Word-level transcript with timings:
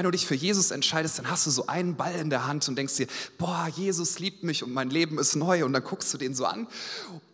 Wenn 0.00 0.04
du 0.04 0.12
dich 0.12 0.28
für 0.28 0.36
Jesus 0.36 0.70
entscheidest, 0.70 1.18
dann 1.18 1.28
hast 1.28 1.44
du 1.46 1.50
so 1.50 1.66
einen 1.66 1.96
Ball 1.96 2.14
in 2.14 2.30
der 2.30 2.46
Hand 2.46 2.68
und 2.68 2.76
denkst 2.76 2.94
dir, 2.94 3.08
boah, 3.36 3.68
Jesus 3.74 4.20
liebt 4.20 4.44
mich 4.44 4.62
und 4.62 4.72
mein 4.72 4.90
Leben 4.90 5.18
ist 5.18 5.34
neu. 5.34 5.64
Und 5.64 5.72
dann 5.72 5.82
guckst 5.82 6.14
du 6.14 6.18
den 6.18 6.36
so 6.36 6.44
an 6.44 6.68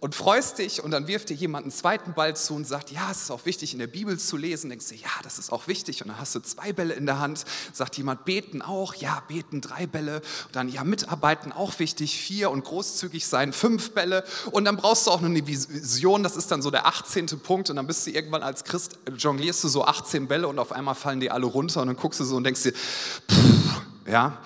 und 0.01 0.15
freust 0.15 0.59
dich 0.59 0.83
und 0.83 0.91
dann 0.91 1.07
wirft 1.07 1.29
dir 1.29 1.35
jemand 1.35 1.65
einen 1.65 1.73
zweiten 1.73 2.15
Ball 2.15 2.35
zu 2.35 2.55
und 2.55 2.67
sagt, 2.67 2.91
ja, 2.91 3.11
es 3.11 3.23
ist 3.23 3.31
auch 3.31 3.45
wichtig, 3.45 3.75
in 3.75 3.81
der 3.81 3.87
Bibel 3.87 4.19
zu 4.19 4.39
lesen. 4.39 4.71
Denkst 4.71 4.89
du, 4.89 4.95
ja, 4.95 5.11
das 5.23 5.39
ist 5.39 5.53
auch 5.53 5.67
wichtig. 5.67 6.01
Und 6.01 6.09
dann 6.09 6.19
hast 6.19 6.35
du 6.35 6.41
zwei 6.41 6.73
Bälle 6.73 6.95
in 6.95 7.05
der 7.05 7.21
Hand, 7.21 7.45
sagt 7.75 7.99
jemand, 7.99 8.25
beten 8.25 8.63
auch, 8.63 8.95
ja, 8.95 9.23
beten 9.29 9.61
drei 9.61 9.87
Bälle. 9.87 10.23
Und 10.47 10.57
dann, 10.57 10.71
ja, 10.71 10.85
mitarbeiten 10.85 11.53
auch 11.53 11.79
wichtig, 11.79 12.19
vier 12.19 12.51
und 12.51 12.65
großzügig 12.65 13.27
sein, 13.27 13.53
fünf 13.53 13.91
Bälle. 13.91 14.25
Und 14.53 14.65
dann 14.65 14.79
brauchst 14.79 15.07
du 15.07 15.11
auch 15.11 15.21
noch 15.21 15.29
eine 15.29 15.47
Vision, 15.47 16.23
das 16.23 16.35
ist 16.35 16.51
dann 16.51 16.63
so 16.63 16.71
der 16.71 16.87
18. 16.87 17.27
Punkt. 17.43 17.69
Und 17.69 17.77
dann 17.77 17.87
bist 17.87 18.07
du 18.07 18.11
irgendwann 18.11 18.43
als 18.43 18.65
Christ, 18.65 18.99
jonglierst 19.19 19.65
du 19.65 19.69
so 19.69 19.85
18 19.85 20.29
Bälle 20.29 20.49
und 20.49 20.59
auf 20.59 20.73
einmal 20.73 20.95
fallen 20.95 21.21
die 21.21 21.31
alle 21.31 21.45
runter 21.45 21.83
und 21.83 21.89
dann 21.89 21.97
guckst 21.97 22.21
du 22.21 22.25
so 22.25 22.37
und 22.37 22.45
denkst, 22.45 22.54
denkst 22.55 22.63
dir, 22.63 22.73
pff, 22.73 23.83
ja, 24.07 24.39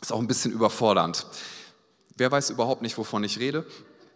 ist 0.00 0.12
auch 0.12 0.18
ein 0.18 0.26
bisschen 0.26 0.52
überfordernd. 0.52 1.26
Wer 2.16 2.30
weiß 2.30 2.50
überhaupt 2.50 2.82
nicht, 2.82 2.96
wovon 2.98 3.24
ich 3.24 3.38
rede? 3.38 3.66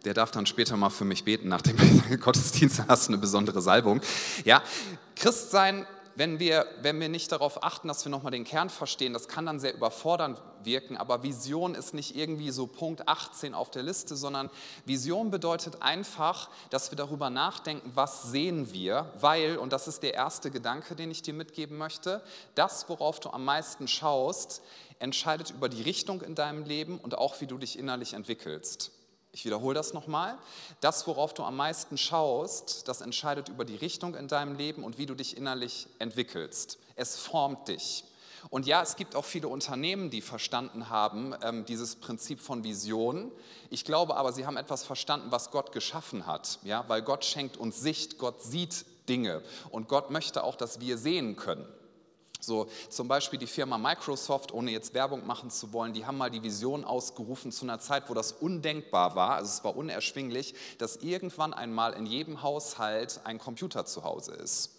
Der 0.05 0.13
darf 0.13 0.31
dann 0.31 0.45
später 0.45 0.77
mal 0.77 0.89
für 0.89 1.05
mich 1.05 1.23
beten 1.23 1.49
nach 1.49 1.61
dem 1.61 1.75
Gottesdienst, 2.19 2.83
hast 2.87 3.07
eine 3.09 3.17
besondere 3.17 3.61
Salbung. 3.61 4.01
Ja, 4.45 4.63
Christsein 5.15 5.85
wenn 6.17 6.39
wir, 6.39 6.65
wenn 6.81 6.99
wir 6.99 7.09
nicht 7.09 7.31
darauf 7.31 7.63
achten, 7.63 7.87
dass 7.87 8.03
wir 8.03 8.09
nochmal 8.09 8.31
den 8.31 8.43
Kern 8.43 8.71
verstehen, 8.71 9.13
das 9.13 9.27
kann 9.27 9.45
dann 9.45 9.59
sehr 9.59 9.75
überfordernd 9.75 10.41
wirken, 10.63 10.97
aber 10.97 11.21
Vision 11.21 11.75
ist 11.75 11.93
nicht 11.93 12.15
irgendwie 12.15 12.49
so 12.49 12.65
Punkt 12.65 13.07
18 13.07 13.53
auf 13.53 13.69
der 13.69 13.83
Liste, 13.83 14.15
sondern 14.15 14.49
Vision 14.85 15.29
bedeutet 15.29 15.83
einfach, 15.83 16.49
dass 16.71 16.89
wir 16.89 16.95
darüber 16.95 17.29
nachdenken, 17.29 17.91
was 17.93 18.23
sehen 18.23 18.73
wir, 18.73 19.11
weil, 19.19 19.57
und 19.57 19.71
das 19.71 19.87
ist 19.87 20.01
der 20.01 20.15
erste 20.15 20.49
Gedanke, 20.49 20.95
den 20.95 21.11
ich 21.11 21.21
dir 21.21 21.35
mitgeben 21.35 21.77
möchte, 21.77 22.23
das, 22.55 22.89
worauf 22.89 23.19
du 23.19 23.29
am 23.29 23.45
meisten 23.45 23.87
schaust, 23.87 24.63
entscheidet 24.97 25.51
über 25.51 25.69
die 25.69 25.83
Richtung 25.83 26.23
in 26.23 26.33
deinem 26.33 26.63
Leben 26.63 26.97
und 26.97 27.15
auch, 27.15 27.41
wie 27.41 27.47
du 27.47 27.59
dich 27.59 27.77
innerlich 27.77 28.15
entwickelst. 28.15 28.91
Ich 29.37 29.45
wiederhole 29.45 29.75
das 29.75 29.93
nochmal. 29.93 30.35
Das, 30.81 31.05
worauf 31.05 31.31
du 31.31 31.43
am 31.43 31.55
meisten 31.55 31.95
schaust, 31.95 32.87
das 32.87 33.01
entscheidet 33.01 33.49
über 33.49 33.65
die 33.65 33.75
Richtung 33.75 34.15
in 34.15 34.27
deinem 34.27 34.55
Leben 34.55 34.83
und 34.83 34.97
wie 34.97 35.05
du 35.05 35.13
dich 35.13 35.37
innerlich 35.37 35.85
entwickelst. 35.99 36.79
Es 36.95 37.17
formt 37.17 37.67
dich. 37.67 38.03
Und 38.49 38.65
ja, 38.65 38.81
es 38.81 38.95
gibt 38.95 39.15
auch 39.15 39.25
viele 39.25 39.47
Unternehmen, 39.47 40.09
die 40.09 40.21
verstanden 40.21 40.89
haben, 40.89 41.35
ähm, 41.43 41.65
dieses 41.65 41.97
Prinzip 41.97 42.39
von 42.39 42.63
Vision. 42.63 43.31
Ich 43.69 43.85
glaube 43.85 44.17
aber, 44.17 44.33
sie 44.33 44.47
haben 44.47 44.57
etwas 44.57 44.83
verstanden, 44.83 45.27
was 45.29 45.51
Gott 45.51 45.71
geschaffen 45.71 46.25
hat. 46.25 46.57
Ja, 46.63 46.85
weil 46.87 47.03
Gott 47.03 47.23
schenkt 47.23 47.57
uns 47.57 47.79
Sicht, 47.79 48.17
Gott 48.17 48.41
sieht 48.41 48.85
Dinge 49.07 49.43
und 49.69 49.87
Gott 49.87 50.09
möchte 50.09 50.43
auch, 50.43 50.55
dass 50.55 50.79
wir 50.79 50.97
sehen 50.97 51.35
können. 51.35 51.67
So 52.39 52.67
zum 52.89 53.07
Beispiel 53.07 53.39
die 53.39 53.47
Firma 53.47 53.77
Microsoft, 53.77 54.53
ohne 54.53 54.71
jetzt 54.71 54.93
Werbung 54.93 55.25
machen 55.25 55.49
zu 55.49 55.73
wollen, 55.73 55.93
die 55.93 56.05
haben 56.05 56.17
mal 56.17 56.29
die 56.29 56.43
Vision 56.43 56.85
ausgerufen 56.85 57.51
zu 57.51 57.65
einer 57.65 57.79
Zeit, 57.79 58.09
wo 58.09 58.13
das 58.13 58.31
undenkbar 58.31 59.15
war, 59.15 59.35
also 59.35 59.49
es 59.49 59.63
war 59.63 59.75
unerschwinglich, 59.75 60.53
dass 60.77 60.97
irgendwann 60.97 61.53
einmal 61.53 61.93
in 61.93 62.05
jedem 62.05 62.43
Haushalt 62.43 63.21
ein 63.23 63.39
Computer 63.39 63.85
zu 63.85 64.03
Hause 64.03 64.33
ist. 64.33 64.76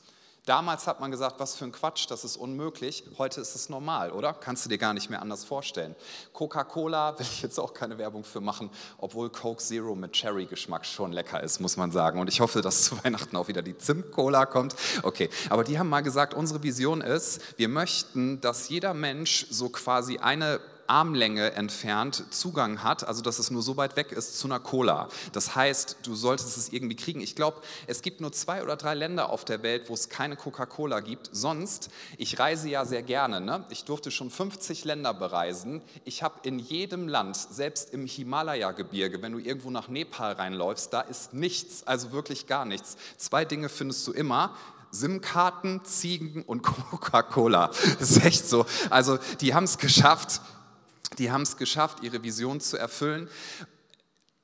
Damals 0.48 0.86
hat 0.86 0.98
man 0.98 1.10
gesagt, 1.10 1.40
was 1.40 1.56
für 1.56 1.66
ein 1.66 1.72
Quatsch, 1.72 2.06
das 2.08 2.24
ist 2.24 2.38
unmöglich. 2.38 3.04
Heute 3.18 3.38
ist 3.42 3.54
es 3.54 3.68
normal, 3.68 4.10
oder? 4.12 4.32
Kannst 4.32 4.64
du 4.64 4.70
dir 4.70 4.78
gar 4.78 4.94
nicht 4.94 5.10
mehr 5.10 5.20
anders 5.20 5.44
vorstellen. 5.44 5.94
Coca-Cola 6.32 7.12
will 7.18 7.26
ich 7.30 7.42
jetzt 7.42 7.60
auch 7.60 7.74
keine 7.74 7.98
Werbung 7.98 8.24
für 8.24 8.40
machen, 8.40 8.70
obwohl 8.96 9.28
Coke 9.28 9.62
Zero 9.62 9.94
mit 9.94 10.12
Cherry-Geschmack 10.12 10.86
schon 10.86 11.12
lecker 11.12 11.42
ist, 11.42 11.60
muss 11.60 11.76
man 11.76 11.92
sagen. 11.92 12.18
Und 12.18 12.28
ich 12.28 12.40
hoffe, 12.40 12.62
dass 12.62 12.84
zu 12.84 12.96
Weihnachten 13.04 13.36
auch 13.36 13.48
wieder 13.48 13.60
die 13.60 13.76
Zimt-Cola 13.76 14.46
kommt. 14.46 14.74
Okay, 15.02 15.28
aber 15.50 15.64
die 15.64 15.78
haben 15.78 15.90
mal 15.90 16.00
gesagt, 16.00 16.32
unsere 16.32 16.62
Vision 16.62 17.02
ist, 17.02 17.42
wir 17.58 17.68
möchten, 17.68 18.40
dass 18.40 18.70
jeder 18.70 18.94
Mensch 18.94 19.48
so 19.50 19.68
quasi 19.68 20.16
eine 20.16 20.60
Armlänge 20.88 21.52
entfernt 21.52 22.24
Zugang 22.30 22.82
hat, 22.82 23.06
also 23.06 23.22
dass 23.22 23.38
es 23.38 23.50
nur 23.50 23.62
so 23.62 23.76
weit 23.76 23.96
weg 23.96 24.12
ist 24.12 24.38
zu 24.38 24.48
einer 24.48 24.58
Cola. 24.60 25.08
Das 25.32 25.54
heißt, 25.54 25.98
du 26.02 26.14
solltest 26.14 26.56
es 26.56 26.72
irgendwie 26.72 26.96
kriegen. 26.96 27.20
Ich 27.20 27.36
glaube, 27.36 27.60
es 27.86 28.02
gibt 28.02 28.20
nur 28.20 28.32
zwei 28.32 28.62
oder 28.62 28.76
drei 28.76 28.94
Länder 28.94 29.30
auf 29.30 29.44
der 29.44 29.62
Welt, 29.62 29.88
wo 29.88 29.94
es 29.94 30.08
keine 30.08 30.36
Coca-Cola 30.36 31.00
gibt. 31.00 31.30
Sonst, 31.32 31.90
ich 32.16 32.38
reise 32.38 32.68
ja 32.68 32.84
sehr 32.84 33.02
gerne. 33.02 33.40
Ne? 33.40 33.64
Ich 33.70 33.84
durfte 33.84 34.10
schon 34.10 34.30
50 34.30 34.84
Länder 34.84 35.14
bereisen. 35.14 35.82
Ich 36.04 36.22
habe 36.22 36.40
in 36.42 36.58
jedem 36.58 37.08
Land, 37.08 37.36
selbst 37.36 37.92
im 37.92 38.06
Himalaya-Gebirge, 38.06 39.22
wenn 39.22 39.32
du 39.32 39.38
irgendwo 39.38 39.70
nach 39.70 39.88
Nepal 39.88 40.32
reinläufst, 40.32 40.92
da 40.92 41.02
ist 41.02 41.34
nichts, 41.34 41.86
also 41.86 42.12
wirklich 42.12 42.46
gar 42.46 42.64
nichts. 42.64 42.96
Zwei 43.16 43.44
Dinge 43.44 43.68
findest 43.68 44.06
du 44.06 44.12
immer. 44.12 44.56
SIM-Karten, 44.90 45.84
Ziegen 45.84 46.42
und 46.42 46.62
Coca-Cola. 46.90 47.70
Das 47.98 48.10
ist 48.10 48.24
echt 48.24 48.48
so. 48.48 48.64
Also 48.90 49.18
die 49.40 49.54
haben 49.54 49.64
es 49.64 49.78
geschafft, 49.78 50.40
die 51.16 51.30
haben 51.30 51.42
es 51.42 51.56
geschafft, 51.56 52.02
ihre 52.02 52.22
Vision 52.22 52.60
zu 52.60 52.76
erfüllen, 52.76 53.28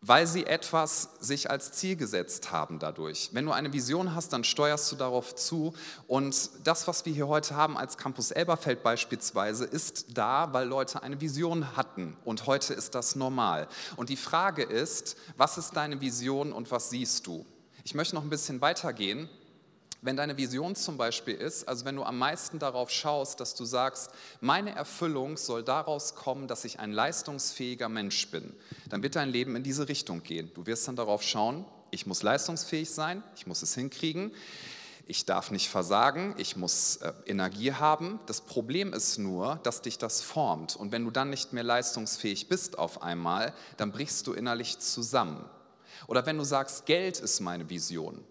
weil 0.06 0.26
sie 0.26 0.44
etwas 0.44 1.10
sich 1.20 1.50
als 1.50 1.72
Ziel 1.72 1.96
gesetzt 1.96 2.52
haben 2.52 2.78
dadurch. 2.78 3.30
Wenn 3.32 3.46
du 3.46 3.52
eine 3.52 3.72
Vision 3.72 4.14
hast, 4.14 4.34
dann 4.34 4.44
steuerst 4.44 4.92
du 4.92 4.96
darauf 4.96 5.34
zu. 5.34 5.72
Und 6.06 6.50
das, 6.62 6.86
was 6.86 7.06
wir 7.06 7.12
hier 7.14 7.26
heute 7.26 7.56
haben 7.56 7.78
als 7.78 7.96
Campus 7.96 8.30
Elberfeld 8.30 8.82
beispielsweise, 8.82 9.64
ist 9.64 10.16
da, 10.18 10.52
weil 10.52 10.68
Leute 10.68 11.02
eine 11.02 11.20
Vision 11.22 11.74
hatten. 11.74 12.18
Und 12.24 12.46
heute 12.46 12.74
ist 12.74 12.94
das 12.94 13.16
normal. 13.16 13.66
Und 13.96 14.10
die 14.10 14.18
Frage 14.18 14.62
ist, 14.62 15.16
was 15.38 15.56
ist 15.56 15.72
deine 15.72 16.00
Vision 16.02 16.52
und 16.52 16.70
was 16.70 16.90
siehst 16.90 17.26
du? 17.26 17.46
Ich 17.82 17.94
möchte 17.94 18.14
noch 18.14 18.24
ein 18.24 18.30
bisschen 18.30 18.60
weitergehen. 18.60 19.30
Wenn 20.04 20.18
deine 20.18 20.36
Vision 20.36 20.76
zum 20.76 20.98
Beispiel 20.98 21.34
ist, 21.34 21.66
also 21.66 21.86
wenn 21.86 21.96
du 21.96 22.02
am 22.02 22.18
meisten 22.18 22.58
darauf 22.58 22.90
schaust, 22.90 23.40
dass 23.40 23.54
du 23.54 23.64
sagst, 23.64 24.10
meine 24.42 24.74
Erfüllung 24.74 25.38
soll 25.38 25.62
daraus 25.62 26.14
kommen, 26.14 26.46
dass 26.46 26.66
ich 26.66 26.78
ein 26.78 26.92
leistungsfähiger 26.92 27.88
Mensch 27.88 28.28
bin, 28.28 28.52
dann 28.90 29.02
wird 29.02 29.16
dein 29.16 29.30
Leben 29.30 29.56
in 29.56 29.62
diese 29.62 29.88
Richtung 29.88 30.22
gehen. 30.22 30.50
Du 30.52 30.66
wirst 30.66 30.86
dann 30.86 30.94
darauf 30.94 31.22
schauen, 31.22 31.64
ich 31.90 32.04
muss 32.04 32.22
leistungsfähig 32.22 32.90
sein, 32.90 33.22
ich 33.34 33.46
muss 33.46 33.62
es 33.62 33.74
hinkriegen, 33.74 34.32
ich 35.06 35.24
darf 35.24 35.50
nicht 35.50 35.70
versagen, 35.70 36.34
ich 36.36 36.54
muss 36.54 36.96
äh, 36.96 37.14
Energie 37.24 37.72
haben. 37.72 38.20
Das 38.26 38.42
Problem 38.42 38.92
ist 38.92 39.16
nur, 39.16 39.58
dass 39.62 39.80
dich 39.80 39.96
das 39.96 40.20
formt. 40.20 40.76
Und 40.76 40.92
wenn 40.92 41.06
du 41.06 41.12
dann 41.12 41.30
nicht 41.30 41.54
mehr 41.54 41.64
leistungsfähig 41.64 42.50
bist 42.50 42.78
auf 42.78 43.02
einmal, 43.02 43.54
dann 43.78 43.90
brichst 43.90 44.26
du 44.26 44.34
innerlich 44.34 44.78
zusammen. 44.80 45.42
Oder 46.08 46.26
wenn 46.26 46.36
du 46.36 46.44
sagst, 46.44 46.84
Geld 46.84 47.20
ist 47.20 47.40
meine 47.40 47.70
Vision, 47.70 48.22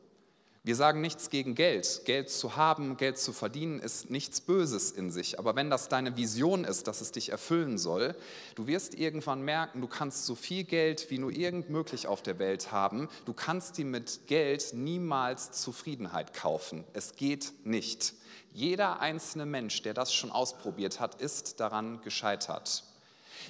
wir 0.66 0.78
sagen 0.78 1.02
nichts 1.02 1.30
gegen 1.30 1.56
Geld. 1.56 2.04
Geld 2.06 2.30
zu 2.30 2.56
haben, 2.56 2.96
Geld 2.96 3.18
zu 3.18 3.34
verdienen, 3.34 3.82
ist 3.82 4.10
nichts 4.10 4.40
Böses 4.40 4.92
in 4.92 5.12
sich. 5.12 5.38
Aber 5.38 5.58
wenn 5.58 5.70
das 5.70 5.90
deine 5.90 6.16
Vision 6.16 6.64
ist, 6.64 6.88
dass 6.88 7.02
es 7.02 7.12
dich 7.12 7.30
erfüllen 7.30 7.78
soll, 7.78 8.16
du 8.56 8.66
wirst 8.66 8.96
irgendwann 8.96 9.42
merken, 9.42 9.82
du 9.82 9.88
kannst 9.88 10.26
so 10.26 10.36
viel 10.36 10.64
Geld 10.64 11.12
wie 11.12 11.18
nur 11.18 11.32
irgend 11.32 11.70
möglich 11.70 12.08
auf 12.08 12.22
der 12.22 12.40
Welt 12.40 12.72
haben. 12.72 13.10
Du 13.26 13.34
kannst 13.34 13.78
dir 13.78 13.84
mit 13.84 14.22
Geld 14.28 14.74
niemals 14.74 15.52
Zufriedenheit 15.52 16.34
kaufen. 16.34 16.86
Es 16.94 17.18
geht 17.18 17.52
nicht. 17.66 18.14
Jeder 18.54 19.02
einzelne 19.02 19.46
Mensch, 19.46 19.82
der 19.82 19.94
das 19.94 20.14
schon 20.14 20.32
ausprobiert 20.32 21.02
hat, 21.02 21.20
ist 21.20 21.60
daran 21.60 22.00
gescheitert. 22.04 22.86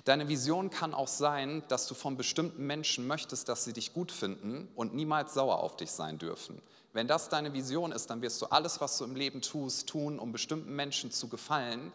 Deine 0.06 0.28
Vision 0.28 0.70
kann 0.70 0.94
auch 0.94 1.08
sein, 1.08 1.64
dass 1.68 1.88
du 1.88 1.94
von 1.94 2.18
bestimmten 2.18 2.66
Menschen 2.66 3.08
möchtest, 3.08 3.50
dass 3.50 3.64
sie 3.64 3.74
dich 3.74 3.94
gut 3.94 4.12
finden 4.12 4.68
und 4.76 4.94
niemals 4.94 5.34
sauer 5.34 5.60
auf 5.60 5.78
dich 5.78 5.92
sein 5.92 6.18
dürfen. 6.18 6.62
Wenn 6.94 7.08
das 7.08 7.30
deine 7.30 7.54
Vision 7.54 7.92
ist, 7.92 8.10
dann 8.10 8.22
wirst 8.22 8.42
du 8.42 8.46
alles, 8.46 8.80
was 8.80 8.98
du 8.98 9.06
im 9.06 9.16
Leben 9.16 9.42
tust, 9.42 9.90
tun, 9.90 10.20
um 10.20 10.32
bestimmten 10.32 10.76
Menschen 10.76 11.12
zu 11.12 11.28
gefallen. 11.28 11.92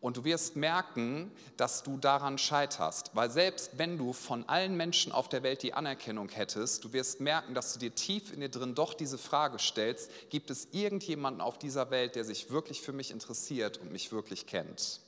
Und 0.00 0.16
du 0.16 0.24
wirst 0.24 0.54
merken, 0.54 1.32
dass 1.56 1.82
du 1.82 1.96
daran 1.96 2.38
scheiterst. 2.38 3.10
Weil 3.14 3.30
selbst 3.30 3.78
wenn 3.78 3.98
du 3.98 4.12
von 4.12 4.48
allen 4.48 4.76
Menschen 4.76 5.10
auf 5.10 5.28
der 5.28 5.42
Welt 5.42 5.62
die 5.62 5.74
Anerkennung 5.74 6.28
hättest, 6.28 6.84
du 6.84 6.92
wirst 6.92 7.20
merken, 7.20 7.54
dass 7.54 7.72
du 7.72 7.80
dir 7.80 7.92
tief 7.94 8.32
in 8.32 8.40
dir 8.40 8.48
drin 8.48 8.76
doch 8.76 8.94
diese 8.94 9.18
Frage 9.18 9.58
stellst, 9.58 10.10
gibt 10.30 10.50
es 10.50 10.68
irgendjemanden 10.70 11.40
auf 11.40 11.58
dieser 11.58 11.90
Welt, 11.90 12.14
der 12.14 12.24
sich 12.24 12.50
wirklich 12.50 12.80
für 12.80 12.92
mich 12.92 13.10
interessiert 13.10 13.78
und 13.78 13.90
mich 13.90 14.12
wirklich 14.12 14.46
kennt? 14.46 15.00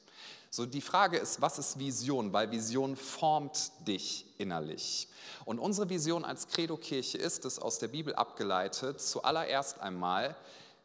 So 0.53 0.67
die 0.67 0.81
Frage 0.81 1.17
ist, 1.17 1.41
was 1.41 1.61
ist 1.61 1.79
Vision? 1.79 2.33
Weil 2.33 2.51
Vision 2.51 2.97
formt 2.97 3.71
dich 3.87 4.27
innerlich. 4.37 5.07
Und 5.45 5.61
unsere 5.61 5.89
Vision 5.89 6.25
als 6.25 6.49
Credo-Kirche 6.49 7.19
ist 7.19 7.45
es, 7.45 7.61
aus 7.61 7.79
der 7.79 7.87
Bibel 7.87 8.15
abgeleitet, 8.17 9.01
zuallererst 9.01 9.81
einmal 9.81 10.37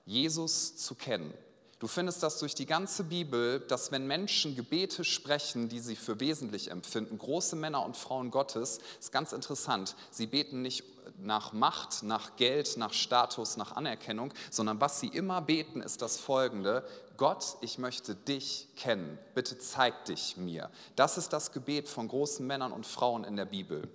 Jesus 0.06 0.78
zu 0.78 0.94
kennen. 0.94 1.34
Du 1.80 1.88
findest 1.88 2.24
das 2.24 2.40
durch 2.40 2.56
die 2.56 2.68
ganze 2.68 3.04
Bibel, 3.04 3.60
dass 3.60 3.92
wenn 3.92 4.08
Menschen 4.08 4.56
Gebete 4.56 5.04
sprechen, 5.04 5.68
die 5.68 5.80
sie 5.80 5.96
für 5.96 6.20
wesentlich 6.20 6.72
empfinden, 6.72 7.18
große 7.18 7.56
Männer 7.56 7.84
und 7.84 7.98
Frauen 7.98 8.32
Gottes, 8.32 8.80
ist 9.00 9.12
ganz 9.12 9.34
interessant, 9.34 9.96
sie 10.10 10.28
beten 10.28 10.62
nicht 10.62 10.84
nach 11.18 11.54
Macht, 11.54 12.04
nach 12.04 12.38
Geld, 12.38 12.78
nach 12.78 12.94
Status, 12.94 13.58
nach 13.58 13.76
Anerkennung, 13.76 14.34
sondern 14.52 14.80
was 14.80 15.00
sie 15.00 15.08
immer 15.08 15.42
beten, 15.42 15.82
ist 15.82 16.02
das 16.02 16.18
folgende, 16.18 16.88
Gott, 17.18 17.58
ich 17.62 17.78
möchte 17.78 18.16
dich 18.16 18.68
kennen, 18.76 19.18
bitte 19.34 19.58
zeig 19.58 20.06
dich 20.06 20.38
mir. 20.38 20.70
Das 20.96 21.18
ist 21.18 21.30
das 21.30 21.52
Gebet 21.52 21.88
von 21.88 22.08
großen 22.08 22.46
Männern 22.46 22.72
und 22.72 22.86
Frauen 22.86 23.24
in 23.24 23.36
der 23.36 23.46
Bibel. 23.46 23.88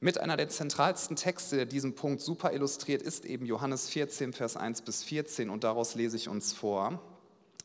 Mit 0.00 0.18
einer 0.18 0.36
der 0.36 0.48
zentralsten 0.48 1.14
Texte, 1.14 1.56
der 1.56 1.66
diesen 1.66 1.94
Punkt 1.94 2.20
super 2.20 2.52
illustriert, 2.52 3.02
ist 3.02 3.24
eben 3.24 3.46
Johannes 3.46 3.88
14, 3.88 4.32
Vers 4.32 4.56
1 4.56 4.82
bis 4.82 5.04
14 5.04 5.48
und 5.48 5.62
daraus 5.62 5.94
lese 5.94 6.16
ich 6.16 6.28
uns 6.28 6.52
vor. 6.52 7.00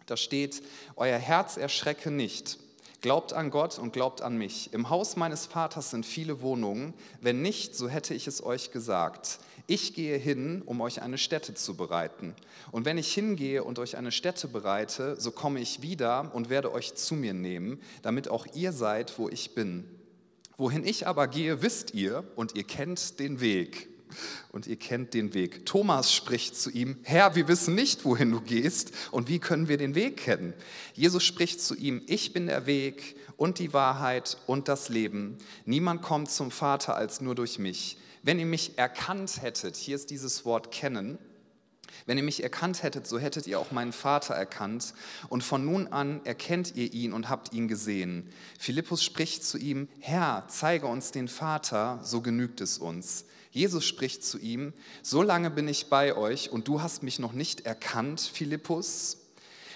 Da 0.05 0.17
steht, 0.17 0.61
euer 0.95 1.17
Herz 1.17 1.57
erschrecke 1.57 2.11
nicht. 2.11 2.59
Glaubt 3.01 3.31
an 3.33 3.51
Gott 3.51 3.77
und 3.77 3.93
glaubt 3.93 4.21
an 4.21 4.37
mich. 4.37 4.73
Im 4.73 4.89
Haus 4.89 5.17
meines 5.17 5.45
Vaters 5.45 5.91
sind 5.91 6.05
viele 6.05 6.41
Wohnungen. 6.41 6.95
Wenn 7.21 7.43
nicht, 7.43 7.75
so 7.75 7.87
hätte 7.87 8.15
ich 8.15 8.25
es 8.25 8.43
euch 8.43 8.71
gesagt. 8.71 9.39
Ich 9.67 9.93
gehe 9.93 10.17
hin, 10.17 10.63
um 10.65 10.81
euch 10.81 11.01
eine 11.01 11.19
Stätte 11.19 11.53
zu 11.53 11.75
bereiten. 11.75 12.33
Und 12.71 12.85
wenn 12.85 12.97
ich 12.97 13.13
hingehe 13.13 13.63
und 13.63 13.77
euch 13.77 13.97
eine 13.97 14.11
Stätte 14.11 14.47
bereite, 14.47 15.19
so 15.19 15.31
komme 15.31 15.59
ich 15.59 15.81
wieder 15.83 16.31
und 16.33 16.49
werde 16.49 16.71
euch 16.71 16.95
zu 16.95 17.13
mir 17.13 17.33
nehmen, 17.33 17.79
damit 18.01 18.29
auch 18.29 18.47
ihr 18.55 18.71
seid, 18.71 19.19
wo 19.19 19.29
ich 19.29 19.53
bin. 19.53 19.85
Wohin 20.57 20.83
ich 20.83 21.05
aber 21.05 21.27
gehe, 21.27 21.61
wisst 21.61 21.93
ihr 21.93 22.23
und 22.35 22.55
ihr 22.55 22.63
kennt 22.63 23.19
den 23.19 23.41
Weg 23.41 23.89
und 24.51 24.67
ihr 24.67 24.77
kennt 24.77 25.13
den 25.13 25.33
Weg. 25.33 25.65
Thomas 25.65 26.13
spricht 26.13 26.55
zu 26.55 26.69
ihm, 26.69 26.97
Herr, 27.03 27.35
wir 27.35 27.47
wissen 27.47 27.75
nicht, 27.75 28.05
wohin 28.05 28.31
du 28.31 28.41
gehst 28.41 28.91
und 29.11 29.27
wie 29.29 29.39
können 29.39 29.67
wir 29.67 29.77
den 29.77 29.95
Weg 29.95 30.17
kennen? 30.17 30.53
Jesus 30.93 31.23
spricht 31.23 31.61
zu 31.61 31.75
ihm, 31.75 32.01
ich 32.07 32.33
bin 32.33 32.47
der 32.47 32.65
Weg 32.65 33.15
und 33.37 33.59
die 33.59 33.73
Wahrheit 33.73 34.37
und 34.47 34.67
das 34.67 34.89
Leben. 34.89 35.37
Niemand 35.65 36.01
kommt 36.01 36.29
zum 36.31 36.51
Vater 36.51 36.95
als 36.95 37.21
nur 37.21 37.35
durch 37.35 37.59
mich. 37.59 37.97
Wenn 38.23 38.39
ihr 38.39 38.45
mich 38.45 38.77
erkannt 38.77 39.41
hättet, 39.41 39.75
hier 39.75 39.95
ist 39.95 40.09
dieses 40.09 40.43
Wort 40.43 40.71
kennen, 40.71 41.17
wenn 42.05 42.17
ihr 42.17 42.23
mich 42.23 42.43
erkannt 42.43 42.83
hättet, 42.83 43.07
so 43.07 43.19
hättet 43.19 43.47
ihr 43.47 43.59
auch 43.59 43.71
meinen 43.71 43.91
Vater 43.91 44.33
erkannt. 44.33 44.93
Und 45.29 45.43
von 45.43 45.65
nun 45.65 45.87
an 45.87 46.21
erkennt 46.25 46.75
ihr 46.75 46.93
ihn 46.93 47.13
und 47.13 47.29
habt 47.29 47.53
ihn 47.53 47.67
gesehen. 47.67 48.29
Philippus 48.59 49.03
spricht 49.03 49.43
zu 49.43 49.57
ihm, 49.57 49.87
Herr, 49.99 50.45
zeige 50.47 50.87
uns 50.87 51.11
den 51.11 51.27
Vater, 51.27 51.99
so 52.03 52.21
genügt 52.21 52.61
es 52.61 52.77
uns. 52.77 53.25
Jesus 53.51 53.85
spricht 53.85 54.23
zu 54.23 54.37
ihm, 54.37 54.73
so 55.01 55.21
lange 55.21 55.49
bin 55.49 55.67
ich 55.67 55.87
bei 55.89 56.15
euch 56.15 56.51
und 56.51 56.67
du 56.67 56.81
hast 56.81 57.03
mich 57.03 57.19
noch 57.19 57.33
nicht 57.33 57.61
erkannt, 57.61 58.21
Philippus. 58.21 59.17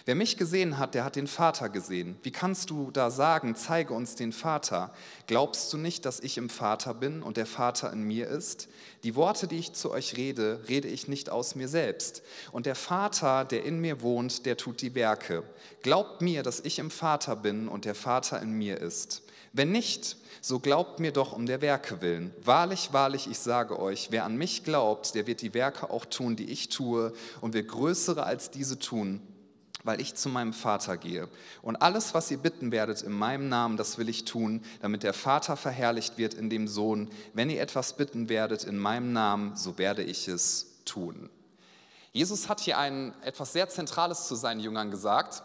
Wer 0.06 0.16
mich 0.16 0.38
gesehen 0.38 0.80
hat, 0.80 0.96
der 0.96 1.04
hat 1.04 1.16
den 1.16 1.28
Vater 1.28 1.70
gesehen. 1.70 2.18
Wie 2.24 2.32
kannst 2.32 2.72
du 2.72 2.90
da 2.90 3.12
sagen, 3.12 3.56
zeige 3.56 3.94
uns 3.94 4.16
den 4.16 4.32
Vater? 4.32 4.92
Glaubst 5.28 5.72
du 5.72 5.78
nicht, 5.78 6.06
dass 6.06 6.20
ich 6.20 6.38
im 6.38 6.50
Vater 6.50 6.96
bin 6.96 7.22
und 7.22 7.38
der 7.38 7.46
Vater 7.46 7.94
in 7.94 8.02
mir 8.02 8.28
ist? 8.28 8.68
Die 9.04 9.16
Worte, 9.16 9.48
die 9.48 9.60
ich 9.60 9.74
zu 9.74 9.92
euch 9.92 10.18
rede, 10.18 10.62
rede 10.68 10.88
ich 10.88 11.08
nicht 11.08 11.30
aus 11.30 11.54
mir 11.54 11.68
selbst. 11.68 12.24
Und 12.52 12.66
der 12.66 12.76
Vater, 12.76 13.46
der 13.46 13.64
in 13.64 13.80
mir 13.80 14.02
wohnt, 14.02 14.48
der 14.48 14.58
tut 14.58 14.82
die 14.82 14.96
Werke. 14.96 15.44
Glaubt 15.84 16.22
mir, 16.22 16.42
dass 16.42 16.62
ich 16.62 16.80
im 16.80 16.90
Vater 16.90 17.36
bin 17.36 17.68
und 17.68 17.86
der 17.86 17.96
Vater 17.96 18.42
in 18.42 18.54
mir 18.54 18.82
ist. 18.82 19.22
Wenn 19.54 19.72
nicht, 19.72 20.18
so 20.42 20.60
glaubt 20.60 21.00
mir 21.00 21.12
doch 21.12 21.34
um 21.34 21.46
der 21.46 21.62
Werke 21.62 22.02
willen. 22.02 22.34
Wahrlich, 22.44 22.92
wahrlich, 22.92 23.30
ich 23.30 23.38
sage 23.38 23.80
euch, 23.80 24.08
wer 24.10 24.26
an 24.26 24.36
mich 24.36 24.64
glaubt, 24.64 25.14
der 25.14 25.28
wird 25.28 25.42
die 25.42 25.54
Werke 25.54 25.92
auch 25.92 26.06
tun, 26.06 26.36
die 26.36 26.50
ich 26.50 26.70
tue, 26.70 27.14
und 27.42 27.54
wird 27.54 27.68
größere 27.68 28.24
als 28.24 28.50
diese 28.50 28.80
tun, 28.80 29.22
weil 29.84 30.02
ich 30.02 30.16
zu 30.16 30.30
meinem 30.30 30.54
Vater 30.54 30.98
gehe. 30.98 31.30
Und 31.62 31.76
alles, 31.76 32.16
was 32.16 32.32
ihr 32.32 32.40
bitten 32.40 32.72
werdet 32.72 33.04
in 33.04 33.12
meinem 33.12 33.50
Namen, 33.50 33.78
das 33.78 34.00
will 34.00 34.10
ich 34.10 34.26
tun, 34.26 34.64
damit 34.82 35.04
der 35.04 35.14
Vater 35.14 35.56
verherrlicht 35.56 36.18
wird 36.18 36.34
in 36.34 36.50
dem 36.50 36.68
Sohn. 36.68 37.12
Wenn 37.36 37.52
ihr 37.52 37.62
etwas 37.62 37.96
bitten 37.96 38.28
werdet 38.28 38.64
in 38.64 38.78
meinem 38.78 39.14
Namen, 39.14 39.56
so 39.56 39.78
werde 39.78 40.02
ich 40.02 40.28
es 40.28 40.82
tun. 40.86 41.30
Jesus 42.14 42.50
hat 42.50 42.60
hier 42.60 42.80
ein 42.80 43.14
etwas 43.22 43.54
sehr 43.54 43.70
Zentrales 43.70 44.28
zu 44.28 44.34
seinen 44.34 44.60
Jüngern 44.60 44.90
gesagt 44.90 45.44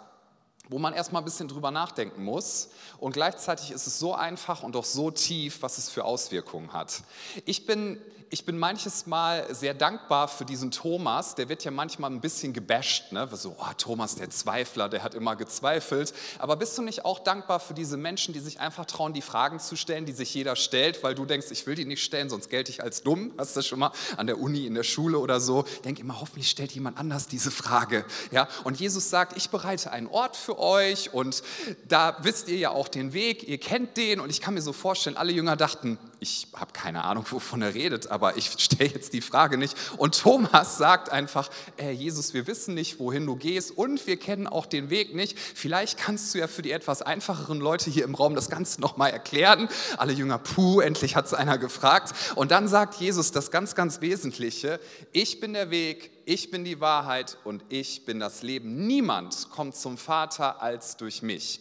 wo 0.68 0.78
man 0.78 0.92
erstmal 0.94 1.22
ein 1.22 1.24
bisschen 1.24 1.48
drüber 1.48 1.70
nachdenken 1.70 2.24
muss. 2.24 2.70
Und 2.98 3.12
gleichzeitig 3.12 3.70
ist 3.70 3.86
es 3.86 3.98
so 3.98 4.14
einfach 4.14 4.62
und 4.62 4.76
auch 4.76 4.84
so 4.84 5.10
tief, 5.10 5.62
was 5.62 5.78
es 5.78 5.88
für 5.88 6.04
Auswirkungen 6.04 6.72
hat. 6.72 7.02
Ich 7.44 7.66
bin 7.66 7.98
ich 8.30 8.44
bin 8.44 8.58
manches 8.58 9.06
Mal 9.06 9.54
sehr 9.54 9.74
dankbar 9.74 10.28
für 10.28 10.44
diesen 10.44 10.70
Thomas. 10.70 11.34
Der 11.36 11.48
wird 11.48 11.64
ja 11.64 11.70
manchmal 11.70 12.10
ein 12.10 12.20
bisschen 12.20 12.52
gebasht. 12.52 13.12
Ne? 13.12 13.28
So, 13.32 13.56
oh, 13.58 13.72
Thomas, 13.78 14.16
der 14.16 14.30
Zweifler, 14.30 14.88
der 14.88 15.02
hat 15.02 15.14
immer 15.14 15.36
gezweifelt. 15.36 16.12
Aber 16.38 16.56
bist 16.56 16.76
du 16.76 16.82
nicht 16.82 17.04
auch 17.04 17.20
dankbar 17.20 17.60
für 17.60 17.74
diese 17.74 17.96
Menschen, 17.96 18.34
die 18.34 18.40
sich 18.40 18.58
einfach 18.58 18.84
trauen, 18.86 19.12
die 19.12 19.22
Fragen 19.22 19.60
zu 19.60 19.76
stellen, 19.76 20.06
die 20.06 20.12
sich 20.12 20.34
jeder 20.34 20.56
stellt, 20.56 21.02
weil 21.02 21.14
du 21.14 21.24
denkst, 21.24 21.46
ich 21.50 21.66
will 21.66 21.76
die 21.76 21.84
nicht 21.84 22.02
stellen, 22.02 22.28
sonst 22.28 22.50
gelte 22.50 22.70
ich 22.70 22.82
als 22.82 23.02
dumm? 23.02 23.32
Hast 23.38 23.54
du 23.54 23.58
das 23.60 23.66
schon 23.66 23.78
mal 23.78 23.92
an 24.16 24.26
der 24.26 24.40
Uni, 24.40 24.66
in 24.66 24.74
der 24.74 24.82
Schule 24.82 25.18
oder 25.18 25.40
so? 25.40 25.64
Denk 25.84 26.00
immer, 26.00 26.20
hoffentlich 26.20 26.50
stellt 26.50 26.72
jemand 26.72 26.98
anders 26.98 27.28
diese 27.28 27.50
Frage. 27.50 28.04
Ja? 28.32 28.48
Und 28.64 28.80
Jesus 28.80 29.08
sagt, 29.08 29.36
ich 29.36 29.50
bereite 29.50 29.92
einen 29.92 30.08
Ort 30.08 30.36
für 30.36 30.58
euch 30.58 31.14
und 31.14 31.42
da 31.88 32.16
wisst 32.22 32.48
ihr 32.48 32.56
ja 32.56 32.70
auch 32.70 32.88
den 32.88 33.12
Weg, 33.12 33.48
ihr 33.48 33.58
kennt 33.58 33.96
den. 33.96 34.18
Und 34.18 34.30
ich 34.30 34.40
kann 34.40 34.54
mir 34.54 34.62
so 34.62 34.72
vorstellen, 34.72 35.16
alle 35.16 35.32
Jünger 35.32 35.56
dachten, 35.56 35.98
ich 36.18 36.48
habe 36.54 36.72
keine 36.72 37.04
Ahnung, 37.04 37.24
wovon 37.30 37.62
er 37.62 37.74
redet, 37.74 38.10
aber 38.10 38.15
ich 38.36 38.50
stelle 38.58 38.90
jetzt 38.90 39.12
die 39.12 39.20
Frage 39.20 39.58
nicht. 39.58 39.76
Und 39.96 40.18
Thomas 40.18 40.78
sagt 40.78 41.10
einfach, 41.10 41.48
äh, 41.76 41.90
Jesus, 41.90 42.34
wir 42.34 42.46
wissen 42.46 42.74
nicht, 42.74 42.98
wohin 42.98 43.26
du 43.26 43.36
gehst 43.36 43.76
und 43.76 44.06
wir 44.06 44.16
kennen 44.16 44.46
auch 44.46 44.66
den 44.66 44.90
Weg 44.90 45.14
nicht. 45.14 45.38
Vielleicht 45.38 45.98
kannst 45.98 46.34
du 46.34 46.38
ja 46.38 46.48
für 46.48 46.62
die 46.62 46.72
etwas 46.72 47.02
einfacheren 47.02 47.60
Leute 47.60 47.90
hier 47.90 48.04
im 48.04 48.14
Raum 48.14 48.34
das 48.34 48.50
Ganze 48.50 48.80
nochmal 48.80 49.10
erklären. 49.10 49.68
Alle 49.96 50.12
Jünger, 50.12 50.38
puh, 50.38 50.80
endlich 50.80 51.16
hat 51.16 51.26
es 51.26 51.34
einer 51.34 51.58
gefragt. 51.58 52.14
Und 52.34 52.50
dann 52.50 52.68
sagt 52.68 52.94
Jesus 52.96 53.32
das 53.32 53.50
ganz, 53.50 53.74
ganz 53.74 54.00
Wesentliche, 54.00 54.80
ich 55.12 55.40
bin 55.40 55.52
der 55.52 55.70
Weg, 55.70 56.10
ich 56.24 56.50
bin 56.50 56.64
die 56.64 56.80
Wahrheit 56.80 57.38
und 57.44 57.64
ich 57.68 58.04
bin 58.04 58.18
das 58.18 58.42
Leben. 58.42 58.86
Niemand 58.86 59.48
kommt 59.50 59.76
zum 59.76 59.96
Vater 59.96 60.60
als 60.60 60.96
durch 60.96 61.22
mich. 61.22 61.60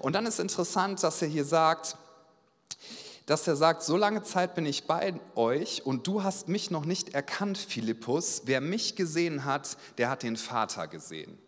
Und 0.00 0.14
dann 0.14 0.26
ist 0.26 0.40
interessant, 0.40 1.02
dass 1.02 1.22
er 1.22 1.28
hier 1.28 1.44
sagt, 1.44 1.96
dass 3.30 3.46
er 3.46 3.54
sagt, 3.54 3.84
so 3.84 3.96
lange 3.96 4.24
Zeit 4.24 4.56
bin 4.56 4.66
ich 4.66 4.88
bei 4.88 5.14
euch 5.36 5.86
und 5.86 6.08
du 6.08 6.24
hast 6.24 6.48
mich 6.48 6.72
noch 6.72 6.84
nicht 6.84 7.14
erkannt, 7.14 7.58
Philippus. 7.58 8.42
Wer 8.46 8.60
mich 8.60 8.96
gesehen 8.96 9.44
hat, 9.44 9.76
der 9.98 10.10
hat 10.10 10.24
den 10.24 10.36
Vater 10.36 10.88
gesehen. 10.88 11.38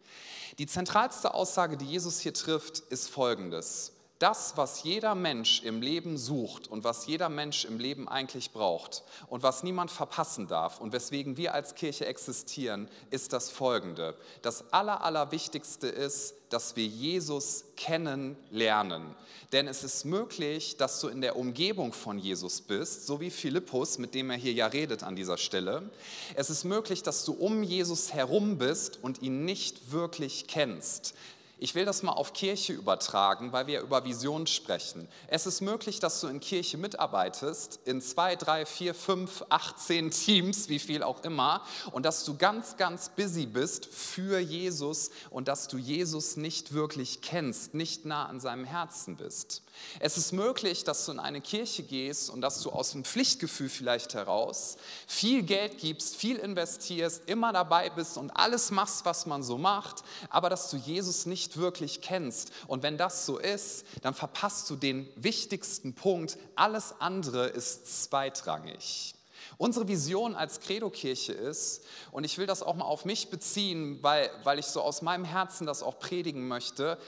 Die 0.58 0.68
zentralste 0.68 1.34
Aussage, 1.34 1.76
die 1.76 1.86
Jesus 1.86 2.20
hier 2.20 2.34
trifft, 2.34 2.78
ist 2.78 3.10
folgendes. 3.10 3.90
Das, 4.22 4.56
was 4.56 4.84
jeder 4.84 5.16
Mensch 5.16 5.64
im 5.64 5.82
Leben 5.82 6.16
sucht 6.16 6.68
und 6.68 6.84
was 6.84 7.06
jeder 7.06 7.28
Mensch 7.28 7.64
im 7.64 7.80
Leben 7.80 8.08
eigentlich 8.08 8.52
braucht 8.52 9.02
und 9.26 9.42
was 9.42 9.64
niemand 9.64 9.90
verpassen 9.90 10.46
darf 10.46 10.80
und 10.80 10.92
weswegen 10.92 11.36
wir 11.36 11.54
als 11.54 11.74
Kirche 11.74 12.06
existieren, 12.06 12.88
ist 13.10 13.32
das 13.32 13.50
Folgende. 13.50 14.16
Das 14.42 14.72
Aller, 14.72 15.02
Allerwichtigste 15.02 15.88
ist, 15.88 16.36
dass 16.50 16.76
wir 16.76 16.86
Jesus 16.86 17.64
kennenlernen. 17.76 19.02
Denn 19.50 19.66
es 19.66 19.82
ist 19.82 20.04
möglich, 20.04 20.76
dass 20.76 21.00
du 21.00 21.08
in 21.08 21.20
der 21.20 21.34
Umgebung 21.34 21.92
von 21.92 22.16
Jesus 22.16 22.60
bist, 22.60 23.08
so 23.08 23.20
wie 23.20 23.30
Philippus, 23.30 23.98
mit 23.98 24.14
dem 24.14 24.30
er 24.30 24.36
hier 24.36 24.52
ja 24.52 24.68
redet 24.68 25.02
an 25.02 25.16
dieser 25.16 25.36
Stelle. 25.36 25.90
Es 26.36 26.48
ist 26.48 26.62
möglich, 26.62 27.02
dass 27.02 27.24
du 27.24 27.32
um 27.32 27.64
Jesus 27.64 28.12
herum 28.12 28.56
bist 28.56 29.00
und 29.02 29.20
ihn 29.20 29.44
nicht 29.44 29.90
wirklich 29.90 30.46
kennst. 30.46 31.14
Ich 31.62 31.76
will 31.76 31.84
das 31.84 32.02
mal 32.02 32.10
auf 32.10 32.32
Kirche 32.32 32.72
übertragen, 32.72 33.52
weil 33.52 33.68
wir 33.68 33.82
über 33.82 34.04
Vision 34.04 34.48
sprechen. 34.48 35.06
Es 35.28 35.46
ist 35.46 35.60
möglich, 35.60 36.00
dass 36.00 36.20
du 36.20 36.26
in 36.26 36.40
Kirche 36.40 36.76
mitarbeitest, 36.76 37.78
in 37.84 38.02
zwei, 38.02 38.34
drei, 38.34 38.66
vier, 38.66 38.96
fünf, 38.96 39.44
acht, 39.48 39.78
zehn 39.78 40.10
Teams, 40.10 40.68
wie 40.68 40.80
viel 40.80 41.04
auch 41.04 41.22
immer, 41.22 41.62
und 41.92 42.04
dass 42.04 42.24
du 42.24 42.36
ganz, 42.36 42.78
ganz 42.78 43.10
busy 43.10 43.46
bist 43.46 43.86
für 43.86 44.40
Jesus 44.40 45.12
und 45.30 45.46
dass 45.46 45.68
du 45.68 45.78
Jesus 45.78 46.36
nicht 46.36 46.72
wirklich 46.72 47.20
kennst, 47.20 47.74
nicht 47.74 48.06
nah 48.06 48.26
an 48.26 48.40
seinem 48.40 48.64
Herzen 48.64 49.16
bist. 49.16 49.62
Es 50.00 50.16
ist 50.16 50.32
möglich, 50.32 50.84
dass 50.84 51.06
du 51.06 51.12
in 51.12 51.18
eine 51.18 51.40
Kirche 51.40 51.82
gehst 51.82 52.30
und 52.30 52.40
dass 52.40 52.60
du 52.60 52.70
aus 52.70 52.92
dem 52.92 53.04
Pflichtgefühl 53.04 53.68
vielleicht 53.68 54.14
heraus 54.14 54.76
viel 55.06 55.42
Geld 55.42 55.78
gibst, 55.78 56.16
viel 56.16 56.36
investierst, 56.36 57.22
immer 57.26 57.52
dabei 57.52 57.90
bist 57.90 58.16
und 58.16 58.30
alles 58.30 58.70
machst, 58.70 59.04
was 59.04 59.26
man 59.26 59.42
so 59.42 59.58
macht, 59.58 60.02
aber 60.30 60.50
dass 60.50 60.70
du 60.70 60.76
Jesus 60.76 61.26
nicht 61.26 61.56
wirklich 61.56 62.00
kennst. 62.00 62.52
Und 62.66 62.82
wenn 62.82 62.98
das 62.98 63.26
so 63.26 63.38
ist, 63.38 63.84
dann 64.02 64.14
verpasst 64.14 64.68
du 64.70 64.76
den 64.76 65.08
wichtigsten 65.16 65.94
Punkt. 65.94 66.38
Alles 66.54 66.94
andere 66.98 67.46
ist 67.46 68.04
zweitrangig. 68.04 69.14
Unsere 69.58 69.86
Vision 69.86 70.34
als 70.34 70.60
Credo-Kirche 70.60 71.32
ist, 71.32 71.84
und 72.10 72.24
ich 72.24 72.38
will 72.38 72.46
das 72.46 72.62
auch 72.62 72.74
mal 72.74 72.84
auf 72.84 73.04
mich 73.04 73.30
beziehen, 73.30 73.98
weil, 74.02 74.30
weil 74.44 74.58
ich 74.58 74.66
so 74.66 74.80
aus 74.80 75.02
meinem 75.02 75.24
Herzen 75.24 75.66
das 75.66 75.82
auch 75.82 75.98
predigen 75.98 76.48
möchte, 76.48 76.98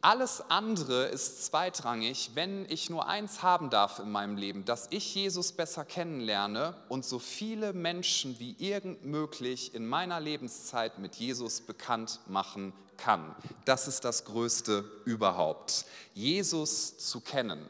alles 0.00 0.42
andere 0.48 1.06
ist 1.06 1.44
zweitrangig, 1.46 2.30
wenn 2.34 2.70
ich 2.70 2.88
nur 2.88 3.08
eins 3.08 3.42
haben 3.42 3.68
darf 3.68 3.98
in 3.98 4.12
meinem 4.12 4.36
Leben, 4.36 4.64
dass 4.64 4.86
ich 4.90 5.12
Jesus 5.14 5.50
besser 5.50 5.84
kennenlerne 5.84 6.76
und 6.88 7.04
so 7.04 7.18
viele 7.18 7.72
Menschen 7.72 8.38
wie 8.38 8.54
irgend 8.58 9.04
möglich 9.04 9.74
in 9.74 9.86
meiner 9.86 10.20
Lebenszeit 10.20 11.00
mit 11.00 11.16
Jesus 11.16 11.60
bekannt 11.60 12.20
machen 12.28 12.72
kann. 12.96 13.34
Das 13.64 13.88
ist 13.88 14.04
das 14.04 14.24
Größte 14.24 14.84
überhaupt, 15.04 15.84
Jesus 16.14 16.98
zu 16.98 17.20
kennen. 17.20 17.68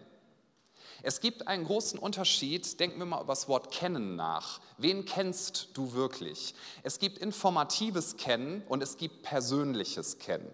Es 1.03 1.21
gibt 1.21 1.47
einen 1.47 1.65
großen 1.65 1.99
Unterschied, 1.99 2.79
denken 2.79 2.99
wir 2.99 3.07
mal 3.07 3.23
über 3.23 3.33
das 3.33 3.49
Wort 3.49 3.71
kennen 3.73 4.17
nach. 4.17 4.61
Wen 4.77 5.05
kennst 5.07 5.69
du 5.75 5.95
wirklich? 5.95 6.55
Es 6.83 6.99
gibt 6.99 7.19
informatives 7.19 8.17
Kennen 8.17 8.63
und 8.69 8.83
es 8.83 8.97
gibt 8.97 9.23
persönliches 9.23 10.19
Kennen. 10.19 10.51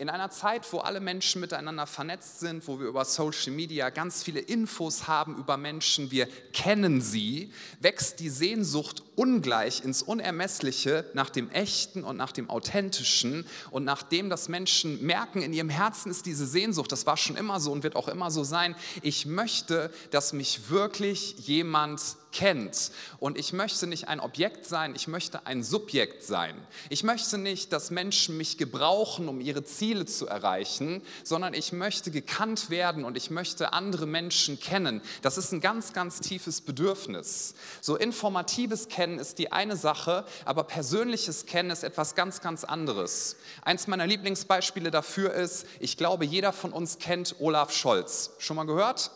In 0.00 0.08
einer 0.08 0.30
Zeit, 0.30 0.66
wo 0.72 0.78
alle 0.78 0.98
Menschen 0.98 1.42
miteinander 1.42 1.86
vernetzt 1.86 2.40
sind, 2.40 2.66
wo 2.66 2.80
wir 2.80 2.86
über 2.86 3.04
Social 3.04 3.52
Media 3.52 3.90
ganz 3.90 4.22
viele 4.22 4.40
Infos 4.40 5.08
haben 5.08 5.36
über 5.36 5.58
Menschen, 5.58 6.10
wir 6.10 6.26
kennen 6.54 7.02
sie, 7.02 7.52
wächst 7.80 8.18
die 8.18 8.30
Sehnsucht 8.30 9.02
ungleich 9.14 9.84
ins 9.84 10.00
Unermessliche 10.00 11.04
nach 11.12 11.28
dem 11.28 11.50
Echten 11.50 12.02
und 12.02 12.16
nach 12.16 12.32
dem 12.32 12.48
Authentischen. 12.48 13.44
Und 13.70 13.84
nach 13.84 14.02
dem, 14.02 14.30
dass 14.30 14.48
Menschen 14.48 15.04
merken, 15.04 15.42
in 15.42 15.52
ihrem 15.52 15.68
Herzen 15.68 16.10
ist 16.10 16.24
diese 16.24 16.46
Sehnsucht, 16.46 16.90
das 16.92 17.04
war 17.04 17.18
schon 17.18 17.36
immer 17.36 17.60
so 17.60 17.70
und 17.70 17.82
wird 17.82 17.94
auch 17.94 18.08
immer 18.08 18.30
so 18.30 18.42
sein, 18.42 18.76
ich 19.02 19.26
möchte, 19.26 19.92
dass 20.12 20.32
mich 20.32 20.70
wirklich 20.70 21.34
jemand 21.40 22.00
kennt. 22.32 22.90
Und 23.18 23.38
ich 23.38 23.52
möchte 23.52 23.86
nicht 23.86 24.08
ein 24.08 24.20
Objekt 24.20 24.66
sein, 24.66 24.94
ich 24.94 25.08
möchte 25.08 25.46
ein 25.46 25.62
Subjekt 25.62 26.22
sein. 26.22 26.54
Ich 26.88 27.02
möchte 27.02 27.38
nicht, 27.38 27.72
dass 27.72 27.90
Menschen 27.90 28.36
mich 28.36 28.58
gebrauchen, 28.58 29.28
um 29.28 29.40
ihre 29.40 29.64
Ziele 29.64 30.06
zu 30.06 30.26
erreichen, 30.26 31.02
sondern 31.24 31.54
ich 31.54 31.72
möchte 31.72 32.10
gekannt 32.10 32.70
werden 32.70 33.04
und 33.04 33.16
ich 33.16 33.30
möchte 33.30 33.72
andere 33.72 34.06
Menschen 34.06 34.60
kennen. 34.60 35.02
Das 35.22 35.38
ist 35.38 35.52
ein 35.52 35.60
ganz, 35.60 35.92
ganz 35.92 36.20
tiefes 36.20 36.60
Bedürfnis. 36.60 37.54
So 37.80 37.96
informatives 37.96 38.88
Kennen 38.88 39.18
ist 39.18 39.38
die 39.38 39.52
eine 39.52 39.76
Sache, 39.76 40.24
aber 40.44 40.64
persönliches 40.64 41.46
Kennen 41.46 41.70
ist 41.70 41.84
etwas 41.84 42.14
ganz, 42.14 42.40
ganz 42.40 42.64
anderes. 42.64 43.36
Eins 43.62 43.86
meiner 43.86 44.06
Lieblingsbeispiele 44.06 44.90
dafür 44.90 45.32
ist, 45.32 45.66
ich 45.80 45.96
glaube, 45.96 46.24
jeder 46.24 46.52
von 46.52 46.72
uns 46.72 46.98
kennt 46.98 47.36
Olaf 47.40 47.74
Scholz. 47.74 48.30
Schon 48.38 48.56
mal 48.56 48.64
gehört? 48.64 49.10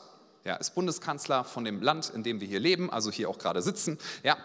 Ja, 0.44 0.56
ist 0.56 0.74
Bundeskanzler 0.74 1.42
von 1.44 1.64
dem 1.64 1.80
Land, 1.80 2.10
in 2.10 2.22
dem 2.22 2.40
wir 2.40 2.46
hier 2.46 2.60
leben, 2.60 2.90
also 2.90 3.10
hier 3.10 3.30
auch 3.30 3.38
gerade 3.38 3.62
sitzen. 3.62 3.98
Ja, 4.22 4.36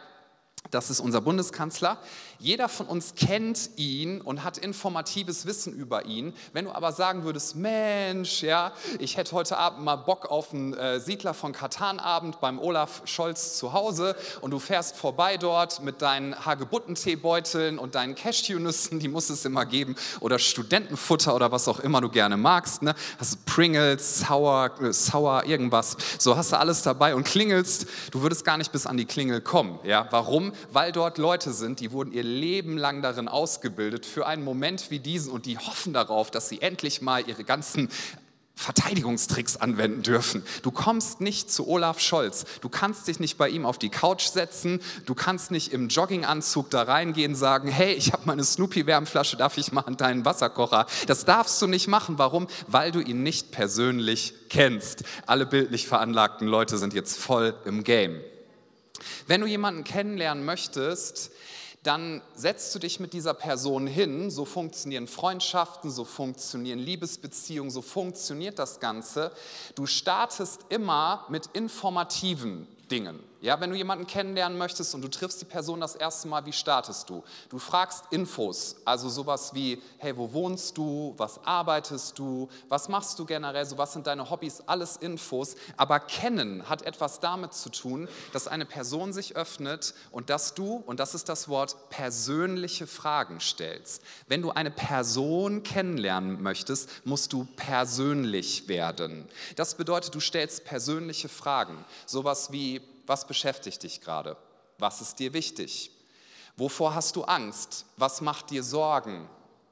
das 0.72 0.90
ist 0.90 1.02
unser 1.02 1.20
Bundeskanzler. 1.20 2.02
Jeder 2.42 2.70
von 2.70 2.86
uns 2.86 3.16
kennt 3.16 3.72
ihn 3.76 4.22
und 4.22 4.46
hat 4.46 4.58
informatives 4.58 5.46
Wissen 5.46 5.74
über 5.74 6.06
ihn. 6.06 6.34
Wenn 6.54 6.66
du 6.66 6.72
aber 6.72 6.94
sagen 6.94 7.26
würdest, 7.26 7.58
Mensch, 7.58 8.44
ja, 8.44 8.72
ich 8.98 9.18
hätte 9.18 9.34
heute 9.34 9.58
Abend 9.58 9.84
mal 9.84 9.98
Bock 9.98 10.32
auf 10.32 10.54
einen 10.54 10.74
äh, 10.74 11.02
Siedler 11.02 11.34
von 11.34 11.52
Katan-Abend 11.52 12.40
beim 12.40 12.58
Olaf 12.58 13.02
Scholz 13.04 13.58
zu 13.58 13.74
Hause 13.74 14.16
und 14.40 14.52
du 14.52 14.60
fährst 14.60 14.96
vorbei 14.96 15.36
dort 15.36 15.84
mit 15.84 16.02
deinen 16.02 16.46
Hagebuttenteebeuteln 16.46 17.78
und 17.78 17.96
deinen 17.96 18.16
Cashewnüssen, 18.16 19.00
die 19.00 19.10
muss 19.10 19.30
es 19.30 19.44
immer 19.44 19.66
geben, 19.66 19.98
oder 20.22 20.40
Studentenfutter 20.40 21.36
oder 21.36 21.52
was 21.52 21.68
auch 21.68 21.82
immer 21.82 22.00
du 22.00 22.08
gerne 22.08 22.38
magst. 22.38 22.84
Ne? 22.84 22.96
Hast 23.18 23.34
du 23.34 23.38
Pringles, 23.46 24.20
Sour, 24.20 24.72
äh, 24.82 24.94
Sour, 24.94 25.46
irgendwas. 25.46 25.98
So 26.18 26.38
hast 26.38 26.54
du 26.54 26.58
alles 26.58 26.84
dabei 26.84 27.16
und 27.16 27.26
klingelst. 27.26 27.86
Du 28.12 28.22
würdest 28.22 28.46
gar 28.46 28.58
nicht 28.58 28.72
bis 28.72 28.86
an 28.86 28.96
die 28.96 29.06
Klingel 29.06 29.42
kommen. 29.42 29.78
Ja? 29.84 30.08
Warum? 30.12 30.54
Weil 30.72 30.94
dort 30.94 31.18
Leute 31.18 31.52
sind, 31.52 31.82
die 31.82 31.92
wurden 31.92 32.14
ihr 32.14 32.29
Leben 32.30 32.78
lang 32.78 33.02
darin 33.02 33.28
ausgebildet 33.28 34.06
für 34.06 34.26
einen 34.26 34.44
Moment 34.44 34.92
wie 34.92 35.00
diesen 35.00 35.32
und 35.32 35.46
die 35.46 35.58
hoffen 35.58 35.94
darauf, 35.94 36.32
dass 36.32 36.50
sie 36.50 36.62
endlich 36.62 37.02
mal 37.02 37.28
ihre 37.28 37.44
ganzen 37.44 37.90
Verteidigungstricks 38.60 39.56
anwenden 39.56 40.02
dürfen. 40.02 40.44
Du 40.64 40.72
kommst 40.72 41.22
nicht 41.22 41.50
zu 41.50 41.66
Olaf 41.70 42.02
Scholz. 42.02 42.44
Du 42.60 42.68
kannst 42.68 43.08
dich 43.08 43.22
nicht 43.22 43.38
bei 43.38 43.48
ihm 43.48 43.66
auf 43.66 43.78
die 43.78 43.88
Couch 43.88 44.28
setzen. 44.28 44.82
Du 45.06 45.16
kannst 45.16 45.50
nicht 45.50 45.72
im 45.72 45.88
Jogginganzug 45.88 46.70
da 46.70 46.82
reingehen 46.82 47.32
und 47.32 47.38
sagen, 47.38 47.70
hey, 47.70 47.94
ich 47.94 48.12
habe 48.12 48.24
meine 48.26 48.44
Snoopy-Wärmflasche, 48.44 49.38
darf 49.38 49.58
ich 49.58 49.72
mal 49.72 49.84
an 49.84 49.96
deinen 49.96 50.26
Wasserkocher? 50.26 50.88
Das 51.08 51.24
darfst 51.24 51.62
du 51.62 51.68
nicht 51.68 51.88
machen. 51.88 52.18
Warum? 52.18 52.48
Weil 52.68 52.92
du 52.92 53.00
ihn 53.00 53.24
nicht 53.24 53.52
persönlich 53.52 54.34
kennst. 54.50 55.04
Alle 55.26 55.46
bildlich 55.46 55.88
veranlagten 55.88 56.46
Leute 56.46 56.78
sind 56.78 56.94
jetzt 56.94 57.18
voll 57.18 57.56
im 57.64 57.86
Game. 57.86 58.20
Wenn 59.26 59.40
du 59.40 59.48
jemanden 59.48 59.86
kennenlernen 59.86 60.44
möchtest, 60.44 61.32
dann 61.84 62.22
setzt 62.36 62.76
du 62.76 62.80
dich 62.80 63.00
mit 63.00 63.14
dieser 63.14 63.34
Person 63.34 63.88
hin, 63.88 64.30
so 64.30 64.44
funktionieren 64.44 65.08
Freundschaften, 65.08 65.90
so 65.90 66.04
funktionieren 66.04 66.80
Liebesbeziehungen, 66.80 67.72
so 67.72 67.82
funktioniert 67.82 68.60
das 68.60 68.80
Ganze. 68.80 69.32
Du 69.76 69.86
startest 69.86 70.66
immer 70.70 71.26
mit 71.30 71.48
informativen 71.48 72.68
Dingen. 72.92 73.29
Ja, 73.42 73.62
wenn 73.62 73.70
du 73.70 73.78
jemanden 73.78 74.06
kennenlernen 74.06 74.58
möchtest 74.58 74.94
und 74.94 75.02
du 75.02 75.08
triffst 75.08 75.40
die 75.40 75.46
Person 75.46 75.80
das 75.80 75.96
erste 75.96 76.28
Mal, 76.28 76.46
wie 76.46 76.52
startest 76.52 77.10
du? 77.10 77.24
Du 77.48 77.58
fragst 77.58 78.04
Infos, 78.12 78.76
also 78.84 79.08
sowas 79.08 79.54
wie, 79.54 79.82
hey, 79.98 80.18
wo 80.18 80.34
wohnst 80.34 80.78
du, 80.78 81.14
was 81.16 81.40
arbeitest 81.46 82.20
du, 82.20 82.50
was 82.68 82.90
machst 82.90 83.18
du 83.18 83.26
generell, 83.26 83.66
so 83.66 83.78
was 83.78 83.94
sind 83.94 84.08
deine 84.08 84.30
Hobbys, 84.30 84.62
alles 84.66 84.98
Infos. 84.98 85.56
Aber 85.78 86.02
kennen 86.02 86.68
hat 86.68 86.82
etwas 86.82 87.22
damit 87.22 87.54
zu 87.54 87.70
tun, 87.70 88.10
dass 88.34 88.50
eine 88.50 88.66
Person 88.66 89.14
sich 89.14 89.38
öffnet 89.38 89.94
und 90.12 90.30
dass 90.30 90.54
du, 90.54 90.84
und 90.86 91.00
das 91.00 91.16
ist 91.16 91.30
das 91.30 91.48
Wort, 91.48 91.90
persönliche 91.90 92.88
Fragen 92.88 93.40
stellst. 93.40 94.02
Wenn 94.28 94.42
du 94.42 94.52
eine 94.52 94.72
Person 94.72 95.64
kennenlernen 95.64 96.44
möchtest, 96.44 96.90
musst 97.06 97.32
du 97.32 97.48
persönlich 97.56 98.68
werden. 98.68 99.30
Das 99.56 99.76
bedeutet, 99.76 100.14
du 100.14 100.20
stellst 100.20 100.66
persönliche 100.66 101.30
Fragen, 101.30 101.86
sowas 102.06 102.52
wie, 102.52 102.82
was 103.10 103.26
beschäftigt 103.26 103.82
dich 103.84 104.02
gerade? 104.02 104.38
Was 104.78 105.02
ist 105.02 105.18
dir 105.18 105.34
wichtig? 105.34 105.92
Wovor 106.56 106.94
hast 106.94 107.16
du 107.16 107.24
Angst? 107.24 107.86
Was 107.98 108.22
macht 108.22 108.52
dir 108.52 108.64
Sorgen? 108.64 109.28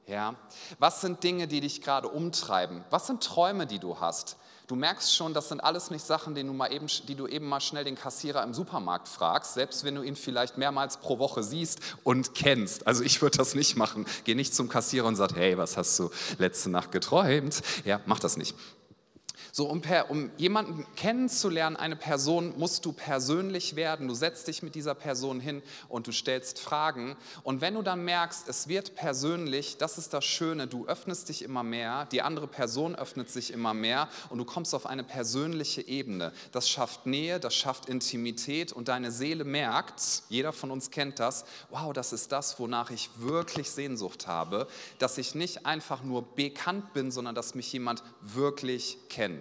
Ja? 0.06 0.34
Was 0.78 1.00
sind 1.00 1.22
Dinge, 1.22 1.46
die 1.46 1.60
dich 1.60 1.80
gerade 1.80 2.08
umtreiben? 2.08 2.84
Was 2.90 3.06
sind 3.06 3.22
Träume, 3.22 3.66
die 3.66 3.78
du 3.78 4.00
hast? 4.00 4.36
Du 4.66 4.74
merkst 4.74 5.14
schon, 5.14 5.34
das 5.34 5.48
sind 5.48 5.60
alles 5.60 5.90
nicht 5.90 6.04
Sachen, 6.04 6.34
die 6.34 6.42
du, 6.42 6.52
mal 6.52 6.72
eben, 6.72 6.88
die 7.06 7.14
du 7.14 7.26
eben 7.26 7.48
mal 7.48 7.60
schnell 7.60 7.84
den 7.84 7.94
Kassierer 7.94 8.42
im 8.42 8.52
Supermarkt 8.52 9.08
fragst, 9.08 9.54
selbst 9.54 9.84
wenn 9.84 9.94
du 9.94 10.02
ihn 10.02 10.16
vielleicht 10.16 10.58
mehrmals 10.58 10.98
pro 10.98 11.18
Woche 11.18 11.42
siehst 11.42 11.78
und 12.04 12.34
kennst. 12.34 12.86
Also 12.86 13.04
ich 13.04 13.22
würde 13.22 13.38
das 13.38 13.54
nicht 13.54 13.76
machen. 13.76 14.04
Geh 14.24 14.34
nicht 14.34 14.54
zum 14.54 14.68
Kassierer 14.68 15.06
und 15.06 15.16
sag, 15.16 15.36
hey, 15.36 15.56
was 15.56 15.76
hast 15.76 15.98
du 15.98 16.10
letzte 16.38 16.70
Nacht 16.70 16.90
geträumt? 16.90 17.62
Ja, 17.84 18.00
mach 18.04 18.18
das 18.18 18.36
nicht. 18.36 18.54
So, 19.52 19.68
um, 19.68 19.80
per, 19.80 20.10
um 20.10 20.30
jemanden 20.36 20.86
kennenzulernen, 20.96 21.76
eine 21.76 21.96
Person, 21.96 22.54
musst 22.58 22.84
du 22.84 22.92
persönlich 22.92 23.76
werden. 23.76 24.08
Du 24.08 24.14
setzt 24.14 24.48
dich 24.48 24.62
mit 24.62 24.74
dieser 24.74 24.94
Person 24.94 25.40
hin 25.40 25.62
und 25.88 26.06
du 26.06 26.12
stellst 26.12 26.58
Fragen. 26.58 27.16
Und 27.42 27.60
wenn 27.60 27.74
du 27.74 27.82
dann 27.82 28.04
merkst, 28.04 28.48
es 28.48 28.68
wird 28.68 28.94
persönlich, 28.94 29.76
das 29.78 29.98
ist 29.98 30.12
das 30.12 30.24
Schöne, 30.24 30.66
du 30.66 30.86
öffnest 30.86 31.28
dich 31.28 31.42
immer 31.42 31.62
mehr, 31.62 32.06
die 32.06 32.22
andere 32.22 32.46
Person 32.46 32.94
öffnet 32.94 33.30
sich 33.30 33.52
immer 33.52 33.74
mehr 33.74 34.08
und 34.30 34.38
du 34.38 34.44
kommst 34.44 34.74
auf 34.74 34.86
eine 34.86 35.04
persönliche 35.04 35.86
Ebene. 35.86 36.32
Das 36.52 36.68
schafft 36.68 37.06
Nähe, 37.06 37.40
das 37.40 37.54
schafft 37.54 37.88
Intimität 37.88 38.72
und 38.72 38.88
deine 38.88 39.10
Seele 39.10 39.44
merkt, 39.44 40.22
jeder 40.28 40.52
von 40.52 40.70
uns 40.70 40.90
kennt 40.90 41.18
das, 41.18 41.44
wow, 41.70 41.92
das 41.92 42.12
ist 42.12 42.32
das, 42.32 42.58
wonach 42.60 42.90
ich 42.90 43.10
wirklich 43.18 43.70
Sehnsucht 43.70 44.26
habe, 44.26 44.68
dass 44.98 45.18
ich 45.18 45.34
nicht 45.34 45.66
einfach 45.66 46.02
nur 46.02 46.22
bekannt 46.22 46.92
bin, 46.92 47.10
sondern 47.10 47.34
dass 47.34 47.54
mich 47.54 47.72
jemand 47.72 48.02
wirklich 48.20 48.98
kennt. 49.08 49.37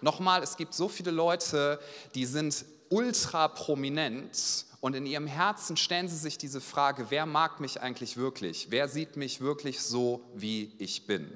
Nochmal, 0.00 0.42
es 0.42 0.56
gibt 0.56 0.74
so 0.74 0.88
viele 0.88 1.10
Leute, 1.10 1.78
die 2.14 2.24
sind 2.24 2.64
ultra 2.88 3.48
prominent 3.48 4.64
und 4.80 4.94
in 4.94 5.06
ihrem 5.06 5.26
Herzen 5.26 5.76
stellen 5.76 6.08
sie 6.08 6.16
sich 6.16 6.38
diese 6.38 6.60
Frage, 6.60 7.06
wer 7.10 7.26
mag 7.26 7.60
mich 7.60 7.80
eigentlich 7.80 8.16
wirklich? 8.16 8.68
Wer 8.70 8.88
sieht 8.88 9.16
mich 9.16 9.40
wirklich 9.40 9.80
so, 9.80 10.22
wie 10.34 10.72
ich 10.78 11.06
bin? 11.06 11.30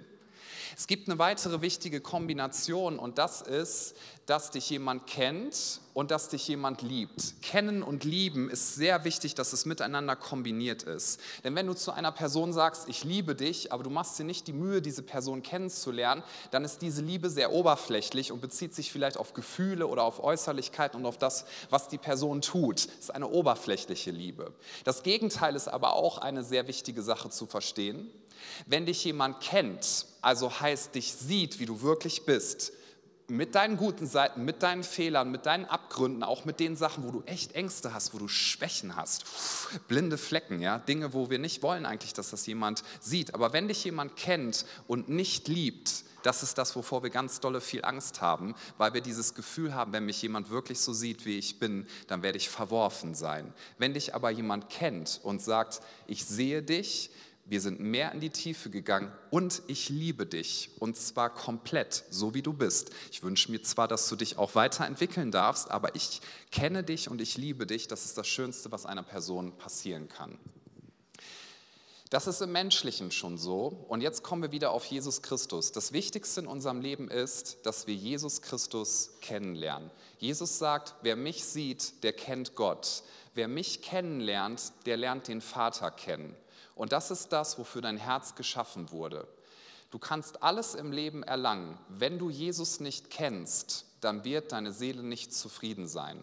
Es 0.77 0.87
gibt 0.87 1.09
eine 1.09 1.19
weitere 1.19 1.61
wichtige 1.61 2.01
Kombination 2.01 2.99
und 2.99 3.19
das 3.19 3.43
ist, 3.43 3.95
dass 4.27 4.51
dich 4.51 4.71
jemand 4.71 5.07
kennt 5.07 5.81
und 5.93 6.11
dass 6.11 6.29
dich 6.29 6.49
jemand 6.49 6.83
liebt. 6.83 7.41
Kennen 7.43 7.83
und 7.83 8.05
lieben 8.05 8.51
ist 8.51 8.75
sehr 8.75 9.05
wichtig, 9.05 9.35
dass 9.35 9.53
es 9.53 9.67
miteinander 9.67 10.17
kombiniert 10.17 10.83
ist. 10.83 11.21
Denn 11.45 11.55
wenn 11.55 11.67
du 11.67 11.75
zu 11.75 11.93
einer 11.93 12.11
Person 12.11 12.53
sagst, 12.53 12.89
ich 12.89 13.05
liebe 13.05 13.35
dich, 13.35 13.73
aber 13.73 13.83
du 13.83 13.91
machst 13.91 14.19
dir 14.19 14.25
nicht 14.25 14.47
die 14.47 14.53
Mühe, 14.53 14.83
diese 14.83 15.03
Person 15.03 15.43
kennenzulernen, 15.43 16.23
dann 16.51 16.65
ist 16.65 16.83
diese 16.83 17.03
Liebe 17.03 17.31
sehr 17.31 17.53
oberflächlich 17.53 18.33
und 18.33 18.41
bezieht 18.41 18.75
sich 18.75 18.91
vielleicht 18.91 19.17
auf 19.17 19.35
Gefühle 19.35 19.87
oder 19.87 20.03
auf 20.03 20.23
Äußerlichkeit 20.23 20.95
und 20.95 21.07
auf 21.07 21.19
das, 21.19 21.45
was 21.71 21.89
die 21.89 21.99
Person 21.99 22.41
tut. 22.41 22.79
Es 22.79 22.87
ist 22.87 23.15
eine 23.15 23.29
oberflächliche 23.29 24.11
Liebe. 24.11 24.53
Das 24.85 25.03
Gegenteil 25.03 25.55
ist 25.55 25.69
aber 25.69 25.95
auch 25.95 26.19
eine 26.19 26.43
sehr 26.43 26.67
wichtige 26.67 27.03
Sache 27.03 27.31
zu 27.31 27.47
verstehen. 27.47 28.11
Wenn 28.67 28.87
dich 28.87 29.05
jemand 29.05 29.41
kennt, 29.41 30.07
also 30.23 30.61
heißt 30.61 30.95
dich 30.95 31.13
sieht, 31.13 31.59
wie 31.59 31.67
du 31.67 31.83
wirklich 31.83 32.25
bist, 32.25 32.73
mit 33.29 33.55
deinen 33.55 33.77
guten 33.77 34.07
Seiten, 34.07 34.45
mit 34.45 34.63
deinen 34.63 34.85
Fehlern, 34.85 35.31
mit 35.31 35.47
deinen 35.47 35.65
Abgründen, 35.65 36.23
auch 36.23 36.45
mit 36.45 36.61
den 36.61 36.77
Sachen, 36.77 37.05
wo 37.05 37.11
du 37.11 37.23
echt 37.23 37.53
Ängste 37.53 37.95
hast, 37.95 38.13
wo 38.15 38.19
du 38.19 38.29
Schwächen 38.29 38.97
hast, 38.97 39.25
blinde 39.89 40.19
Flecken, 40.19 40.61
ja, 40.61 40.79
Dinge, 40.79 41.15
wo 41.15 41.31
wir 41.31 41.39
nicht 41.39 41.63
wollen 41.63 41.87
eigentlich, 41.87 42.13
dass 42.13 42.31
das 42.31 42.47
jemand 42.47 42.83
sieht. 43.01 43.35
Aber 43.35 43.53
wenn 43.53 43.69
dich 43.69 43.85
jemand 43.85 44.17
kennt 44.17 44.67
und 44.87 45.09
nicht 45.09 45.49
liebt, 45.49 46.05
das 46.23 46.43
ist 46.43 46.57
das, 46.57 46.75
wovor 46.75 47.03
wir 47.03 47.11
ganz 47.11 47.41
dolle 47.41 47.61
viel 47.61 47.85
Angst 47.85 48.23
haben, 48.23 48.55
weil 48.79 48.95
wir 48.95 49.03
dieses 49.03 49.35
Gefühl 49.35 49.75
haben, 49.75 49.93
wenn 49.93 50.07
mich 50.07 50.23
jemand 50.23 50.49
wirklich 50.49 50.81
so 50.81 50.93
sieht, 50.93 51.27
wie 51.27 51.39
ich 51.39 51.59
bin, 51.59 51.87
dann 52.07 52.23
werde 52.23 52.39
ich 52.39 52.49
verworfen 52.49 53.15
sein. 53.15 53.53
Wenn 53.79 53.93
dich 53.93 54.15
aber 54.15 54.31
jemand 54.31 54.71
kennt 54.71 55.21
und 55.23 55.43
sagt, 55.43 55.81
ich 56.07 56.25
sehe 56.25 56.63
dich, 56.63 57.11
wir 57.47 57.61
sind 57.61 57.79
mehr 57.81 58.13
in 58.13 58.21
die 58.21 58.31
Tiefe 58.31 58.71
gegangen 58.71 59.13
und 59.31 59.63
ich 59.67 59.91
liebe 59.91 60.25
dich 60.27 60.71
und 60.79 60.97
zwar 60.97 61.29
komplett, 61.29 62.05
so 62.11 62.33
wie 62.33 62.43
du 62.43 62.53
bist. 62.53 62.91
Ich 63.13 63.23
wünsche 63.23 63.51
mir 63.51 63.63
zwar, 63.63 63.87
dass 63.87 64.09
du 64.09 64.17
dich 64.17 64.39
auch 64.39 64.55
weiterentwickeln 64.55 65.31
darfst, 65.31 65.71
aber 65.71 65.95
ich 65.95 66.21
kenne 66.51 66.83
dich 66.83 67.11
und 67.11 67.21
ich 67.21 67.37
liebe 67.37 67.67
dich. 67.67 67.87
Das 67.87 68.07
ist 68.07 68.17
das 68.17 68.27
Schönste, 68.27 68.73
was 68.73 68.87
einer 68.87 69.03
Person 69.03 69.57
passieren 69.59 70.09
kann. 70.09 70.39
Das 72.15 72.27
ist 72.29 72.41
im 72.43 72.53
Menschlichen 72.53 73.11
schon 73.11 73.39
so. 73.39 73.85
Und 73.89 74.01
jetzt 74.01 74.23
kommen 74.23 74.43
wir 74.43 74.53
wieder 74.53 74.71
auf 74.71 74.85
Jesus 74.85 75.21
Christus. 75.21 75.73
Das 75.73 75.93
Wichtigste 75.93 76.41
in 76.41 76.47
unserem 76.47 76.81
Leben 76.81 77.09
ist, 77.11 77.67
dass 77.67 77.87
wir 77.87 77.95
Jesus 77.95 78.41
Christus 78.41 79.15
kennenlernen. 79.21 79.91
Jesus 80.19 80.59
sagt, 80.59 80.95
wer 81.03 81.17
mich 81.17 81.45
sieht, 81.45 82.05
der 82.05 82.13
kennt 82.13 82.55
Gott. 82.55 83.03
Wer 83.35 83.49
mich 83.49 83.83
kennenlernt, 83.83 84.73
der 84.87 84.97
lernt 84.97 85.27
den 85.27 85.41
Vater 85.41 85.91
kennen. 85.91 86.37
Und 86.75 86.93
das 86.93 87.11
ist 87.11 87.33
das, 87.33 87.59
wofür 87.59 87.83
dein 87.83 87.97
Herz 87.97 88.35
geschaffen 88.35 88.91
wurde. 88.91 89.29
Du 89.91 89.99
kannst 89.99 90.43
alles 90.43 90.75
im 90.75 90.91
Leben 90.91 91.23
erlangen. 91.23 91.79
Wenn 91.89 92.19
du 92.19 92.31
Jesus 92.31 92.81
nicht 92.81 93.11
kennst, 93.11 93.87
dann 94.01 94.25
wird 94.25 94.53
deine 94.53 94.73
Seele 94.73 95.03
nicht 95.03 95.33
zufrieden 95.33 95.87
sein. 95.87 96.23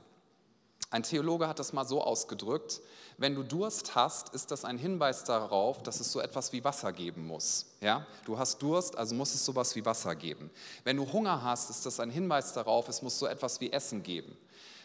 Ein 0.90 1.04
Theologe 1.04 1.48
hat 1.48 1.58
das 1.58 1.72
mal 1.72 1.86
so 1.86 2.04
ausgedrückt, 2.04 2.82
wenn 3.18 3.36
du 3.36 3.44
Durst 3.44 3.96
hast, 3.96 4.34
ist 4.34 4.50
das 4.50 4.66
ein 4.66 4.78
Hinweis 4.78 5.24
darauf, 5.24 5.84
dass 5.84 6.00
es 6.00 6.12
so 6.12 6.20
etwas 6.20 6.52
wie 6.54 6.64
Wasser 6.64 6.92
geben 6.92 7.28
muss. 7.28 7.68
Ja? 7.80 8.06
Du 8.26 8.38
hast 8.38 8.62
Durst, 8.62 8.98
also 8.98 9.14
muss 9.14 9.36
es 9.36 9.46
sowas 9.46 9.76
wie 9.76 9.86
Wasser 9.86 10.16
geben. 10.16 10.50
Wenn 10.84 10.98
du 10.98 11.12
Hunger 11.14 11.44
hast, 11.44 11.70
ist 11.70 11.86
das 11.86 12.00
ein 12.00 12.10
Hinweis 12.10 12.54
darauf, 12.54 12.90
es 12.90 13.02
muss 13.02 13.20
so 13.20 13.28
etwas 13.28 13.62
wie 13.62 13.72
Essen 13.72 14.02
geben. 14.02 14.36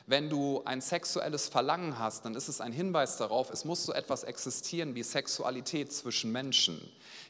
Wenn 0.09 0.31
du 0.31 0.63
ein 0.65 0.81
sexuelles 0.81 1.49
Verlangen 1.49 1.99
hast, 1.99 2.25
dann 2.25 2.37
ist 2.37 2.47
es 2.47 2.61
ein 2.61 2.73
Hinweis 2.73 3.17
darauf, 3.17 3.51
es 3.51 3.65
muss 3.65 3.85
so 3.85 3.93
etwas 3.93 4.23
existieren 4.23 4.95
wie 4.95 5.03
Sexualität 5.03 5.93
zwischen 5.93 6.31
Menschen. 6.31 6.81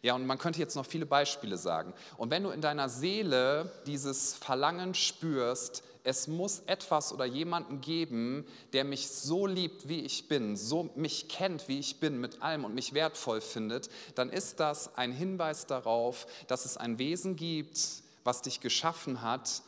Ja, 0.02 0.14
und 0.14 0.26
man 0.26 0.36
könnte 0.36 0.58
jetzt 0.58 0.76
noch 0.76 0.84
viele 0.84 1.06
Beispiele 1.06 1.56
sagen. 1.56 1.94
Und 2.18 2.30
wenn 2.30 2.42
du 2.42 2.50
in 2.50 2.60
deiner 2.60 2.90
Seele 2.90 3.72
dieses 3.86 4.34
Verlangen 4.34 4.92
spürst, 4.92 5.84
es 6.04 6.28
muss 6.28 6.60
etwas 6.66 7.14
oder 7.14 7.24
jemanden 7.24 7.80
geben, 7.80 8.46
der 8.74 8.84
mich 8.84 9.08
so 9.08 9.46
liebt, 9.46 9.88
wie 9.88 10.02
ich 10.02 10.28
bin, 10.28 10.54
so 10.54 10.90
mich 10.96 11.28
kennt, 11.28 11.68
wie 11.68 11.78
ich 11.78 11.98
bin, 11.98 12.20
mit 12.20 12.42
allem 12.42 12.66
und 12.66 12.74
mich 12.74 12.92
wertvoll 12.92 13.40
findet, 13.40 13.88
dann 14.16 14.28
ist 14.28 14.60
das 14.60 14.98
ein 14.98 15.12
Hinweis 15.12 15.66
darauf, 15.66 16.26
dass 16.46 16.66
es 16.66 16.76
ein 16.76 16.98
Wesen 16.98 17.36
gibt, 17.36 17.80
was 18.22 18.42
dich 18.42 18.60
geschaffen 18.60 19.22
hat 19.22 19.62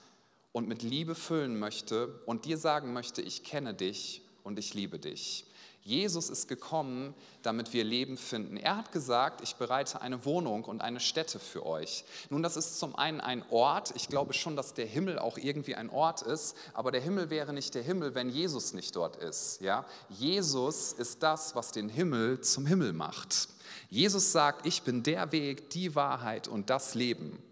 und 0.52 0.68
mit 0.68 0.82
Liebe 0.82 1.14
füllen 1.14 1.58
möchte 1.58 2.20
und 2.26 2.44
dir 2.44 2.58
sagen 2.58 2.92
möchte, 2.92 3.22
ich 3.22 3.44
kenne 3.44 3.74
dich 3.74 4.22
und 4.44 4.58
ich 4.58 4.74
liebe 4.74 4.98
dich. 4.98 5.44
Jesus 5.88 6.28
ist 6.28 6.48
gekommen, 6.48 7.14
damit 7.42 7.72
wir 7.72 7.82
Leben 7.82 8.18
finden. 8.18 8.58
Er 8.58 8.76
hat 8.76 8.92
gesagt, 8.92 9.40
ich 9.40 9.56
bereite 9.56 10.02
eine 10.02 10.26
Wohnung 10.26 10.64
und 10.64 10.82
eine 10.82 11.00
Stätte 11.00 11.38
für 11.38 11.64
euch. 11.64 12.04
Nun, 12.28 12.42
das 12.42 12.58
ist 12.58 12.78
zum 12.78 12.94
einen 12.94 13.22
ein 13.22 13.42
Ort. 13.48 13.94
Ich 13.96 14.08
glaube 14.08 14.34
schon, 14.34 14.54
dass 14.54 14.74
der 14.74 14.84
Himmel 14.84 15.18
auch 15.18 15.38
irgendwie 15.38 15.76
ein 15.76 15.88
Ort 15.88 16.20
ist, 16.20 16.54
aber 16.74 16.90
der 16.92 17.00
Himmel 17.00 17.30
wäre 17.30 17.54
nicht 17.54 17.74
der 17.74 17.82
Himmel, 17.82 18.14
wenn 18.14 18.28
Jesus 18.28 18.74
nicht 18.74 18.94
dort 18.96 19.16
ist. 19.16 19.62
Ja? 19.62 19.86
Jesus 20.10 20.92
ist 20.92 21.22
das, 21.22 21.54
was 21.54 21.72
den 21.72 21.88
Himmel 21.88 22.42
zum 22.42 22.66
Himmel 22.66 22.92
macht. 22.92 23.48
Jesus 23.88 24.32
sagt, 24.32 24.66
ich 24.66 24.82
bin 24.82 25.02
der 25.02 25.32
Weg, 25.32 25.70
die 25.70 25.94
Wahrheit 25.94 26.48
und 26.48 26.68
das 26.68 26.94
Leben. 26.94 27.42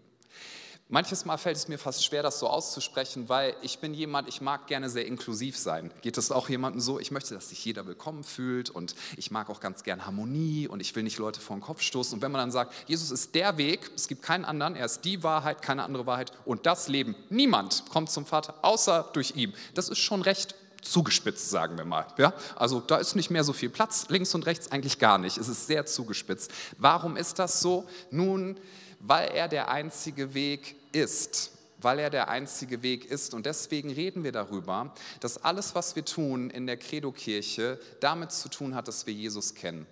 Manches 0.89 1.25
Mal 1.25 1.35
fällt 1.35 1.57
es 1.57 1.67
mir 1.67 1.77
fast 1.77 2.05
schwer, 2.05 2.23
das 2.23 2.39
so 2.39 2.47
auszusprechen, 2.47 3.27
weil 3.27 3.57
ich 3.61 3.79
bin 3.79 3.93
jemand, 3.93 4.29
ich 4.29 4.39
mag 4.39 4.67
gerne 4.67 4.89
sehr 4.89 5.05
inklusiv 5.05 5.57
sein. 5.57 5.91
Geht 6.01 6.17
es 6.17 6.31
auch 6.31 6.47
jemandem 6.47 6.79
so? 6.79 6.97
Ich 6.97 7.11
möchte, 7.11 7.33
dass 7.33 7.49
sich 7.49 7.65
jeder 7.65 7.85
willkommen 7.87 8.23
fühlt 8.23 8.69
und 8.69 8.95
ich 9.17 9.29
mag 9.29 9.49
auch 9.49 9.59
ganz 9.59 9.83
gern 9.83 10.05
Harmonie 10.05 10.65
und 10.65 10.79
ich 10.79 10.95
will 10.95 11.03
nicht 11.03 11.17
Leute 11.17 11.41
vor 11.41 11.57
den 11.57 11.61
Kopf 11.61 11.81
stoßen. 11.81 12.13
Und 12.13 12.21
wenn 12.21 12.31
man 12.31 12.39
dann 12.39 12.51
sagt, 12.51 12.73
Jesus 12.87 13.11
ist 13.11 13.35
der 13.35 13.57
Weg, 13.57 13.91
es 13.97 14.07
gibt 14.07 14.21
keinen 14.21 14.45
anderen, 14.45 14.77
er 14.77 14.85
ist 14.85 15.01
die 15.01 15.23
Wahrheit, 15.23 15.61
keine 15.61 15.83
andere 15.83 16.05
Wahrheit 16.05 16.31
und 16.45 16.65
das 16.65 16.87
Leben, 16.87 17.17
niemand 17.29 17.83
kommt 17.89 18.09
zum 18.09 18.25
Vater 18.25 18.55
außer 18.61 19.09
durch 19.11 19.35
ihn. 19.35 19.53
Das 19.73 19.89
ist 19.89 19.99
schon 19.99 20.21
recht 20.21 20.55
zugespitzt, 20.81 21.49
sagen 21.49 21.77
wir 21.77 21.83
mal. 21.83 22.07
Ja? 22.17 22.33
Also 22.55 22.79
da 22.79 22.95
ist 22.95 23.13
nicht 23.15 23.29
mehr 23.29 23.43
so 23.43 23.51
viel 23.51 23.69
Platz, 23.69 24.05
links 24.07 24.33
und 24.33 24.45
rechts 24.45 24.71
eigentlich 24.71 24.99
gar 24.99 25.17
nicht. 25.17 25.37
Es 25.37 25.49
ist 25.49 25.67
sehr 25.67 25.85
zugespitzt. 25.85 26.49
Warum 26.77 27.17
ist 27.17 27.39
das 27.39 27.59
so? 27.59 27.89
Nun, 28.09 28.57
weil 28.99 29.29
er 29.29 29.47
der 29.47 29.69
einzige 29.69 30.33
Weg 30.33 30.76
ist, 30.91 31.51
weil 31.79 31.99
er 31.99 32.09
der 32.09 32.29
einzige 32.29 32.81
Weg 32.83 33.05
ist. 33.05 33.33
Und 33.33 33.45
deswegen 33.45 33.91
reden 33.91 34.23
wir 34.23 34.31
darüber, 34.31 34.93
dass 35.19 35.43
alles, 35.43 35.75
was 35.75 35.95
wir 35.95 36.05
tun 36.05 36.49
in 36.49 36.67
der 36.67 36.77
Credo-Kirche, 36.77 37.79
damit 37.99 38.31
zu 38.31 38.49
tun 38.49 38.75
hat, 38.75 38.87
dass 38.87 39.05
wir 39.05 39.13
Jesus 39.13 39.55
kennen. 39.55 39.85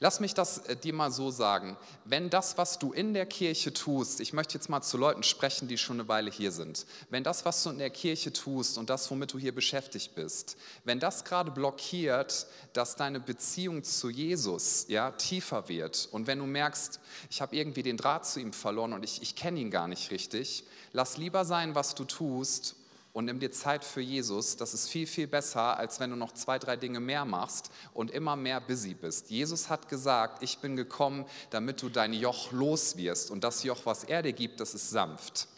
Lass 0.00 0.20
mich 0.20 0.34
das 0.34 0.58
äh, 0.58 0.76
dir 0.76 0.94
mal 0.94 1.10
so 1.10 1.30
sagen. 1.30 1.76
Wenn 2.04 2.30
das, 2.30 2.58
was 2.58 2.78
du 2.78 2.92
in 2.92 3.14
der 3.14 3.26
Kirche 3.26 3.72
tust, 3.72 4.20
ich 4.20 4.32
möchte 4.32 4.54
jetzt 4.54 4.68
mal 4.68 4.82
zu 4.82 4.96
Leuten 4.96 5.22
sprechen, 5.22 5.68
die 5.68 5.78
schon 5.78 6.00
eine 6.00 6.08
Weile 6.08 6.30
hier 6.30 6.52
sind, 6.52 6.86
wenn 7.10 7.24
das, 7.24 7.44
was 7.44 7.62
du 7.62 7.70
in 7.70 7.78
der 7.78 7.90
Kirche 7.90 8.32
tust 8.32 8.78
und 8.78 8.90
das, 8.90 9.10
womit 9.10 9.32
du 9.32 9.38
hier 9.38 9.54
beschäftigt 9.54 10.14
bist, 10.14 10.56
wenn 10.84 11.00
das 11.00 11.24
gerade 11.24 11.50
blockiert, 11.50 12.46
dass 12.72 12.96
deine 12.96 13.20
Beziehung 13.20 13.84
zu 13.84 14.10
Jesus 14.10 14.86
ja, 14.88 15.10
tiefer 15.12 15.68
wird 15.68 16.08
und 16.12 16.26
wenn 16.26 16.38
du 16.38 16.46
merkst, 16.46 17.00
ich 17.30 17.40
habe 17.40 17.56
irgendwie 17.56 17.82
den 17.82 17.96
Draht 17.96 18.26
zu 18.26 18.40
ihm 18.40 18.52
verloren 18.52 18.92
und 18.92 19.04
ich, 19.04 19.22
ich 19.22 19.36
kenne 19.36 19.60
ihn 19.60 19.70
gar 19.70 19.88
nicht 19.88 20.10
richtig, 20.10 20.64
lass 20.92 21.16
lieber 21.16 21.44
sein, 21.44 21.74
was 21.74 21.94
du 21.94 22.04
tust 22.04 22.76
und 23.12 23.24
nimm 23.24 23.40
dir 23.40 23.50
Zeit 23.50 23.84
für 23.84 24.00
Jesus. 24.00 24.56
Das 24.56 24.74
ist 24.74 24.88
viel, 24.88 25.06
viel 25.06 25.26
besser, 25.26 25.76
als 25.76 25.98
wenn 26.00 26.10
du 26.10 26.16
noch 26.16 26.32
zwei, 26.32 26.58
drei 26.58 26.76
Dinge 26.76 27.00
mehr 27.00 27.24
machst 27.24 27.70
und 27.92 28.10
immer 28.10 28.36
mehr 28.36 28.60
busy 28.60 28.94
bist. 28.94 29.30
Jesus 29.30 29.68
hat 29.68 29.88
gesagt, 29.88 30.42
ich 30.42 30.58
bin 30.58 30.76
gekommen, 30.76 31.24
damit 31.50 31.82
du 31.82 31.88
dein 31.88 32.12
Joch 32.12 32.52
los 32.52 32.96
wirst. 32.96 33.30
Und 33.30 33.42
das 33.42 33.64
Joch, 33.64 33.80
was 33.84 34.04
er 34.04 34.22
dir 34.22 34.32
gibt, 34.32 34.60
das 34.60 34.74
ist 34.74 34.90
sanft. 34.90 35.48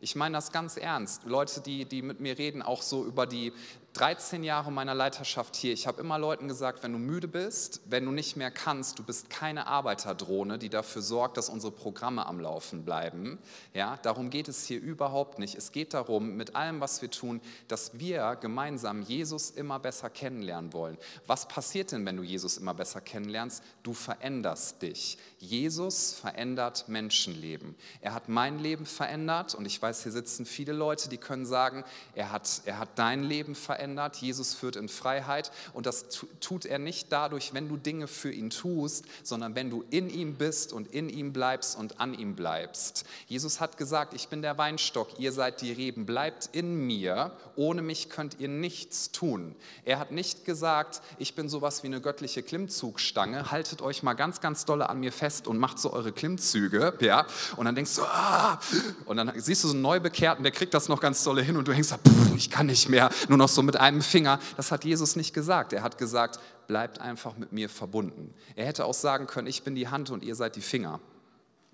Ich 0.00 0.14
meine 0.14 0.36
das 0.36 0.52
ganz 0.52 0.76
ernst. 0.76 1.24
Leute, 1.24 1.60
die, 1.60 1.84
die 1.84 2.02
mit 2.02 2.20
mir 2.20 2.38
reden, 2.38 2.62
auch 2.62 2.82
so 2.82 3.04
über 3.04 3.26
die 3.26 3.52
13 3.98 4.44
Jahre 4.44 4.70
meiner 4.70 4.94
Leiterschaft 4.94 5.56
hier, 5.56 5.72
ich 5.72 5.88
habe 5.88 6.00
immer 6.00 6.20
Leuten 6.20 6.46
gesagt, 6.46 6.84
wenn 6.84 6.92
du 6.92 7.00
müde 7.00 7.26
bist, 7.26 7.80
wenn 7.86 8.04
du 8.04 8.12
nicht 8.12 8.36
mehr 8.36 8.52
kannst, 8.52 9.00
du 9.00 9.02
bist 9.02 9.28
keine 9.28 9.66
Arbeiterdrohne, 9.66 10.56
die 10.56 10.68
dafür 10.68 11.02
sorgt, 11.02 11.36
dass 11.36 11.48
unsere 11.48 11.72
Programme 11.72 12.24
am 12.24 12.38
Laufen 12.38 12.84
bleiben. 12.84 13.40
Ja, 13.74 13.98
darum 14.02 14.30
geht 14.30 14.46
es 14.46 14.64
hier 14.64 14.80
überhaupt 14.80 15.40
nicht. 15.40 15.56
Es 15.56 15.72
geht 15.72 15.94
darum, 15.94 16.36
mit 16.36 16.54
allem, 16.54 16.80
was 16.80 17.02
wir 17.02 17.10
tun, 17.10 17.40
dass 17.66 17.98
wir 17.98 18.36
gemeinsam 18.40 19.02
Jesus 19.02 19.50
immer 19.50 19.80
besser 19.80 20.10
kennenlernen 20.10 20.72
wollen. 20.72 20.96
Was 21.26 21.48
passiert 21.48 21.90
denn, 21.90 22.06
wenn 22.06 22.16
du 22.16 22.22
Jesus 22.22 22.56
immer 22.56 22.74
besser 22.74 23.00
kennenlernst? 23.00 23.64
Du 23.82 23.94
veränderst 23.94 24.80
dich. 24.80 25.18
Jesus 25.40 26.12
verändert 26.12 26.88
Menschenleben. 26.88 27.74
Er 28.00 28.14
hat 28.14 28.28
mein 28.28 28.60
Leben 28.60 28.86
verändert 28.86 29.56
und 29.56 29.66
ich 29.66 29.82
weiß, 29.82 30.04
hier 30.04 30.12
sitzen 30.12 30.46
viele 30.46 30.72
Leute, 30.72 31.08
die 31.08 31.18
können 31.18 31.46
sagen, 31.46 31.82
er 32.14 32.30
hat, 32.30 32.62
er 32.64 32.78
hat 32.78 32.90
dein 32.96 33.24
Leben 33.24 33.56
verändert 33.56 33.87
verändert, 33.88 34.16
Jesus 34.16 34.52
führt 34.54 34.76
in 34.76 34.88
Freiheit 34.88 35.50
und 35.72 35.86
das 35.86 36.06
tut 36.40 36.66
er 36.66 36.78
nicht 36.78 37.10
dadurch, 37.10 37.54
wenn 37.54 37.68
du 37.68 37.78
Dinge 37.78 38.06
für 38.06 38.30
ihn 38.30 38.50
tust, 38.50 39.06
sondern 39.22 39.54
wenn 39.54 39.70
du 39.70 39.82
in 39.90 40.10
ihm 40.10 40.34
bist 40.34 40.74
und 40.74 40.88
in 40.88 41.08
ihm 41.08 41.32
bleibst 41.32 41.78
und 41.78 42.00
an 42.00 42.12
ihm 42.12 42.36
bleibst. 42.36 43.06
Jesus 43.28 43.60
hat 43.60 43.78
gesagt, 43.78 44.12
ich 44.12 44.28
bin 44.28 44.42
der 44.42 44.58
Weinstock, 44.58 45.18
ihr 45.18 45.32
seid 45.32 45.62
die 45.62 45.72
Reben, 45.72 46.04
bleibt 46.04 46.50
in 46.52 46.86
mir, 46.86 47.32
ohne 47.56 47.80
mich 47.80 48.10
könnt 48.10 48.38
ihr 48.40 48.48
nichts 48.48 49.10
tun. 49.10 49.54
Er 49.86 49.98
hat 49.98 50.12
nicht 50.12 50.44
gesagt, 50.44 51.00
ich 51.18 51.34
bin 51.34 51.48
sowas 51.48 51.82
wie 51.82 51.86
eine 51.86 52.02
göttliche 52.02 52.42
Klimmzugstange, 52.42 53.50
haltet 53.50 53.80
euch 53.80 54.02
mal 54.02 54.14
ganz, 54.14 54.42
ganz 54.42 54.66
dolle 54.66 54.90
an 54.90 55.00
mir 55.00 55.12
fest 55.12 55.46
und 55.46 55.58
macht 55.58 55.78
so 55.78 55.94
eure 55.94 56.12
Klimmzüge, 56.12 56.92
ja, 57.00 57.26
und 57.56 57.64
dann 57.64 57.74
denkst 57.74 57.96
du, 57.96 58.02
ah, 58.02 58.60
und 59.06 59.16
dann 59.16 59.32
siehst 59.36 59.64
du 59.64 59.68
so 59.68 59.74
einen 59.74 59.82
Neubekehrten, 59.82 60.42
der 60.42 60.52
kriegt 60.52 60.74
das 60.74 60.88
noch 60.88 61.00
ganz 61.00 61.24
dolle 61.24 61.40
hin 61.40 61.56
und 61.56 61.66
du 61.66 61.72
hängst 61.72 61.92
da, 61.92 61.98
ich 62.36 62.50
kann 62.50 62.66
nicht 62.66 62.88
mehr, 62.90 63.10
nur 63.28 63.38
noch 63.38 63.48
so 63.48 63.62
mit 63.68 63.76
einem 63.76 64.00
Finger. 64.00 64.40
Das 64.56 64.72
hat 64.72 64.84
Jesus 64.84 65.14
nicht 65.14 65.34
gesagt. 65.34 65.74
Er 65.74 65.82
hat 65.82 65.98
gesagt, 65.98 66.40
bleibt 66.68 67.00
einfach 67.02 67.36
mit 67.36 67.52
mir 67.52 67.68
verbunden. 67.68 68.32
Er 68.56 68.64
hätte 68.64 68.86
auch 68.86 68.94
sagen 68.94 69.26
können, 69.26 69.46
ich 69.46 69.62
bin 69.62 69.74
die 69.74 69.88
Hand 69.88 70.08
und 70.08 70.24
ihr 70.24 70.34
seid 70.34 70.56
die 70.56 70.62
Finger. 70.62 71.00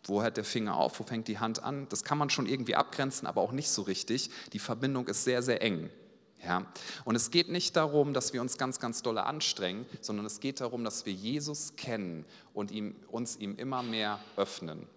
Wo 0.03 0.21
hört 0.21 0.37
der 0.37 0.45
Finger 0.45 0.77
auf? 0.77 0.99
Wo 0.99 1.05
fängt 1.05 1.29
die 1.29 1.39
Hand 1.39 1.63
an? 1.63 1.87
Das 1.91 2.03
kann 2.03 2.19
man 2.19 2.31
schon 2.31 2.47
irgendwie 2.47 2.75
abgrenzen, 2.75 3.29
aber 3.29 3.41
auch 3.41 3.53
nicht 3.53 3.71
so 3.71 3.83
richtig. 3.83 4.29
Die 4.53 4.59
Verbindung 4.59 5.07
ist 5.07 5.23
sehr, 5.23 5.41
sehr 5.41 5.63
eng. 5.63 5.89
Ja? 6.45 6.67
Und 7.05 7.15
es 7.15 7.31
geht 7.31 7.49
nicht 7.49 7.77
darum, 7.77 8.13
dass 8.13 8.33
wir 8.33 8.41
uns 8.41 8.59
ganz, 8.59 8.81
ganz 8.81 9.03
dolle 9.03 9.25
anstrengen, 9.25 9.87
sondern 10.01 10.27
es 10.27 10.41
geht 10.41 10.61
darum, 10.61 10.83
dass 10.83 11.07
wir 11.07 11.13
Jesus 11.13 11.77
kennen 11.77 12.25
und 12.53 12.73
ihm, 12.73 12.97
uns 13.07 13.37
ihm 13.37 13.55
immer 13.57 13.85
mehr 13.85 14.19
öffnen. 14.37 14.89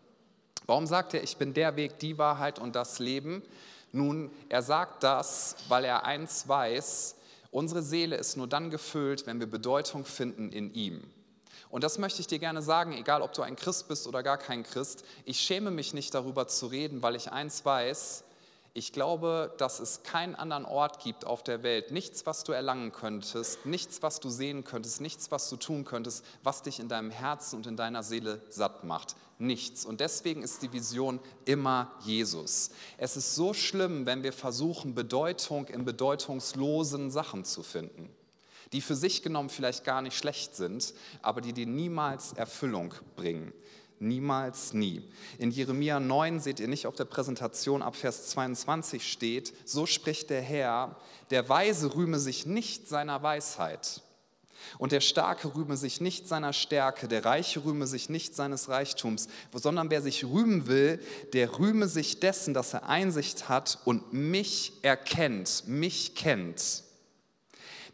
Warum 0.65 0.87
sagt 0.87 1.13
er, 1.13 1.23
ich 1.23 1.37
bin 1.37 1.53
der 1.53 1.75
Weg, 1.75 1.99
die 1.99 2.17
Wahrheit 2.17 2.57
und 2.57 2.75
das 2.75 2.97
Leben? 2.97 3.43
Nun, 3.91 4.31
er 4.49 4.61
sagt 4.61 5.03
das, 5.03 5.55
weil 5.67 5.85
er 5.85 6.05
eins 6.05 6.47
weiß, 6.47 7.15
unsere 7.51 7.81
Seele 7.81 8.17
ist 8.17 8.37
nur 8.37 8.47
dann 8.47 8.69
gefüllt, 8.69 9.25
wenn 9.25 9.39
wir 9.39 9.47
Bedeutung 9.47 10.05
finden 10.05 10.51
in 10.51 10.73
ihm. 10.73 11.03
Und 11.69 11.83
das 11.83 11.97
möchte 11.97 12.21
ich 12.21 12.27
dir 12.27 12.39
gerne 12.39 12.61
sagen, 12.61 12.93
egal 12.93 13.21
ob 13.21 13.33
du 13.33 13.41
ein 13.41 13.55
Christ 13.55 13.87
bist 13.87 14.07
oder 14.07 14.23
gar 14.23 14.37
kein 14.37 14.63
Christ. 14.63 15.03
Ich 15.25 15.39
schäme 15.39 15.71
mich 15.71 15.93
nicht 15.93 16.13
darüber 16.13 16.47
zu 16.47 16.67
reden, 16.67 17.01
weil 17.01 17.15
ich 17.15 17.31
eins 17.31 17.65
weiß, 17.65 18.23
ich 18.77 18.93
glaube, 18.93 19.51
dass 19.57 19.79
es 19.79 20.03
keinen 20.03 20.35
anderen 20.35 20.63
Ort 20.63 20.99
gibt 20.99 21.25
auf 21.25 21.41
der 21.41 21.63
Welt, 21.63 21.89
nichts, 21.89 22.27
was 22.27 22.43
du 22.43 22.51
erlangen 22.51 22.91
könntest, 22.91 23.65
nichts, 23.65 24.03
was 24.03 24.19
du 24.19 24.29
sehen 24.29 24.63
könntest, 24.65 25.01
nichts, 25.01 25.31
was 25.31 25.49
du 25.49 25.55
tun 25.55 25.83
könntest, 25.83 26.23
was 26.43 26.61
dich 26.61 26.79
in 26.79 26.87
deinem 26.87 27.09
Herzen 27.09 27.55
und 27.55 27.65
in 27.65 27.75
deiner 27.75 28.03
Seele 28.03 28.39
satt 28.51 28.83
macht. 28.83 29.15
Nichts. 29.39 29.83
Und 29.83 29.99
deswegen 29.99 30.43
ist 30.43 30.61
die 30.61 30.71
Vision 30.71 31.19
immer 31.45 31.91
Jesus. 32.01 32.69
Es 32.99 33.17
ist 33.17 33.33
so 33.33 33.55
schlimm, 33.55 34.05
wenn 34.05 34.21
wir 34.21 34.31
versuchen, 34.31 34.93
Bedeutung 34.93 35.65
in 35.69 35.83
bedeutungslosen 35.83 37.09
Sachen 37.09 37.45
zu 37.45 37.63
finden. 37.63 38.15
die 38.73 38.81
für 38.81 38.95
sich 38.95 39.23
genommen 39.23 39.49
vielleicht 39.49 39.85
gar 39.85 40.01
nicht 40.01 40.17
schlecht 40.17 40.55
sind, 40.55 40.93
aber 41.21 41.41
die 41.41 41.53
dir 41.53 41.65
niemals 41.65 42.33
Erfüllung 42.33 42.93
bringen. 43.15 43.53
Niemals, 43.99 44.73
nie. 44.73 45.01
In 45.39 45.49
Jeremia 45.49 45.99
9 45.99 46.39
seht 46.39 46.59
ihr 46.59 46.67
nicht 46.67 46.85
auf 46.85 46.95
der 46.95 47.05
Präsentation, 47.05 47.81
ab 47.81 47.95
Vers 47.95 48.27
22 48.27 49.11
steht, 49.11 49.53
so 49.65 49.85
spricht 49.85 50.29
der 50.29 50.41
Herr, 50.41 50.95
der 51.31 51.49
Weise 51.49 51.95
rühme 51.95 52.19
sich 52.19 52.45
nicht 52.45 52.87
seiner 52.87 53.23
Weisheit. 53.23 54.01
Und 54.77 54.91
der 54.91 55.01
Starke 55.01 55.55
rühme 55.55 55.77
sich 55.77 56.01
nicht 56.01 56.27
seiner 56.27 56.53
Stärke, 56.53 57.07
der 57.07 57.25
Reiche 57.25 57.63
rühme 57.63 57.87
sich 57.87 58.09
nicht 58.09 58.35
seines 58.35 58.69
Reichtums, 58.69 59.27
sondern 59.53 59.89
wer 59.89 60.01
sich 60.01 60.25
rühmen 60.25 60.67
will, 60.67 60.99
der 61.33 61.57
rühme 61.57 61.87
sich 61.87 62.19
dessen, 62.19 62.53
dass 62.53 62.73
er 62.73 62.87
Einsicht 62.87 63.49
hat 63.49 63.79
und 63.85 64.13
mich 64.13 64.73
erkennt, 64.83 65.63
mich 65.67 66.15
kennt 66.15 66.86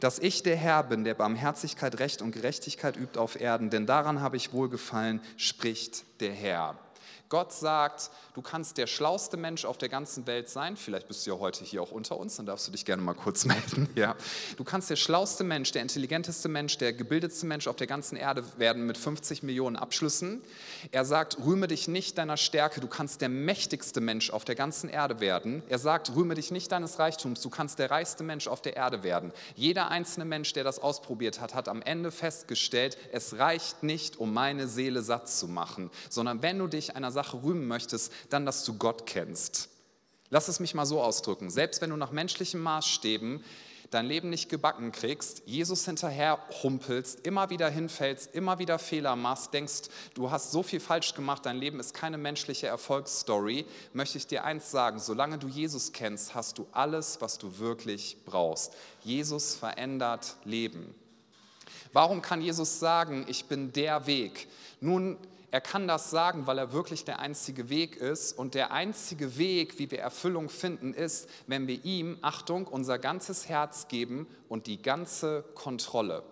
dass 0.04 0.20
ich 0.20 0.44
der 0.44 0.58
Herr 0.58 0.84
bin, 0.84 1.06
der 1.06 1.14
Barmherzigkeit, 1.14 1.98
Recht 2.00 2.22
und 2.22 2.34
Gerechtigkeit 2.34 2.98
übt 2.98 3.18
auf 3.18 3.40
Erden, 3.40 3.70
denn 3.70 3.86
daran 3.86 4.20
habe 4.20 4.36
ich 4.36 4.52
wohlgefallen, 4.52 5.22
spricht 5.38 6.04
der 6.20 6.34
Herr. 6.34 6.78
Gott 7.34 7.52
sagt, 7.52 8.12
du 8.36 8.44
kannst 8.44 8.78
der 8.78 8.86
schlauste 8.86 9.38
Mensch 9.38 9.66
auf 9.66 9.80
der 9.80 9.90
ganzen 9.90 10.28
Welt 10.28 10.50
sein. 10.50 10.78
Vielleicht 10.78 11.08
bist 11.08 11.26
du 11.26 11.32
ja 11.32 11.40
heute 11.40 11.66
hier 11.66 11.82
auch 11.82 11.90
unter 11.90 12.20
uns, 12.20 12.36
dann 12.36 12.46
darfst 12.46 12.68
du 12.68 12.72
dich 12.72 12.86
gerne 12.86 13.02
mal 13.02 13.16
kurz 13.16 13.46
melden. 13.46 13.90
Ja. 13.96 14.16
Du 14.56 14.64
kannst 14.64 14.92
der 14.92 14.98
schlauste 14.98 15.44
Mensch, 15.44 15.72
der 15.72 15.82
intelligenteste 15.82 16.48
Mensch, 16.48 16.78
der 16.78 16.94
gebildetste 16.94 17.48
Mensch 17.48 17.66
auf 17.66 17.76
der 17.76 17.88
ganzen 17.88 18.18
Erde 18.18 18.44
werden 18.58 18.86
mit 18.86 19.00
50 19.00 19.42
Millionen 19.42 19.78
Abschlüssen. 19.78 20.44
Er 20.92 21.06
sagt, 21.06 21.40
rühme 21.44 21.68
dich 21.68 21.88
nicht 21.88 22.20
deiner 22.20 22.38
Stärke, 22.38 22.82
du 22.82 22.88
kannst 22.88 23.22
der 23.22 23.30
mächtigste 23.30 24.00
Mensch 24.00 24.30
auf 24.30 24.46
der 24.46 24.54
ganzen 24.54 24.88
Erde 24.88 25.20
werden. 25.20 25.64
Er 25.70 25.80
sagt, 25.80 26.16
rühme 26.16 26.36
dich 26.36 26.52
nicht 26.52 26.72
deines 26.72 27.00
Reichtums, 27.00 27.42
du 27.42 27.50
kannst 27.50 27.80
der 27.80 27.90
reichste 27.90 28.24
Mensch 28.24 28.48
auf 28.48 28.62
der 28.62 28.76
Erde 28.76 29.02
werden. 29.02 29.32
Jeder 29.56 29.88
einzelne 29.88 30.26
Mensch, 30.26 30.54
der 30.54 30.64
das 30.64 30.78
ausprobiert 30.78 31.42
hat, 31.42 31.56
hat 31.56 31.68
am 31.68 31.82
Ende 31.82 32.12
festgestellt, 32.12 32.96
es 33.12 33.40
reicht 33.40 33.82
nicht, 33.82 34.18
um 34.18 34.32
meine 34.32 34.68
Seele 34.68 35.02
satt 35.02 35.28
zu 35.28 35.48
machen, 35.48 35.90
sondern 36.12 36.44
wenn 36.44 36.60
du 36.60 36.68
dich 36.68 36.96
einer 36.96 37.10
Sache 37.10 37.23
Sache 37.24 37.42
rühmen 37.42 37.68
möchtest, 37.68 38.12
dann, 38.30 38.46
dass 38.46 38.66
du 38.66 38.78
Gott 38.78 39.06
kennst. 39.06 39.70
Lass 40.30 40.48
es 40.48 40.60
mich 40.60 40.74
mal 40.74 40.86
so 40.86 41.02
ausdrücken. 41.02 41.50
Selbst 41.50 41.82
wenn 41.82 41.92
du 41.92 41.96
nach 41.96 42.12
menschlichen 42.12 42.60
Maßstäben 42.60 43.44
dein 43.92 44.08
Leben 44.08 44.32
nicht 44.32 44.50
gebacken 44.50 44.92
kriegst, 44.92 45.44
Jesus 45.46 45.86
hinterher 45.86 46.40
humpelst, 46.64 47.28
immer 47.28 47.52
wieder 47.52 47.70
hinfällst, 47.70 48.34
immer 48.34 48.58
wieder 48.58 48.80
Fehler 48.80 49.16
machst, 49.16 49.54
denkst, 49.54 49.84
du 50.16 50.32
hast 50.32 50.52
so 50.52 50.64
viel 50.64 50.80
falsch 50.80 51.14
gemacht, 51.14 51.46
dein 51.46 51.58
Leben 51.58 51.80
ist 51.80 51.94
keine 51.94 52.18
menschliche 52.18 52.66
Erfolgsstory, 52.66 53.66
möchte 53.94 54.18
ich 54.18 54.26
dir 54.26 54.44
eins 54.44 54.72
sagen, 54.72 55.00
solange 55.00 55.38
du 55.38 55.48
Jesus 55.48 55.92
kennst, 55.92 56.34
hast 56.34 56.58
du 56.58 56.66
alles, 56.72 57.22
was 57.22 57.38
du 57.38 57.60
wirklich 57.60 58.18
brauchst. 58.26 58.74
Jesus 59.04 59.54
verändert 59.54 60.38
Leben. 60.44 60.96
Warum 61.92 62.24
kann 62.24 62.42
Jesus 62.42 62.80
sagen, 62.80 63.26
ich 63.28 63.46
bin 63.46 63.72
der 63.72 64.08
Weg? 64.08 64.48
Nun, 64.82 65.20
er 65.54 65.62
kann 65.62 65.88
das 65.88 66.10
sagen, 66.10 66.48
weil 66.48 66.58
er 66.58 66.74
wirklich 66.74 67.06
der 67.06 67.20
einzige 67.20 67.70
Weg 67.70 67.96
ist. 67.98 68.34
Und 68.34 68.56
der 68.56 68.72
einzige 68.72 69.38
Weg, 69.38 69.78
wie 69.78 69.92
wir 69.92 70.00
Erfüllung 70.00 70.50
finden, 70.50 70.96
ist, 70.96 71.30
wenn 71.46 71.68
wir 71.68 71.86
ihm, 71.86 72.18
Achtung, 72.24 72.66
unser 72.66 72.98
ganzes 72.98 73.48
Herz 73.50 73.88
geben 73.88 74.26
und 74.50 74.66
die 74.66 74.82
ganze 74.82 75.44
Kontrolle. 75.54 76.24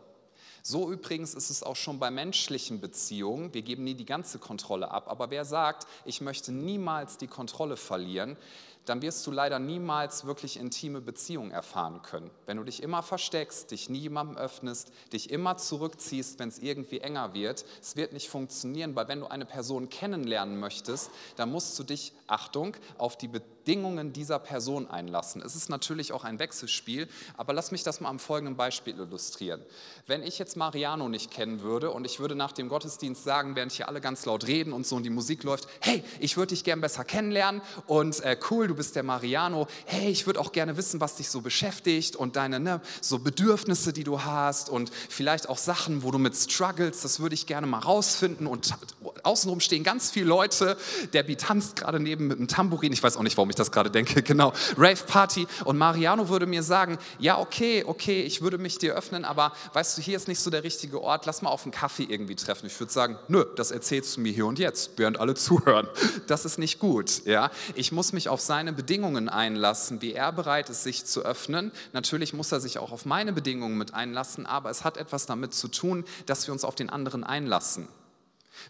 So 0.64 0.92
übrigens 0.92 1.34
ist 1.34 1.50
es 1.50 1.64
auch 1.64 1.76
schon 1.76 2.00
bei 2.00 2.12
menschlichen 2.12 2.82
Beziehungen. 2.82 3.54
Wir 3.54 3.62
geben 3.62 3.84
nie 3.84 3.96
die 3.96 4.06
ganze 4.06 4.40
Kontrolle 4.40 4.92
ab. 4.92 5.06
Aber 5.08 5.32
wer 5.32 5.46
sagt, 5.46 5.88
ich 6.06 6.22
möchte 6.22 6.52
niemals 6.52 7.18
die 7.18 7.28
Kontrolle 7.28 7.78
verlieren, 7.78 8.38
dann 8.86 9.02
wirst 9.02 9.26
du 9.28 9.32
leider 9.32 9.60
niemals 9.60 10.26
wirklich 10.26 10.58
intime 10.58 11.02
Beziehungen 11.02 11.52
erfahren 11.52 12.02
können. 12.02 12.32
Wenn 12.46 12.58
du 12.58 12.64
dich 12.64 12.82
immer 12.82 13.04
versteckst, 13.04 13.72
dich 13.72 13.90
nie 13.90 14.00
jemandem 14.00 14.38
öffnest, 14.38 14.92
dich 15.14 15.30
immer 15.30 15.58
zurückziehst, 15.58 16.40
wenn 16.40 16.50
es 16.50 16.60
irgendwie 16.60 17.00
enger 17.00 17.34
wird, 17.34 17.64
es 17.80 17.96
wird 17.96 18.14
nicht 18.14 18.30
funktionieren, 18.30 18.96
weil 18.96 19.08
wenn 19.08 19.20
du 19.20 19.28
eine 19.28 19.46
Person 19.46 19.90
kennenlernen 19.90 20.60
möchtest, 20.60 21.12
dann 21.36 21.52
musst 21.52 21.78
du 21.78 21.84
dich, 21.84 22.14
Achtung, 22.26 22.76
auf 22.98 23.18
die 23.18 23.28
Bedingungen 23.62 24.12
dieser 24.12 24.40
Person 24.40 24.90
einlassen. 24.90 25.44
Es 25.44 25.56
ist 25.56 25.70
natürlich 25.70 26.14
auch 26.14 26.24
ein 26.24 26.40
Wechselspiel, 26.40 27.08
aber 27.38 27.54
lass 27.54 27.72
mich 27.72 27.84
das 27.84 28.02
mal 28.02 28.10
am 28.10 28.18
folgenden 28.18 28.56
Beispiel 28.56 28.96
illustrieren. 28.98 29.62
Wenn 30.08 30.24
ich 30.24 30.40
jetzt 30.40 30.58
Mariano 30.58 31.10
nicht 31.10 31.30
kennen 31.30 31.62
würde 31.62 31.92
und 31.92 32.06
ich 32.06 32.20
würde 32.20 32.34
nach 32.34 32.54
dem 32.54 32.70
Gottesdienst 32.70 33.24
sagen, 33.24 33.56
während 33.56 33.72
hier 33.72 33.88
alle 33.88 34.02
ganz 34.02 34.26
laut 34.26 34.48
reden 34.48 34.74
und 34.74 34.88
so 34.88 34.96
und 34.96 35.04
die 35.04 35.12
Musik 35.12 35.44
läuft, 35.44 35.68
hey, 35.80 36.04
ich 36.20 36.38
würde 36.38 36.56
dich 36.56 36.64
gern 36.64 36.82
besser 36.82 37.04
kennenlernen 37.04 37.62
und 37.86 38.22
äh, 38.22 38.36
cool, 38.50 38.68
du 38.68 38.74
bist 38.74 38.96
der 38.96 39.04
Mariano, 39.04 39.68
hey, 39.86 40.10
ich 40.10 40.26
würde 40.26 40.40
auch 40.40 40.54
gerne 40.54 40.76
wissen, 40.76 41.00
was 41.00 41.18
dich 41.18 41.30
so 41.30 41.42
beschäftigt 41.42 42.16
und 42.16 42.38
deine 42.38 42.60
ne, 42.60 42.82
so 43.00 43.20
Bedürfnisse, 43.20 43.94
die 43.94 44.04
du 44.04 44.24
hast 44.24 44.72
und 44.72 44.92
vielleicht 45.10 45.50
auch 45.50 45.60
Sachen, 45.60 46.02
wo 46.02 46.10
du 46.10 46.18
mit 46.18 46.36
struggles, 46.36 47.02
das 47.02 47.20
würde 47.20 47.36
ich 47.36 47.46
gerne 47.46 47.68
mal 47.68 47.80
rausfinden 47.80 48.48
und 48.48 48.74
außenrum 49.22 49.60
stehen 49.60 49.84
ganz 49.84 50.10
viele 50.10 50.26
Leute, 50.26 50.78
der 51.14 51.22
Beat 51.22 51.42
tanzt 51.42 51.76
gerade 51.76 52.00
neben 52.00 52.28
mit 52.28 52.40
einem 52.40 52.48
Tambourin, 52.48 52.92
ich 52.92 53.04
weiß 53.04 53.18
auch 53.18 53.24
nicht, 53.24 53.38
warum 53.38 53.51
ich 53.52 53.56
das 53.56 53.72
gerade 53.72 53.92
denke, 53.92 54.24
genau, 54.24 54.54
Rave 54.78 55.04
Party 55.06 55.48
und 55.66 55.78
Mariano 55.78 56.30
würde 56.30 56.46
mir 56.46 56.64
sagen, 56.64 56.98
ja, 57.20 57.40
okay, 57.40 57.84
okay, 57.86 58.22
ich 58.22 58.42
würde 58.42 58.58
mich 58.58 58.78
dir 58.78 58.96
öffnen, 58.96 59.26
aber 59.26 59.52
weißt 59.74 59.98
du, 59.98 60.02
hier 60.02 60.18
ist 60.18 60.28
nicht 60.28 60.40
so 60.40 60.50
der 60.50 60.64
richtige 60.64 61.02
Ort, 61.02 61.26
lass 61.26 61.42
mal 61.42 61.50
auf 61.50 61.64
einen 61.64 61.72
Kaffee 61.72 62.04
irgendwie 62.04 62.36
treffen. 62.36 62.68
Ich 62.68 62.80
würde 62.80 62.92
sagen, 62.92 63.18
nö, 63.28 63.46
das 63.56 63.72
erzählst 63.72 64.18
du 64.18 64.22
mir 64.22 64.32
hier 64.32 64.46
und 64.46 64.60
jetzt, 64.60 64.92
während 64.96 65.20
alle 65.20 65.36
zuhören. 65.42 65.88
Das 66.28 66.46
ist 66.46 66.58
nicht 66.58 66.80
gut, 66.80 67.26
ja. 67.26 67.52
Ich 67.76 67.92
muss 67.92 68.14
mich 68.14 68.30
auf 68.30 68.40
sein 68.40 68.62
seine 68.62 68.74
Bedingungen 68.74 69.28
einlassen, 69.28 70.04
wie 70.04 70.14
er 70.14 70.32
bereit 70.32 70.70
ist, 70.70 70.84
sich 70.84 71.04
zu 71.06 71.26
öffnen. 71.26 71.72
Natürlich 71.94 72.32
muss 72.34 72.52
er 72.52 72.60
sich 72.60 72.78
auch 72.78 72.92
auf 72.92 73.08
meine 73.08 73.34
Bedingungen 73.34 73.76
mit 73.76 73.96
einlassen, 73.96 74.46
aber 74.46 74.70
es 74.70 74.84
hat 74.84 74.98
etwas 74.98 75.26
damit 75.26 75.56
zu 75.56 75.68
tun, 75.68 76.06
dass 76.28 76.46
wir 76.46 76.54
uns 76.54 76.64
auf 76.64 76.76
den 76.76 76.92
anderen 76.92 77.24
einlassen. 77.24 77.88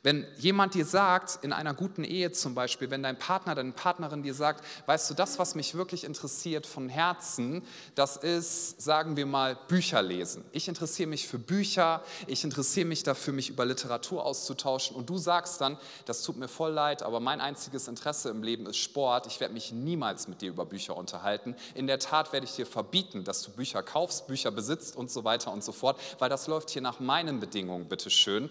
Wenn 0.03 0.25
jemand 0.37 0.73
dir 0.73 0.85
sagt, 0.85 1.43
in 1.43 1.53
einer 1.53 1.73
guten 1.73 2.03
Ehe 2.03 2.31
zum 2.31 2.55
Beispiel, 2.55 2.89
wenn 2.89 3.03
dein 3.03 3.17
Partner, 3.17 3.55
deine 3.55 3.71
Partnerin 3.71 4.23
dir 4.23 4.33
sagt, 4.33 4.65
weißt 4.85 5.09
du, 5.09 5.13
das, 5.13 5.39
was 5.39 5.55
mich 5.55 5.75
wirklich 5.75 6.03
interessiert 6.03 6.65
von 6.65 6.89
Herzen, 6.89 7.63
das 7.95 8.17
ist, 8.17 8.81
sagen 8.81 9.17
wir 9.17 9.25
mal, 9.25 9.57
Bücher 9.67 10.01
lesen. 10.01 10.43
Ich 10.51 10.67
interessiere 10.67 11.09
mich 11.09 11.27
für 11.27 11.39
Bücher, 11.39 12.03
ich 12.27 12.43
interessiere 12.43 12.87
mich 12.87 13.03
dafür, 13.03 13.33
mich 13.33 13.49
über 13.49 13.65
Literatur 13.65 14.25
auszutauschen 14.25 14.95
und 14.95 15.09
du 15.09 15.17
sagst 15.17 15.61
dann, 15.61 15.77
das 16.05 16.23
tut 16.23 16.37
mir 16.37 16.47
voll 16.47 16.71
leid, 16.71 17.03
aber 17.03 17.19
mein 17.19 17.41
einziges 17.41 17.87
Interesse 17.87 18.29
im 18.29 18.43
Leben 18.43 18.65
ist 18.65 18.77
Sport, 18.77 19.27
ich 19.27 19.39
werde 19.39 19.53
mich 19.53 19.71
niemals 19.71 20.27
mit 20.27 20.41
dir 20.41 20.49
über 20.49 20.65
Bücher 20.65 20.97
unterhalten. 20.97 21.55
In 21.75 21.87
der 21.87 21.99
Tat 21.99 22.33
werde 22.33 22.45
ich 22.45 22.55
dir 22.55 22.65
verbieten, 22.65 23.23
dass 23.23 23.41
du 23.43 23.51
Bücher 23.51 23.83
kaufst, 23.83 24.27
Bücher 24.27 24.51
besitzt 24.51 24.95
und 24.95 25.11
so 25.11 25.23
weiter 25.23 25.51
und 25.51 25.63
so 25.63 25.71
fort, 25.71 25.99
weil 26.19 26.29
das 26.29 26.47
läuft 26.47 26.69
hier 26.69 26.81
nach 26.81 26.99
meinen 26.99 27.39
Bedingungen, 27.39 27.87
bitteschön 27.87 28.49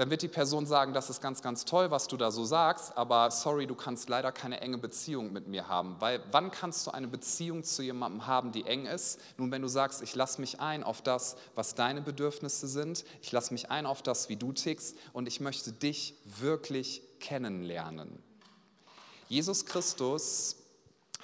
dann 0.00 0.08
wird 0.08 0.22
die 0.22 0.28
Person 0.28 0.64
sagen, 0.64 0.94
das 0.94 1.10
ist 1.10 1.20
ganz, 1.20 1.42
ganz 1.42 1.66
toll, 1.66 1.90
was 1.90 2.08
du 2.08 2.16
da 2.16 2.30
so 2.30 2.42
sagst, 2.42 2.96
aber 2.96 3.30
sorry, 3.30 3.66
du 3.66 3.74
kannst 3.74 4.08
leider 4.08 4.32
keine 4.32 4.62
enge 4.62 4.78
Beziehung 4.78 5.30
mit 5.30 5.46
mir 5.46 5.68
haben. 5.68 5.96
Weil 5.98 6.22
wann 6.30 6.50
kannst 6.50 6.86
du 6.86 6.90
eine 6.90 7.06
Beziehung 7.06 7.64
zu 7.64 7.82
jemandem 7.82 8.26
haben, 8.26 8.50
die 8.50 8.64
eng 8.64 8.86
ist? 8.86 9.20
Nun, 9.36 9.52
wenn 9.52 9.60
du 9.60 9.68
sagst, 9.68 10.00
ich 10.00 10.14
lasse 10.14 10.40
mich 10.40 10.58
ein 10.58 10.84
auf 10.84 11.02
das, 11.02 11.36
was 11.54 11.74
deine 11.74 12.00
Bedürfnisse 12.00 12.66
sind, 12.66 13.04
ich 13.20 13.30
lasse 13.30 13.52
mich 13.52 13.70
ein 13.70 13.84
auf 13.84 14.00
das, 14.00 14.30
wie 14.30 14.36
du 14.36 14.54
tickst 14.54 14.96
und 15.12 15.28
ich 15.28 15.38
möchte 15.38 15.70
dich 15.70 16.14
wirklich 16.24 17.02
kennenlernen. 17.20 18.22
Jesus 19.28 19.66
Christus 19.66 20.56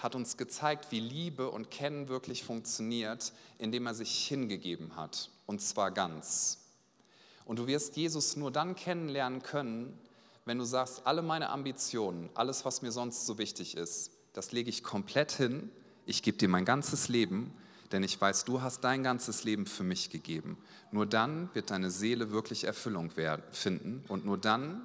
hat 0.03 0.15
uns 0.15 0.37
gezeigt, 0.37 0.93
wie 0.93 1.01
Liebe 1.01 1.51
und 1.51 1.71
Kennen 1.71 2.09
wirklich 2.09 2.45
funktioniert, 2.45 3.33
indem 3.57 3.87
er 3.87 3.95
sich 3.95 4.29
hingegeben 4.29 4.97
hat, 4.97 5.31
und 5.47 5.63
zwar 5.63 5.93
ganz. 5.93 6.66
Und 7.47 7.59
du 7.59 7.67
wirst 7.67 7.97
Jesus 7.97 8.37
nur 8.37 8.51
dann 8.51 8.75
kennenlernen 8.75 9.43
können, 9.43 9.99
wenn 10.45 10.59
du 10.59 10.65
sagst, 10.65 11.07
alle 11.07 11.23
meine 11.23 11.49
Ambitionen, 11.49 12.29
alles, 12.35 12.65
was 12.65 12.83
mir 12.83 12.93
sonst 12.93 13.25
so 13.25 13.39
wichtig 13.39 13.77
ist, 13.77 14.11
das 14.33 14.53
lege 14.53 14.69
ich 14.69 14.83
komplett 14.83 15.33
hin. 15.33 15.71
Ich 16.05 16.23
gebe 16.23 16.37
dir 16.37 16.49
mein 16.49 16.65
ganzes 16.65 17.09
Leben, 17.09 17.53
denn 17.91 18.03
ich 18.03 18.21
weiß, 18.21 18.45
du 18.45 18.61
hast 18.63 18.83
dein 18.83 19.03
ganzes 19.03 19.45
Leben 19.45 19.67
für 19.67 19.83
mich 19.83 20.11
gegeben. 20.11 20.59
Nur 20.93 21.07
dann 21.07 21.49
wird 21.55 21.71
deine 21.71 21.91
Seele 21.91 22.31
wirklich 22.31 22.65
Erfüllung 22.65 23.11
finden 23.51 24.05
und 24.09 24.25
nur 24.25 24.39
dann 24.39 24.83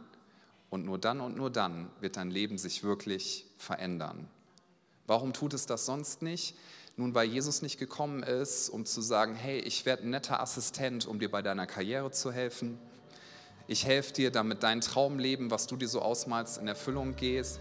und 0.70 0.86
nur 0.86 0.98
dann 0.98 1.20
und 1.20 1.36
nur 1.36 1.50
dann 1.50 1.90
wird 2.00 2.16
dein 2.16 2.32
Leben 2.32 2.58
sich 2.58 2.84
wirklich 2.84 3.46
verändern. 3.58 4.28
Warum 5.06 5.34
tut 5.34 5.54
es 5.54 5.66
das 5.66 5.86
sonst 5.86 6.22
nicht? 6.22 6.56
Nun, 7.02 7.16
weil 7.16 7.28
Jesus 7.28 7.64
nicht 7.64 7.80
gekommen 7.80 8.22
ist, 8.22 8.70
um 8.70 8.86
zu 8.86 9.02
sagen, 9.02 9.34
hey, 9.34 9.58
ich 9.58 9.88
werde 9.88 10.04
ein 10.04 10.12
netter 10.12 10.40
Assistent, 10.40 11.08
um 11.08 11.18
dir 11.18 11.32
bei 11.32 11.42
deiner 11.42 11.66
Karriere 11.66 12.12
zu 12.12 12.32
helfen. 12.32 12.78
Ich 13.68 13.88
helfe 13.88 14.14
dir, 14.14 14.30
damit 14.30 14.62
dein 14.62 14.82
Traumleben, 14.82 15.50
was 15.50 15.66
du 15.66 15.78
dir 15.78 15.88
so 15.88 16.00
ausmalst, 16.00 16.60
in 16.60 16.68
Erfüllung 16.68 17.16
gehst. 17.16 17.60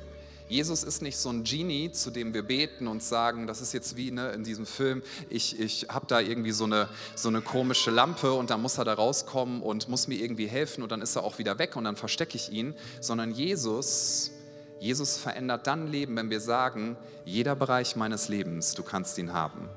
Jesus 0.51 0.85
ist 0.85 1.01
nicht 1.01 1.17
so 1.17 1.31
ein 1.31 1.43
Genie, 1.43 1.91
zu 1.91 2.11
dem 2.11 2.35
wir 2.35 2.43
beten 2.43 2.87
und 2.87 3.03
sagen, 3.03 3.47
das 3.47 3.63
ist 3.63 3.73
jetzt 3.73 3.97
wie 3.97 4.11
ne, 4.11 4.31
in 4.33 4.45
diesem 4.45 4.67
Film, 4.67 5.03
ich, 5.31 5.59
ich 5.59 5.87
habe 5.89 6.05
da 6.07 6.21
irgendwie 6.21 6.53
so 6.53 6.65
eine, 6.65 6.91
so 7.15 7.31
eine 7.31 7.41
komische 7.41 7.91
Lampe 7.91 8.35
und 8.35 8.51
dann 8.51 8.61
muss 8.61 8.77
er 8.77 8.85
da 8.85 8.93
rauskommen 8.93 9.63
und 9.63 9.89
muss 9.89 10.07
mir 10.07 10.17
irgendwie 10.17 10.49
helfen 10.49 10.83
und 10.83 10.93
dann 10.93 11.01
ist 11.01 11.17
er 11.17 11.25
auch 11.25 11.39
wieder 11.39 11.59
weg 11.59 11.77
und 11.77 11.85
dann 11.85 11.97
verstecke 11.97 12.37
ich 12.37 12.53
ihn, 12.53 12.75
sondern 13.01 13.31
Jesus 13.31 14.33
Jesus 14.81 15.19
verändert 15.19 15.67
dann 15.67 15.89
Leben, 15.89 16.17
wenn 16.17 16.31
wir 16.31 16.41
sagen, 16.41 16.97
jeder 17.27 17.55
Bereich 17.55 17.97
meines 17.97 18.29
Lebens, 18.29 18.75
du 18.75 18.83
kannst 18.83 19.19
ihn 19.19 19.35
haben. 19.35 19.69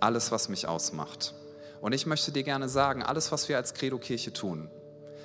Alles, 0.00 0.32
was 0.32 0.48
mich 0.48 0.66
ausmacht. 0.66 1.32
Und 1.80 1.92
ich 1.92 2.06
möchte 2.06 2.32
dir 2.32 2.42
gerne 2.42 2.68
sagen, 2.68 3.04
alles, 3.04 3.30
was 3.30 3.48
wir 3.48 3.56
als 3.56 3.72
Credo-Kirche 3.72 4.32
tun, 4.32 4.68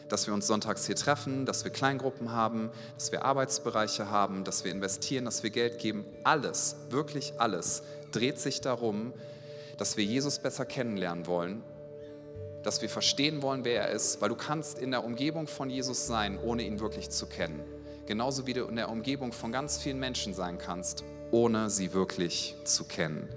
dass 0.07 0.27
wir 0.27 0.35
uns 0.35 0.45
sonntags 0.45 0.85
hier 0.85 0.95
treffen, 0.95 1.47
dass 1.47 1.63
wir 1.63 1.71
Kleingruppen 1.71 2.31
haben, 2.31 2.69
dass 2.95 3.11
wir 3.11 3.25
Arbeitsbereiche 3.25 4.11
haben, 4.11 4.43
dass 4.43 4.63
wir 4.63 4.71
investieren, 4.71 5.25
dass 5.25 5.41
wir 5.41 5.49
Geld 5.49 5.79
geben, 5.79 6.05
alles, 6.23 6.75
wirklich 6.91 7.33
alles, 7.39 7.81
dreht 8.11 8.39
sich 8.39 8.61
darum, 8.61 9.13
dass 9.79 9.97
wir 9.97 10.03
Jesus 10.03 10.37
besser 10.37 10.67
kennenlernen 10.67 11.25
wollen, 11.25 11.63
dass 12.61 12.83
wir 12.83 12.89
verstehen 12.89 13.41
wollen, 13.41 13.65
wer 13.65 13.87
er 13.87 13.89
ist, 13.89 14.21
weil 14.21 14.29
du 14.29 14.35
kannst 14.35 14.77
in 14.77 14.91
der 14.91 15.03
Umgebung 15.03 15.47
von 15.47 15.71
Jesus 15.71 16.05
sein, 16.05 16.37
ohne 16.37 16.61
ihn 16.61 16.79
wirklich 16.79 17.09
zu 17.09 17.25
kennen. 17.25 17.63
Genauso 18.05 18.45
wie 18.47 18.53
du 18.53 18.65
in 18.65 18.75
der 18.75 18.89
Umgebung 18.89 19.31
von 19.31 19.51
ganz 19.51 19.77
vielen 19.77 19.99
Menschen 19.99 20.33
sein 20.33 20.57
kannst, 20.57 21.03
ohne 21.31 21.69
sie 21.69 21.93
wirklich 21.93 22.55
zu 22.65 22.83
kennen. 22.83 23.29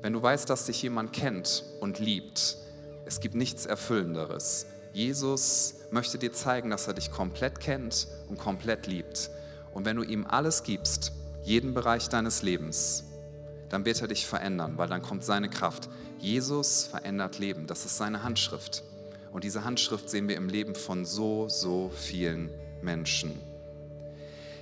Wenn 0.00 0.12
du 0.12 0.22
weißt, 0.22 0.48
dass 0.48 0.66
dich 0.66 0.82
jemand 0.82 1.12
kennt 1.12 1.64
und 1.80 1.98
liebt, 1.98 2.56
es 3.04 3.20
gibt 3.20 3.34
nichts 3.34 3.66
Erfüllenderes. 3.66 4.66
Jesus 4.92 5.74
möchte 5.90 6.18
dir 6.18 6.32
zeigen, 6.32 6.70
dass 6.70 6.86
er 6.86 6.94
dich 6.94 7.10
komplett 7.10 7.60
kennt 7.60 8.08
und 8.28 8.38
komplett 8.38 8.86
liebt. 8.86 9.30
Und 9.74 9.84
wenn 9.84 9.96
du 9.96 10.02
ihm 10.02 10.26
alles 10.26 10.62
gibst, 10.62 11.12
jeden 11.42 11.74
Bereich 11.74 12.08
deines 12.08 12.42
Lebens, 12.42 13.04
dann 13.68 13.84
wird 13.84 14.00
er 14.00 14.08
dich 14.08 14.26
verändern, 14.26 14.78
weil 14.78 14.88
dann 14.88 15.02
kommt 15.02 15.24
seine 15.24 15.50
Kraft. 15.50 15.88
Jesus 16.18 16.84
verändert 16.84 17.38
Leben, 17.38 17.66
das 17.66 17.84
ist 17.84 17.98
seine 17.98 18.22
Handschrift. 18.22 18.82
Und 19.32 19.44
diese 19.44 19.64
Handschrift 19.64 20.08
sehen 20.08 20.28
wir 20.28 20.36
im 20.36 20.48
Leben 20.48 20.74
von 20.74 21.04
so, 21.04 21.48
so 21.48 21.90
vielen 21.94 22.50
Menschen. 22.82 23.40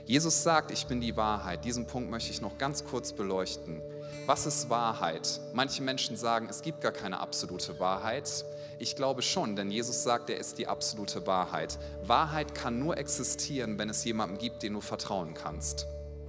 Jesus 0.06 0.44
sagt, 0.44 0.70
ich 0.70 0.86
bin 0.86 1.00
die 1.00 1.16
Wahrheit. 1.16 1.64
Diesen 1.64 1.88
Punkt 1.88 2.08
möchte 2.10 2.30
ich 2.30 2.40
noch 2.40 2.58
ganz 2.58 2.84
kurz 2.84 3.12
beleuchten. 3.12 3.82
Was 4.24 4.46
ist 4.46 4.70
Wahrheit? 4.70 5.40
Manche 5.52 5.82
Menschen 5.82 6.16
sagen, 6.16 6.46
es 6.48 6.62
gibt 6.62 6.80
gar 6.80 6.92
keine 6.92 7.18
absolute 7.18 7.80
Wahrheit. 7.80 8.44
Ich 8.78 8.94
glaube 8.94 9.22
schon, 9.22 9.56
denn 9.56 9.68
Jesus 9.68 10.04
sagt, 10.04 10.30
er 10.30 10.38
ist 10.38 10.58
die 10.58 10.68
absolute 10.68 11.26
Wahrheit. 11.26 11.76
Wahrheit 12.04 12.54
kann 12.54 12.78
nur 12.78 12.96
existieren, 12.98 13.80
wenn 13.80 13.90
es 13.90 14.04
jemandem 14.04 14.38
gibt, 14.38 14.62
den 14.62 14.74
du 14.74 14.80
vertrauen 14.80 15.34
kannst. 15.34 15.88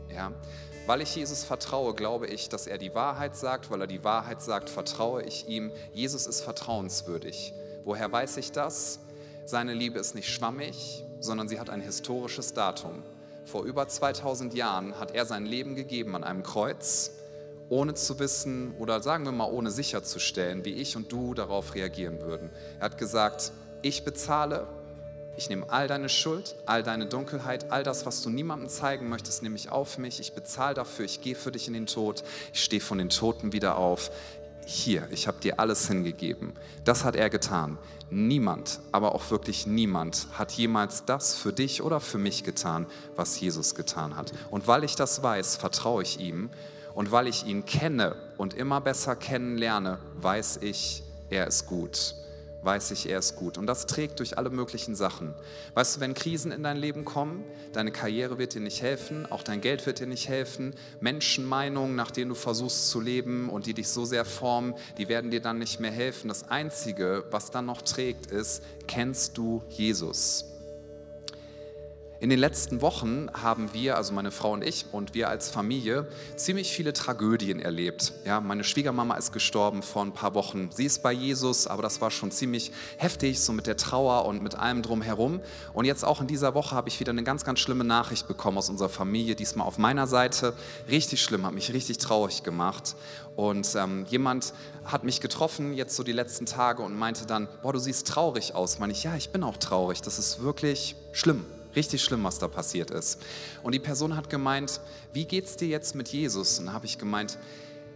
Ja? 0.09 0.31
Weil 0.87 1.01
ich 1.01 1.15
Jesus 1.15 1.43
vertraue, 1.43 1.93
glaube 1.93 2.25
ich, 2.25 2.49
dass 2.49 2.65
er 2.65 2.79
die 2.79 2.95
Wahrheit 2.95 3.35
sagt. 3.35 3.69
Weil 3.69 3.81
er 3.81 3.87
die 3.87 4.03
Wahrheit 4.03 4.41
sagt, 4.41 4.71
vertraue 4.71 5.21
ich 5.21 5.47
ihm. 5.47 5.71
Jesus 5.93 6.25
ist 6.25 6.41
vertrauenswürdig. 6.41 7.53
Woher 7.85 8.11
weiß 8.11 8.37
ich 8.37 8.51
das? 8.51 9.01
Seine 9.45 9.75
Liebe 9.75 9.99
ist 9.99 10.15
nicht 10.15 10.33
schwammig, 10.33 11.03
sondern 11.19 11.47
sie 11.47 11.59
hat 11.59 11.69
ein 11.69 11.81
historisches 11.81 12.53
Datum. 12.53 13.03
Vor 13.47 13.63
über 13.63 13.87
2000 13.87 14.53
Jahren 14.53 14.99
hat 14.99 15.15
er 15.15 15.25
sein 15.25 15.45
Leben 15.45 15.75
gegeben 15.75 16.17
an 16.17 16.25
einem 16.25 16.43
Kreuz 16.43 17.11
ohne 17.69 17.93
zu 17.93 18.19
wissen 18.19 18.75
oder 18.77 19.01
sagen 19.01 19.23
wir 19.23 19.31
mal 19.31 19.49
ohne 19.49 19.71
sicherzustellen, 19.71 20.65
wie 20.65 20.73
ich 20.73 20.97
und 20.97 21.11
du 21.11 21.33
darauf 21.33 21.73
reagieren 21.73 22.21
würden. 22.21 22.49
Er 22.79 22.85
hat 22.85 22.97
gesagt, 22.97 23.53
ich 23.81 24.03
bezahle, 24.03 24.67
ich 25.37 25.49
nehme 25.49 25.69
all 25.69 25.87
deine 25.87 26.09
Schuld, 26.09 26.55
all 26.65 26.83
deine 26.83 27.05
Dunkelheit, 27.05 27.71
all 27.71 27.83
das, 27.83 28.05
was 28.05 28.21
du 28.21 28.29
niemandem 28.29 28.67
zeigen 28.67 29.07
möchtest, 29.07 29.43
nehme 29.43 29.55
ich 29.55 29.71
auf 29.71 29.97
mich, 29.97 30.19
ich 30.19 30.33
bezahle 30.33 30.73
dafür, 30.73 31.05
ich 31.05 31.21
gehe 31.21 31.35
für 31.35 31.51
dich 31.51 31.67
in 31.67 31.73
den 31.73 31.85
Tod, 31.85 32.23
ich 32.53 32.63
stehe 32.63 32.81
von 32.81 32.97
den 32.97 33.09
Toten 33.09 33.53
wieder 33.53 33.77
auf. 33.77 34.11
Hier, 34.69 35.07
ich 35.11 35.29
habe 35.29 35.39
dir 35.39 35.61
alles 35.61 35.87
hingegeben. 35.87 36.51
Das 36.83 37.05
hat 37.05 37.15
er 37.15 37.29
getan. 37.29 37.77
Niemand, 38.09 38.81
aber 38.91 39.15
auch 39.15 39.31
wirklich 39.31 39.65
niemand 39.65 40.27
hat 40.33 40.51
jemals 40.51 41.05
das 41.05 41.35
für 41.35 41.53
dich 41.53 41.81
oder 41.81 42.01
für 42.01 42.17
mich 42.17 42.43
getan, 42.43 42.85
was 43.15 43.39
Jesus 43.39 43.75
getan 43.75 44.17
hat. 44.17 44.33
Und 44.51 44.67
weil 44.67 44.83
ich 44.83 44.97
das 44.97 45.23
weiß, 45.23 45.55
vertraue 45.55 46.03
ich 46.03 46.19
ihm 46.19 46.49
und 46.95 47.13
weil 47.13 47.27
ich 47.27 47.45
ihn 47.45 47.63
kenne 47.63 48.17
und 48.35 48.55
immer 48.55 48.81
besser 48.81 49.15
kennenlerne, 49.15 49.99
weiß 50.19 50.57
ich, 50.57 51.01
er 51.29 51.47
ist 51.47 51.67
gut. 51.67 52.13
Weiß 52.63 52.91
ich, 52.91 53.07
er 53.09 53.19
ist 53.19 53.35
gut. 53.35 53.57
Und 53.57 53.67
das 53.67 53.85
trägt 53.85 54.19
durch 54.19 54.37
alle 54.37 54.49
möglichen 54.49 54.95
Sachen. 54.95 55.33
Weißt 55.75 55.95
du, 55.95 55.99
wenn 55.99 56.13
Krisen 56.13 56.51
in 56.51 56.63
dein 56.63 56.77
Leben 56.77 57.05
kommen, 57.05 57.43
deine 57.71 57.91
Karriere 57.91 58.37
wird 58.37 58.55
dir 58.55 58.61
nicht 58.61 58.81
helfen, 58.81 59.25
auch 59.31 59.43
dein 59.43 59.61
Geld 59.61 59.85
wird 59.85 59.99
dir 59.99 60.07
nicht 60.07 60.27
helfen. 60.27 60.73
Menschenmeinungen, 60.99 61.95
nach 61.95 62.11
denen 62.11 62.29
du 62.29 62.35
versuchst 62.35 62.89
zu 62.89 62.99
leben 62.99 63.49
und 63.49 63.67
die 63.67 63.73
dich 63.73 63.89
so 63.89 64.05
sehr 64.05 64.25
formen, 64.25 64.73
die 64.97 65.07
werden 65.07 65.31
dir 65.31 65.41
dann 65.41 65.59
nicht 65.59 65.79
mehr 65.79 65.91
helfen. 65.91 66.27
Das 66.27 66.49
Einzige, 66.49 67.25
was 67.31 67.51
dann 67.51 67.67
noch 67.67 67.83
trägt, 67.83 68.31
ist, 68.31 68.63
kennst 68.87 69.37
du 69.37 69.61
Jesus? 69.69 70.56
In 72.19 72.31
den 72.31 72.39
letzten 72.39 72.81
Wochen 72.81 73.27
haben 73.31 73.69
wir, 73.73 73.95
also 73.95 74.11
meine 74.11 74.31
Frau 74.31 74.51
und 74.51 74.63
ich 74.63 74.87
und 74.91 75.13
wir 75.13 75.29
als 75.29 75.51
Familie, 75.51 76.07
ziemlich 76.35 76.71
viele 76.71 76.91
Tragödien 76.91 77.59
erlebt. 77.59 78.11
Ja, 78.25 78.41
meine 78.41 78.63
Schwiegermama 78.63 79.15
ist 79.17 79.33
gestorben 79.33 79.83
vor 79.83 80.01
ein 80.01 80.13
paar 80.13 80.33
Wochen. 80.33 80.69
Sie 80.71 80.85
ist 80.85 81.03
bei 81.03 81.11
Jesus, 81.11 81.67
aber 81.67 81.83
das 81.83 82.01
war 82.01 82.09
schon 82.09 82.31
ziemlich 82.31 82.71
heftig, 82.97 83.39
so 83.39 83.53
mit 83.53 83.67
der 83.67 83.77
Trauer 83.77 84.25
und 84.25 84.41
mit 84.41 84.55
allem 84.55 84.81
drumherum. 84.81 85.41
Und 85.73 85.85
jetzt 85.85 86.03
auch 86.03 86.19
in 86.19 86.25
dieser 86.25 86.55
Woche 86.55 86.75
habe 86.75 86.89
ich 86.89 86.99
wieder 86.99 87.11
eine 87.11 87.21
ganz, 87.21 87.45
ganz 87.45 87.59
schlimme 87.59 87.83
Nachricht 87.83 88.27
bekommen 88.27 88.57
aus 88.57 88.71
unserer 88.71 88.89
Familie, 88.89 89.35
diesmal 89.35 89.67
auf 89.67 89.77
meiner 89.77 90.07
Seite. 90.07 90.53
Richtig 90.89 91.21
schlimm, 91.21 91.45
hat 91.45 91.53
mich 91.53 91.71
richtig 91.71 91.99
traurig 91.99 92.41
gemacht. 92.41 92.95
Und 93.35 93.75
ähm, 93.75 94.07
jemand 94.09 94.55
hat 94.85 95.03
mich 95.03 95.21
getroffen 95.21 95.75
jetzt 95.75 95.95
so 95.95 96.01
die 96.01 96.13
letzten 96.13 96.47
Tage 96.47 96.81
und 96.81 96.97
meinte 96.97 97.27
dann, 97.27 97.47
boah, 97.61 97.73
du 97.73 97.79
siehst 97.79 98.07
traurig 98.07 98.55
aus. 98.55 98.79
Meine 98.79 98.93
ich, 98.93 99.03
ja, 99.03 99.15
ich 99.15 99.29
bin 99.29 99.43
auch 99.43 99.57
traurig. 99.57 100.01
Das 100.01 100.17
ist 100.17 100.41
wirklich 100.41 100.95
schlimm. 101.11 101.45
Richtig 101.77 102.03
schlimm, 102.03 102.23
was 102.23 102.39
da 102.39 102.47
passiert 102.47 102.89
ist. 102.89 103.21
Und 103.61 103.75
die 103.75 103.79
Person 103.79 104.15
hat 104.15 104.31
gemeint, 104.31 104.81
wie 105.13 105.25
geht's 105.25 105.57
dir 105.57 105.67
jetzt 105.67 105.93
mit 105.93 106.07
Jesus? 106.07 106.57
Und 106.57 106.73
habe 106.73 106.87
ich 106.87 106.97
gemeint, 106.97 107.37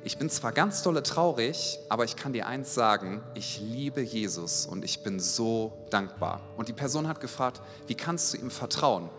ich 0.04 0.20
bin 0.20 0.30
zwar 0.30 0.52
ganz 0.52 0.84
dolle 0.84 1.02
traurig, 1.02 1.80
aber 1.90 2.04
ich 2.04 2.16
kann 2.16 2.32
dir 2.32 2.46
eins 2.46 2.76
sagen, 2.76 3.24
ich 3.34 3.60
liebe 3.60 4.02
Jesus 4.02 4.68
und 4.68 4.86
ich 4.86 5.02
bin 5.02 5.20
so 5.20 5.74
dankbar. 5.90 6.42
Und 6.58 6.68
die 6.70 6.74
Person 6.74 7.08
hat 7.08 7.22
gefragt, 7.22 7.60
wie 7.88 7.96
kannst 7.96 8.32
du 8.32 8.38
ihm 8.38 8.52
vertrauen? 8.52 9.10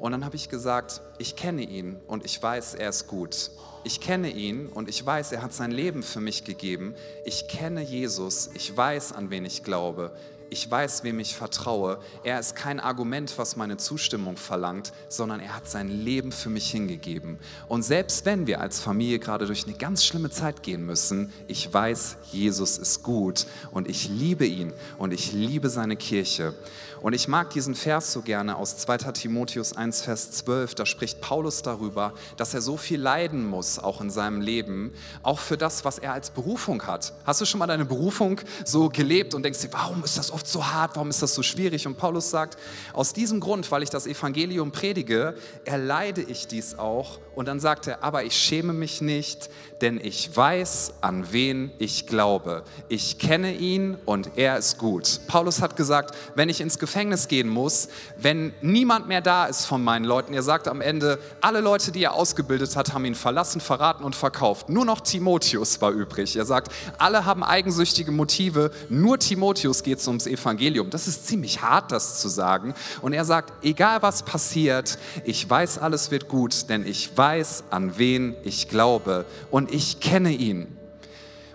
Und 0.00 0.10
dann 0.10 0.24
habe 0.24 0.34
ich 0.34 0.48
gesagt, 0.48 1.00
ich 1.18 1.36
kenne 1.36 1.62
ihn 1.62 2.00
und 2.08 2.24
ich 2.24 2.42
weiß, 2.42 2.74
er 2.74 2.88
ist 2.88 3.06
gut. 3.06 3.52
Ich 3.84 4.00
kenne 4.00 4.30
ihn 4.30 4.66
und 4.66 4.88
ich 4.88 5.06
weiß, 5.06 5.30
er 5.30 5.42
hat 5.42 5.52
sein 5.52 5.70
Leben 5.70 6.02
für 6.02 6.20
mich 6.20 6.42
gegeben. 6.42 6.96
Ich 7.24 7.46
kenne 7.46 7.82
Jesus, 7.82 8.50
ich 8.54 8.76
weiß, 8.76 9.12
an 9.12 9.30
wen 9.30 9.44
ich 9.44 9.62
glaube 9.62 10.10
ich 10.52 10.70
weiß, 10.70 11.02
wem 11.02 11.18
ich 11.18 11.34
vertraue. 11.34 11.98
Er 12.24 12.38
ist 12.38 12.54
kein 12.54 12.78
Argument, 12.78 13.32
was 13.38 13.56
meine 13.56 13.78
Zustimmung 13.78 14.36
verlangt, 14.36 14.92
sondern 15.08 15.40
er 15.40 15.56
hat 15.56 15.68
sein 15.68 15.88
Leben 15.88 16.30
für 16.30 16.50
mich 16.50 16.70
hingegeben. 16.70 17.38
Und 17.68 17.82
selbst 17.82 18.26
wenn 18.26 18.46
wir 18.46 18.60
als 18.60 18.78
Familie 18.78 19.18
gerade 19.18 19.46
durch 19.46 19.64
eine 19.64 19.74
ganz 19.74 20.04
schlimme 20.04 20.28
Zeit 20.28 20.62
gehen 20.62 20.84
müssen, 20.84 21.32
ich 21.48 21.72
weiß, 21.72 22.18
Jesus 22.32 22.76
ist 22.76 23.02
gut 23.02 23.46
und 23.70 23.88
ich 23.88 24.10
liebe 24.10 24.44
ihn 24.44 24.74
und 24.98 25.14
ich 25.14 25.32
liebe 25.32 25.70
seine 25.70 25.96
Kirche. 25.96 26.54
Und 27.02 27.14
ich 27.14 27.26
mag 27.26 27.50
diesen 27.50 27.74
Vers 27.74 28.12
so 28.12 28.22
gerne 28.22 28.54
aus 28.56 28.76
2 28.76 28.98
Timotheus 29.12 29.76
1, 29.76 30.02
Vers 30.02 30.30
12. 30.30 30.76
Da 30.76 30.86
spricht 30.86 31.20
Paulus 31.20 31.62
darüber, 31.62 32.14
dass 32.36 32.54
er 32.54 32.60
so 32.60 32.76
viel 32.76 33.00
leiden 33.00 33.44
muss, 33.44 33.80
auch 33.80 34.00
in 34.00 34.08
seinem 34.08 34.40
Leben, 34.40 34.92
auch 35.24 35.40
für 35.40 35.56
das, 35.56 35.84
was 35.84 35.98
er 35.98 36.12
als 36.12 36.30
Berufung 36.30 36.86
hat. 36.86 37.12
Hast 37.24 37.40
du 37.40 37.44
schon 37.44 37.58
mal 37.58 37.66
deine 37.66 37.84
Berufung 37.84 38.40
so 38.64 38.88
gelebt 38.88 39.34
und 39.34 39.42
denkst 39.42 39.62
dir, 39.62 39.72
warum 39.72 40.04
ist 40.04 40.16
das 40.16 40.30
oft 40.30 40.41
so 40.46 40.66
hart, 40.66 40.96
warum 40.96 41.10
ist 41.10 41.22
das 41.22 41.34
so 41.34 41.42
schwierig? 41.42 41.86
Und 41.86 41.96
Paulus 41.96 42.30
sagt, 42.30 42.56
aus 42.92 43.12
diesem 43.12 43.40
Grund, 43.40 43.70
weil 43.70 43.82
ich 43.82 43.90
das 43.90 44.06
Evangelium 44.06 44.72
predige, 44.72 45.34
erleide 45.64 46.22
ich 46.22 46.46
dies 46.46 46.78
auch. 46.78 47.18
Und 47.34 47.48
dann 47.48 47.60
sagt 47.60 47.86
er, 47.86 48.04
aber 48.04 48.24
ich 48.24 48.36
schäme 48.36 48.72
mich 48.72 49.00
nicht, 49.00 49.48
denn 49.80 49.98
ich 50.02 50.34
weiß, 50.36 50.94
an 51.00 51.32
wen 51.32 51.72
ich 51.78 52.06
glaube. 52.06 52.62
Ich 52.88 53.18
kenne 53.18 53.54
ihn 53.54 53.96
und 54.04 54.32
er 54.36 54.58
ist 54.58 54.78
gut. 54.78 55.20
Paulus 55.26 55.60
hat 55.60 55.74
gesagt, 55.76 56.14
wenn 56.34 56.48
ich 56.48 56.60
ins 56.60 56.78
Gefängnis 56.78 57.28
gehen 57.28 57.48
muss, 57.48 57.88
wenn 58.16 58.52
niemand 58.60 59.08
mehr 59.08 59.22
da 59.22 59.46
ist 59.46 59.64
von 59.64 59.82
meinen 59.82 60.04
Leuten, 60.04 60.34
er 60.34 60.42
sagt 60.42 60.68
am 60.68 60.80
Ende, 60.80 61.18
alle 61.40 61.60
Leute, 61.60 61.90
die 61.90 62.04
er 62.04 62.14
ausgebildet 62.14 62.76
hat, 62.76 62.92
haben 62.92 63.04
ihn 63.06 63.14
verlassen, 63.14 63.60
verraten 63.60 64.04
und 64.04 64.14
verkauft. 64.14 64.68
Nur 64.68 64.84
noch 64.84 65.00
Timotheus 65.00 65.80
war 65.80 65.90
übrig. 65.90 66.36
Er 66.36 66.44
sagt, 66.44 66.70
alle 66.98 67.24
haben 67.24 67.42
eigensüchtige 67.42 68.12
Motive, 68.12 68.70
nur 68.88 69.18
Timotheus 69.18 69.82
geht 69.82 69.98
es 69.98 70.06
ums 70.06 70.26
Evangelium. 70.26 70.90
Das 70.90 71.08
ist 71.08 71.26
ziemlich 71.26 71.62
hart, 71.62 71.90
das 71.90 72.20
zu 72.20 72.28
sagen. 72.28 72.74
Und 73.00 73.14
er 73.14 73.24
sagt, 73.24 73.52
egal 73.64 74.02
was 74.02 74.22
passiert, 74.22 74.98
ich 75.24 75.48
weiß, 75.48 75.78
alles 75.78 76.10
wird 76.10 76.28
gut, 76.28 76.68
denn 76.68 76.86
ich 76.86 77.16
weiß, 77.16 77.21
an 77.70 77.98
wen 77.98 78.34
ich 78.42 78.68
glaube. 78.68 79.26
Und 79.52 79.72
ich 79.72 80.00
kenne 80.00 80.32
ihn. 80.32 80.66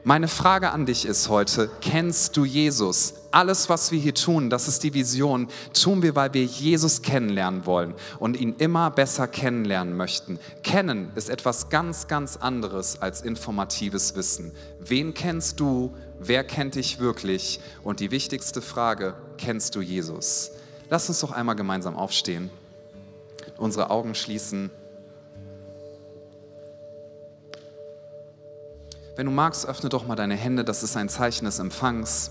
Meine 0.06 0.30
Frage 0.30 0.72
an 0.72 0.86
dich 0.86 1.06
ist 1.06 1.28
heute, 1.28 1.70
kennst 1.82 2.38
du 2.38 2.46
Jesus? 2.46 3.16
Alles, 3.32 3.68
was 3.68 3.92
wir 3.92 4.00
hier 4.00 4.14
tun, 4.14 4.50
das 4.50 4.70
ist 4.70 4.84
die 4.84 4.94
Vision, 4.94 5.50
tun 5.74 6.02
wir, 6.02 6.16
weil 6.16 6.34
wir 6.34 6.46
Jesus 6.46 7.02
kennenlernen 7.02 7.66
wollen 7.66 7.94
und 8.18 8.40
ihn 8.40 8.56
immer 8.60 8.90
besser 8.90 9.28
kennenlernen 9.28 9.98
möchten. 9.98 10.40
Kennen 10.64 11.12
ist 11.16 11.30
etwas 11.30 11.68
ganz, 11.68 12.08
ganz 12.08 12.38
anderes 12.38 13.02
als 13.02 13.22
informatives 13.22 14.16
Wissen. 14.16 14.54
Wen 14.80 15.14
kennst 15.14 15.60
du? 15.60 15.94
Wer 16.18 16.46
kennt 16.46 16.76
dich 16.76 17.00
wirklich? 17.00 17.60
Und 17.84 18.00
die 18.00 18.12
wichtigste 18.12 18.62
Frage, 18.62 19.16
kennst 19.38 19.76
du 19.76 19.82
Jesus? 19.82 20.52
Lass 20.90 21.10
uns 21.10 21.20
doch 21.20 21.32
einmal 21.32 21.58
gemeinsam 21.58 21.98
aufstehen, 21.98 22.50
unsere 23.58 23.90
Augen 23.90 24.16
schließen. 24.16 24.72
Wenn 29.18 29.26
du 29.26 29.32
magst, 29.32 29.66
öffne 29.66 29.90
doch 29.90 30.06
mal 30.06 30.16
deine 30.16 30.36
Hände, 30.36 30.64
das 30.64 30.84
ist 30.84 30.96
ein 30.96 31.10
Zeichen 31.10 31.46
des 31.46 31.58
Empfangs. 31.58 32.30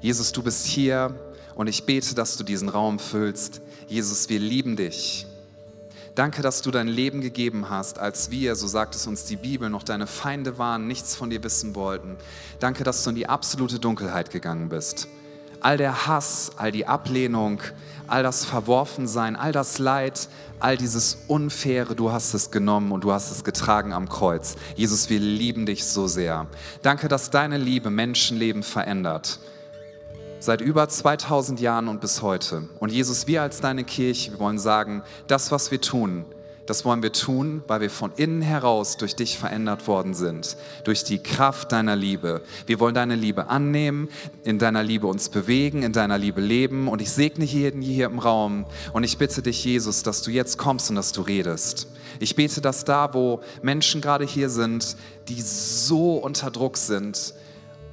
Jesus, 0.00 0.30
du 0.30 0.44
bist 0.44 0.64
hier 0.64 1.12
und 1.56 1.66
ich 1.66 1.86
bete, 1.86 2.14
dass 2.14 2.36
du 2.36 2.44
diesen 2.44 2.68
Raum 2.68 3.00
füllst. 3.00 3.60
Jesus, 3.88 4.28
wir 4.28 4.38
lieben 4.38 4.76
dich. 4.76 5.26
Danke, 6.14 6.40
dass 6.40 6.62
du 6.62 6.70
dein 6.70 6.86
Leben 6.86 7.20
gegeben 7.20 7.68
hast, 7.68 7.98
als 7.98 8.30
wir, 8.30 8.54
so 8.54 8.68
sagt 8.68 8.94
es 8.94 9.08
uns 9.08 9.24
die 9.24 9.34
Bibel, 9.34 9.68
noch 9.70 9.82
deine 9.82 10.06
Feinde 10.06 10.56
waren, 10.56 10.86
nichts 10.86 11.16
von 11.16 11.30
dir 11.30 11.42
wissen 11.42 11.74
wollten. 11.74 12.16
Danke, 12.60 12.84
dass 12.84 13.02
du 13.02 13.10
in 13.10 13.16
die 13.16 13.28
absolute 13.28 13.80
Dunkelheit 13.80 14.30
gegangen 14.30 14.68
bist. 14.68 15.08
All 15.58 15.78
der 15.78 16.06
Hass, 16.06 16.52
all 16.58 16.70
die 16.70 16.86
Ablehnung, 16.86 17.60
all 18.10 18.22
das 18.22 18.44
Verworfensein, 18.44 19.36
all 19.36 19.52
das 19.52 19.78
Leid, 19.78 20.28
all 20.58 20.76
dieses 20.76 21.18
Unfaire, 21.28 21.94
du 21.94 22.12
hast 22.12 22.34
es 22.34 22.50
genommen 22.50 22.92
und 22.92 23.04
du 23.04 23.12
hast 23.12 23.30
es 23.30 23.44
getragen 23.44 23.92
am 23.92 24.08
Kreuz. 24.08 24.56
Jesus, 24.76 25.08
wir 25.08 25.20
lieben 25.20 25.66
dich 25.66 25.84
so 25.84 26.06
sehr. 26.06 26.46
Danke, 26.82 27.08
dass 27.08 27.30
deine 27.30 27.56
Liebe 27.56 27.90
Menschenleben 27.90 28.62
verändert 28.62 29.40
seit 30.42 30.62
über 30.62 30.88
2000 30.88 31.60
Jahren 31.60 31.86
und 31.86 32.00
bis 32.00 32.22
heute. 32.22 32.68
Und 32.80 32.90
Jesus, 32.90 33.26
wir 33.26 33.42
als 33.42 33.60
deine 33.60 33.84
Kirche, 33.84 34.32
wir 34.32 34.38
wollen 34.38 34.58
sagen, 34.58 35.02
das, 35.26 35.52
was 35.52 35.70
wir 35.70 35.80
tun, 35.80 36.24
das 36.70 36.84
wollen 36.84 37.02
wir 37.02 37.10
tun, 37.10 37.64
weil 37.66 37.80
wir 37.80 37.90
von 37.90 38.12
innen 38.14 38.42
heraus 38.42 38.96
durch 38.96 39.16
dich 39.16 39.36
verändert 39.36 39.88
worden 39.88 40.14
sind, 40.14 40.56
durch 40.84 41.02
die 41.02 41.18
Kraft 41.18 41.72
deiner 41.72 41.96
Liebe. 41.96 42.42
Wir 42.66 42.78
wollen 42.78 42.94
deine 42.94 43.16
Liebe 43.16 43.48
annehmen, 43.48 44.08
in 44.44 44.60
deiner 44.60 44.84
Liebe 44.84 45.08
uns 45.08 45.30
bewegen, 45.30 45.82
in 45.82 45.92
deiner 45.92 46.16
Liebe 46.16 46.40
leben. 46.40 46.86
Und 46.86 47.02
ich 47.02 47.10
segne 47.10 47.44
jeden 47.44 47.82
hier 47.82 48.06
im 48.06 48.20
Raum 48.20 48.66
und 48.92 49.02
ich 49.02 49.18
bitte 49.18 49.42
dich, 49.42 49.64
Jesus, 49.64 50.04
dass 50.04 50.22
du 50.22 50.30
jetzt 50.30 50.58
kommst 50.58 50.90
und 50.90 50.94
dass 50.94 51.10
du 51.10 51.22
redest. 51.22 51.88
Ich 52.20 52.36
bete, 52.36 52.60
dass 52.60 52.84
da, 52.84 53.14
wo 53.14 53.40
Menschen 53.62 54.00
gerade 54.00 54.24
hier 54.24 54.48
sind, 54.48 54.96
die 55.28 55.42
so 55.42 56.18
unter 56.18 56.52
Druck 56.52 56.76
sind, 56.76 57.34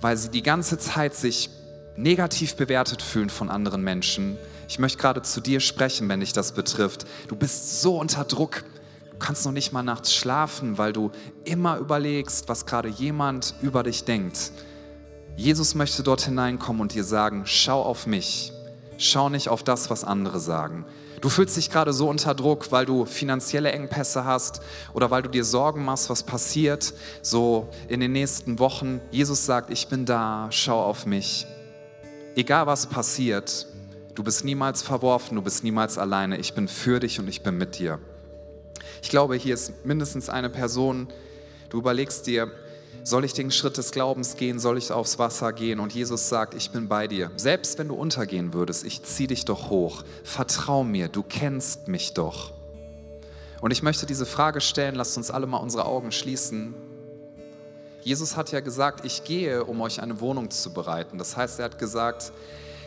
weil 0.01 0.17
sie 0.17 0.29
die 0.29 0.43
ganze 0.43 0.77
Zeit 0.77 1.15
sich 1.15 1.49
negativ 1.95 2.55
bewertet 2.55 3.01
fühlen 3.01 3.31
von 3.31 3.49
anderen 3.49 3.83
Menschen. 3.83 4.37
Ich 4.67 4.79
möchte 4.79 4.97
gerade 4.97 5.21
zu 5.21 5.41
dir 5.41 5.59
sprechen, 5.59 6.09
wenn 6.09 6.19
dich 6.19 6.33
das 6.33 6.51
betrifft. 6.51 7.05
Du 7.27 7.35
bist 7.35 7.81
so 7.81 7.97
unter 7.97 8.25
Druck. 8.25 8.63
Du 9.11 9.17
kannst 9.17 9.45
noch 9.45 9.51
nicht 9.51 9.71
mal 9.71 9.83
nachts 9.83 10.13
schlafen, 10.13 10.77
weil 10.77 10.93
du 10.93 11.11
immer 11.45 11.77
überlegst, 11.77 12.49
was 12.49 12.65
gerade 12.65 12.89
jemand 12.89 13.55
über 13.61 13.83
dich 13.83 14.03
denkt. 14.03 14.51
Jesus 15.35 15.75
möchte 15.75 16.03
dort 16.03 16.21
hineinkommen 16.21 16.81
und 16.81 16.93
dir 16.93 17.03
sagen, 17.03 17.43
schau 17.45 17.81
auf 17.81 18.07
mich. 18.07 18.51
Schau 18.97 19.29
nicht 19.29 19.49
auf 19.49 19.63
das, 19.63 19.89
was 19.89 20.03
andere 20.03 20.39
sagen. 20.39 20.85
Du 21.21 21.29
fühlst 21.29 21.57
dich 21.57 21.71
gerade 21.71 21.93
so 21.93 22.09
unter 22.09 22.35
Druck, 22.35 22.71
weil 22.71 22.85
du 22.85 23.05
finanzielle 23.05 23.71
Engpässe 23.71 24.25
hast 24.25 24.61
oder 24.93 25.09
weil 25.09 25.23
du 25.23 25.29
dir 25.29 25.43
Sorgen 25.43 25.85
machst, 25.85 26.09
was 26.09 26.23
passiert 26.23 26.93
so 27.21 27.69
in 27.87 27.99
den 27.99 28.11
nächsten 28.11 28.59
Wochen. 28.59 29.01
Jesus 29.11 29.45
sagt, 29.45 29.71
ich 29.71 29.87
bin 29.87 30.05
da, 30.05 30.47
schau 30.51 30.83
auf 30.83 31.05
mich 31.05 31.47
egal 32.37 32.67
was 32.67 32.85
passiert, 32.85 33.65
du 34.17 34.23
bist 34.23 34.43
niemals 34.43 34.81
verworfen, 34.81 35.35
du 35.35 35.43
bist 35.43 35.63
niemals 35.63 35.99
alleine. 35.99 36.37
Ich 36.37 36.55
bin 36.55 36.67
für 36.67 36.99
dich 36.99 37.19
und 37.19 37.27
ich 37.27 37.43
bin 37.43 37.55
mit 37.55 37.77
dir. 37.77 37.99
Ich 39.03 39.09
glaube, 39.09 39.35
hier 39.35 39.53
ist 39.53 39.85
mindestens 39.85 40.27
eine 40.27 40.49
Person, 40.49 41.07
du 41.69 41.77
überlegst 41.77 42.25
dir, 42.25 42.51
soll 43.03 43.25
ich 43.25 43.33
den 43.33 43.51
Schritt 43.51 43.77
des 43.77 43.91
Glaubens 43.91 44.35
gehen, 44.35 44.57
soll 44.57 44.79
ich 44.79 44.91
aufs 44.91 45.19
Wasser 45.19 45.53
gehen? 45.53 45.79
Und 45.79 45.93
Jesus 45.93 46.29
sagt, 46.29 46.55
ich 46.55 46.71
bin 46.71 46.87
bei 46.87 47.07
dir. 47.07 47.29
Selbst 47.35 47.77
wenn 47.77 47.89
du 47.89 47.93
untergehen 47.93 48.53
würdest, 48.53 48.85
ich 48.85 49.03
ziehe 49.03 49.27
dich 49.27 49.45
doch 49.45 49.69
hoch. 49.69 50.03
Vertrau 50.23 50.83
mir, 50.83 51.09
du 51.09 51.21
kennst 51.21 51.87
mich 51.87 52.15
doch. 52.15 52.53
Und 53.61 53.69
ich 53.69 53.83
möchte 53.83 54.07
diese 54.07 54.25
Frage 54.25 54.61
stellen, 54.61 54.95
lasst 54.95 55.15
uns 55.17 55.29
alle 55.29 55.45
mal 55.45 55.57
unsere 55.57 55.85
Augen 55.85 56.11
schließen. 56.11 56.73
Jesus 58.01 58.35
hat 58.35 58.51
ja 58.51 58.61
gesagt, 58.61 59.05
ich 59.05 59.23
gehe, 59.25 59.63
um 59.63 59.79
euch 59.79 60.01
eine 60.01 60.19
Wohnung 60.21 60.49
zu 60.49 60.73
bereiten. 60.73 61.19
Das 61.19 61.37
heißt, 61.37 61.59
er 61.59 61.65
hat 61.65 61.77
gesagt, 61.77 62.33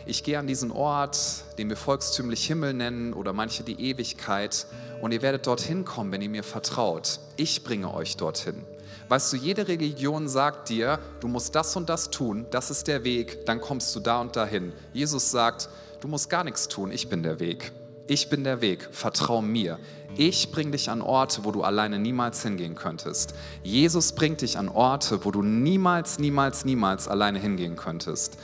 ich 0.05 0.23
gehe 0.23 0.39
an 0.39 0.47
diesen 0.47 0.71
Ort, 0.71 1.17
den 1.57 1.69
wir 1.69 1.77
volkstümlich 1.77 2.45
Himmel 2.45 2.73
nennen 2.73 3.13
oder 3.13 3.33
manche 3.33 3.63
die 3.63 3.79
Ewigkeit, 3.79 4.65
und 5.01 5.11
ihr 5.11 5.21
werdet 5.21 5.47
dorthin 5.47 5.83
kommen, 5.83 6.11
wenn 6.11 6.21
ihr 6.21 6.29
mir 6.29 6.43
vertraut. 6.43 7.19
Ich 7.35 7.63
bringe 7.63 7.93
euch 7.93 8.17
dorthin. 8.17 8.63
Weißt 9.09 9.33
du, 9.33 9.37
jede 9.37 9.67
Religion 9.67 10.29
sagt 10.29 10.69
dir, 10.69 10.99
du 11.19 11.27
musst 11.27 11.55
das 11.55 11.75
und 11.75 11.89
das 11.89 12.11
tun, 12.11 12.45
das 12.51 12.71
ist 12.71 12.87
der 12.87 13.03
Weg, 13.03 13.45
dann 13.45 13.59
kommst 13.59 13.95
du 13.95 13.99
da 13.99 14.21
und 14.21 14.35
dahin. 14.35 14.73
Jesus 14.93 15.31
sagt, 15.31 15.69
du 16.01 16.07
musst 16.07 16.29
gar 16.29 16.43
nichts 16.43 16.67
tun, 16.67 16.91
ich 16.91 17.09
bin 17.09 17.23
der 17.23 17.39
Weg. 17.39 17.71
Ich 18.07 18.29
bin 18.29 18.43
der 18.43 18.61
Weg, 18.61 18.89
vertrau 18.91 19.41
mir. 19.41 19.79
Ich 20.17 20.51
bringe 20.51 20.71
dich 20.71 20.89
an 20.89 21.01
Orte, 21.01 21.45
wo 21.45 21.51
du 21.51 21.63
alleine 21.63 21.97
niemals 21.97 22.43
hingehen 22.43 22.75
könntest. 22.75 23.33
Jesus 23.63 24.11
bringt 24.11 24.41
dich 24.41 24.57
an 24.57 24.67
Orte, 24.67 25.23
wo 25.23 25.31
du 25.31 25.41
niemals, 25.41 26.19
niemals, 26.19 26.65
niemals 26.65 27.07
alleine 27.07 27.39
hingehen 27.39 27.77
könntest. 27.77 28.37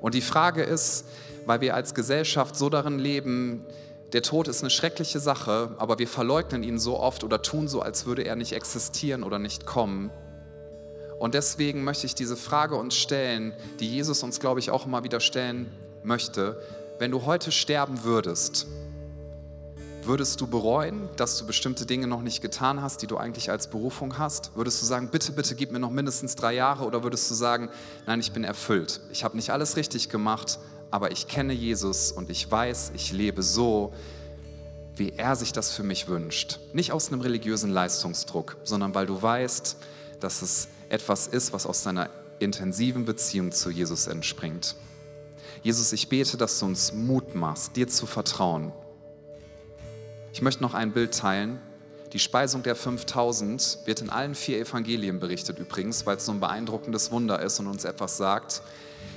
Und 0.00 0.14
die 0.14 0.20
Frage 0.20 0.62
ist, 0.62 1.06
weil 1.46 1.60
wir 1.60 1.74
als 1.74 1.94
Gesellschaft 1.94 2.56
so 2.56 2.68
darin 2.68 2.98
leben, 2.98 3.64
der 4.12 4.22
Tod 4.22 4.48
ist 4.48 4.62
eine 4.62 4.70
schreckliche 4.70 5.20
Sache, 5.20 5.74
aber 5.78 5.98
wir 5.98 6.08
verleugnen 6.08 6.62
ihn 6.62 6.78
so 6.78 6.98
oft 6.98 7.24
oder 7.24 7.42
tun 7.42 7.68
so, 7.68 7.82
als 7.82 8.06
würde 8.06 8.22
er 8.22 8.36
nicht 8.36 8.52
existieren 8.52 9.22
oder 9.22 9.38
nicht 9.38 9.66
kommen. 9.66 10.10
Und 11.18 11.34
deswegen 11.34 11.84
möchte 11.84 12.06
ich 12.06 12.14
diese 12.14 12.36
Frage 12.36 12.76
uns 12.76 12.94
stellen, 12.94 13.52
die 13.80 13.88
Jesus 13.88 14.22
uns, 14.22 14.40
glaube 14.40 14.60
ich, 14.60 14.70
auch 14.70 14.86
immer 14.86 15.04
wieder 15.04 15.20
stellen 15.20 15.70
möchte. 16.04 16.62
Wenn 16.98 17.10
du 17.10 17.26
heute 17.26 17.52
sterben 17.52 18.04
würdest, 18.04 18.66
Würdest 20.08 20.40
du 20.40 20.46
bereuen, 20.46 21.06
dass 21.16 21.36
du 21.36 21.44
bestimmte 21.44 21.84
Dinge 21.84 22.06
noch 22.06 22.22
nicht 22.22 22.40
getan 22.40 22.80
hast, 22.80 23.02
die 23.02 23.06
du 23.06 23.18
eigentlich 23.18 23.50
als 23.50 23.68
Berufung 23.68 24.16
hast? 24.16 24.56
Würdest 24.56 24.80
du 24.80 24.86
sagen, 24.86 25.10
bitte, 25.10 25.32
bitte 25.32 25.54
gib 25.54 25.70
mir 25.70 25.80
noch 25.80 25.90
mindestens 25.90 26.34
drei 26.34 26.54
Jahre? 26.54 26.86
Oder 26.86 27.02
würdest 27.02 27.30
du 27.30 27.34
sagen, 27.34 27.68
nein, 28.06 28.18
ich 28.18 28.32
bin 28.32 28.42
erfüllt. 28.42 29.02
Ich 29.12 29.22
habe 29.22 29.36
nicht 29.36 29.50
alles 29.50 29.76
richtig 29.76 30.08
gemacht, 30.08 30.60
aber 30.90 31.10
ich 31.12 31.28
kenne 31.28 31.52
Jesus 31.52 32.10
und 32.10 32.30
ich 32.30 32.50
weiß, 32.50 32.92
ich 32.94 33.12
lebe 33.12 33.42
so, 33.42 33.92
wie 34.96 35.12
er 35.14 35.36
sich 35.36 35.52
das 35.52 35.72
für 35.72 35.82
mich 35.82 36.08
wünscht. 36.08 36.58
Nicht 36.72 36.90
aus 36.92 37.12
einem 37.12 37.20
religiösen 37.20 37.70
Leistungsdruck, 37.70 38.56
sondern 38.64 38.94
weil 38.94 39.04
du 39.04 39.20
weißt, 39.20 39.76
dass 40.20 40.40
es 40.40 40.68
etwas 40.88 41.26
ist, 41.26 41.52
was 41.52 41.66
aus 41.66 41.82
deiner 41.82 42.08
intensiven 42.38 43.04
Beziehung 43.04 43.52
zu 43.52 43.68
Jesus 43.68 44.06
entspringt. 44.06 44.74
Jesus, 45.62 45.92
ich 45.92 46.08
bete, 46.08 46.38
dass 46.38 46.58
du 46.60 46.64
uns 46.64 46.94
Mut 46.94 47.34
machst, 47.34 47.76
dir 47.76 47.88
zu 47.88 48.06
vertrauen, 48.06 48.72
ich 50.38 50.42
möchte 50.42 50.62
noch 50.62 50.74
ein 50.74 50.92
Bild 50.92 51.18
teilen. 51.18 51.58
Die 52.12 52.20
Speisung 52.20 52.62
der 52.62 52.76
5000 52.76 53.78
wird 53.86 54.02
in 54.02 54.08
allen 54.08 54.36
vier 54.36 54.60
Evangelien 54.60 55.18
berichtet 55.18 55.58
übrigens, 55.58 56.06
weil 56.06 56.18
es 56.18 56.26
so 56.26 56.30
ein 56.30 56.38
beeindruckendes 56.38 57.10
Wunder 57.10 57.42
ist 57.42 57.58
und 57.58 57.66
uns 57.66 57.84
etwas 57.84 58.18
sagt. 58.18 58.62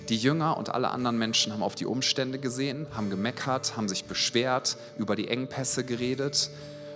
Die 0.09 0.17
Jünger 0.17 0.57
und 0.57 0.69
alle 0.69 0.89
anderen 0.89 1.19
Menschen 1.19 1.53
haben 1.53 1.61
auf 1.61 1.75
die 1.75 1.85
Umstände 1.85 2.39
gesehen, 2.39 2.87
haben 2.95 3.11
gemeckert, 3.11 3.77
haben 3.77 3.87
sich 3.87 4.05
beschwert, 4.05 4.77
über 4.97 5.15
die 5.15 5.27
Engpässe 5.27 5.83
geredet 5.83 6.49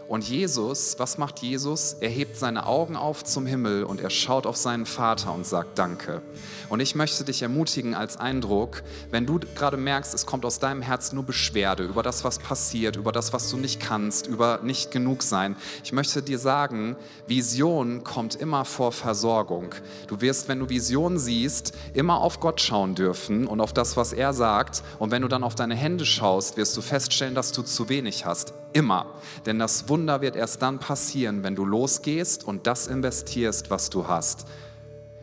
und 0.08 0.28
Jesus, 0.30 0.96
was 1.00 1.18
macht 1.18 1.40
Jesus? 1.40 1.98
Er 2.00 2.10
hebt 2.10 2.38
seine 2.38 2.68
Augen 2.68 2.96
auf 2.96 3.24
zum 3.24 3.48
Himmel 3.48 3.84
und 3.84 4.00
er 4.00 4.12
schaut 4.12 4.46
auf 4.46 4.56
seinen 4.56 4.86
Vater 4.86 5.34
und 5.34 5.48
sagt 5.48 5.80
Danke. 5.80 6.22
Und 6.70 6.80
ich 6.80 6.94
möchte 6.94 7.24
dich 7.24 7.42
ermutigen 7.42 7.96
als 7.96 8.18
Eindruck, 8.18 8.84
wenn 9.10 9.26
du 9.26 9.40
gerade 9.56 9.78
merkst, 9.78 10.14
es 10.14 10.28
kommt 10.28 10.46
aus 10.46 10.60
deinem 10.60 10.84
Herz 10.84 11.12
nur 11.12 11.24
Beschwerde 11.24 11.84
über 11.84 12.04
das, 12.04 12.24
was 12.24 12.38
passiert, 12.38 12.98
über 12.98 13.12
das, 13.12 13.34
was 13.34 13.50
du 13.50 13.58
nicht 13.58 13.80
kannst, 13.80 14.28
über 14.28 14.60
nicht 14.62 14.92
genug 14.92 15.24
sein. 15.24 15.56
Ich 15.84 15.92
möchte 15.92 16.22
dir 16.22 16.38
sagen, 16.38 16.96
Vision 17.26 18.04
kommt 18.04 18.36
immer 18.36 18.64
vor 18.64 18.92
Versorgung. 18.92 19.74
Du 20.08 20.22
wirst, 20.22 20.48
wenn 20.48 20.60
du 20.60 20.70
Vision 20.70 21.18
siehst, 21.18 21.74
immer 21.94 22.20
auf 22.22 22.40
Gott 22.40 22.62
schauen 22.62 22.94
dürfen 22.94 23.48
und 23.48 23.60
auf 23.60 23.74
das, 23.74 23.98
was 23.98 24.14
er 24.14 24.34
sagt. 24.34 24.84
Und 25.00 25.10
wenn 25.10 25.24
du 25.24 25.28
dann 25.28 25.44
auf 25.44 25.56
deine 25.56 25.76
Hände 25.76 26.06
schaust, 26.06 26.58
wirst 26.58 26.78
du 26.78 26.82
feststellen, 26.82 27.34
dass 27.34 27.52
du 27.52 27.64
zu 27.64 27.90
wenig 27.90 28.26
hast. 28.26 28.54
Immer. 28.76 29.06
Denn 29.46 29.58
das 29.58 29.88
Wunder 29.88 30.20
wird 30.20 30.36
erst 30.36 30.62
dann 30.62 30.80
passieren, 30.80 31.44
wenn 31.44 31.56
du 31.56 31.64
losgehst 31.64 32.44
und 32.44 32.68
das 32.68 32.88
investierst, 32.88 33.70
was 33.70 33.90
du 33.90 34.10
hast. 34.10 34.48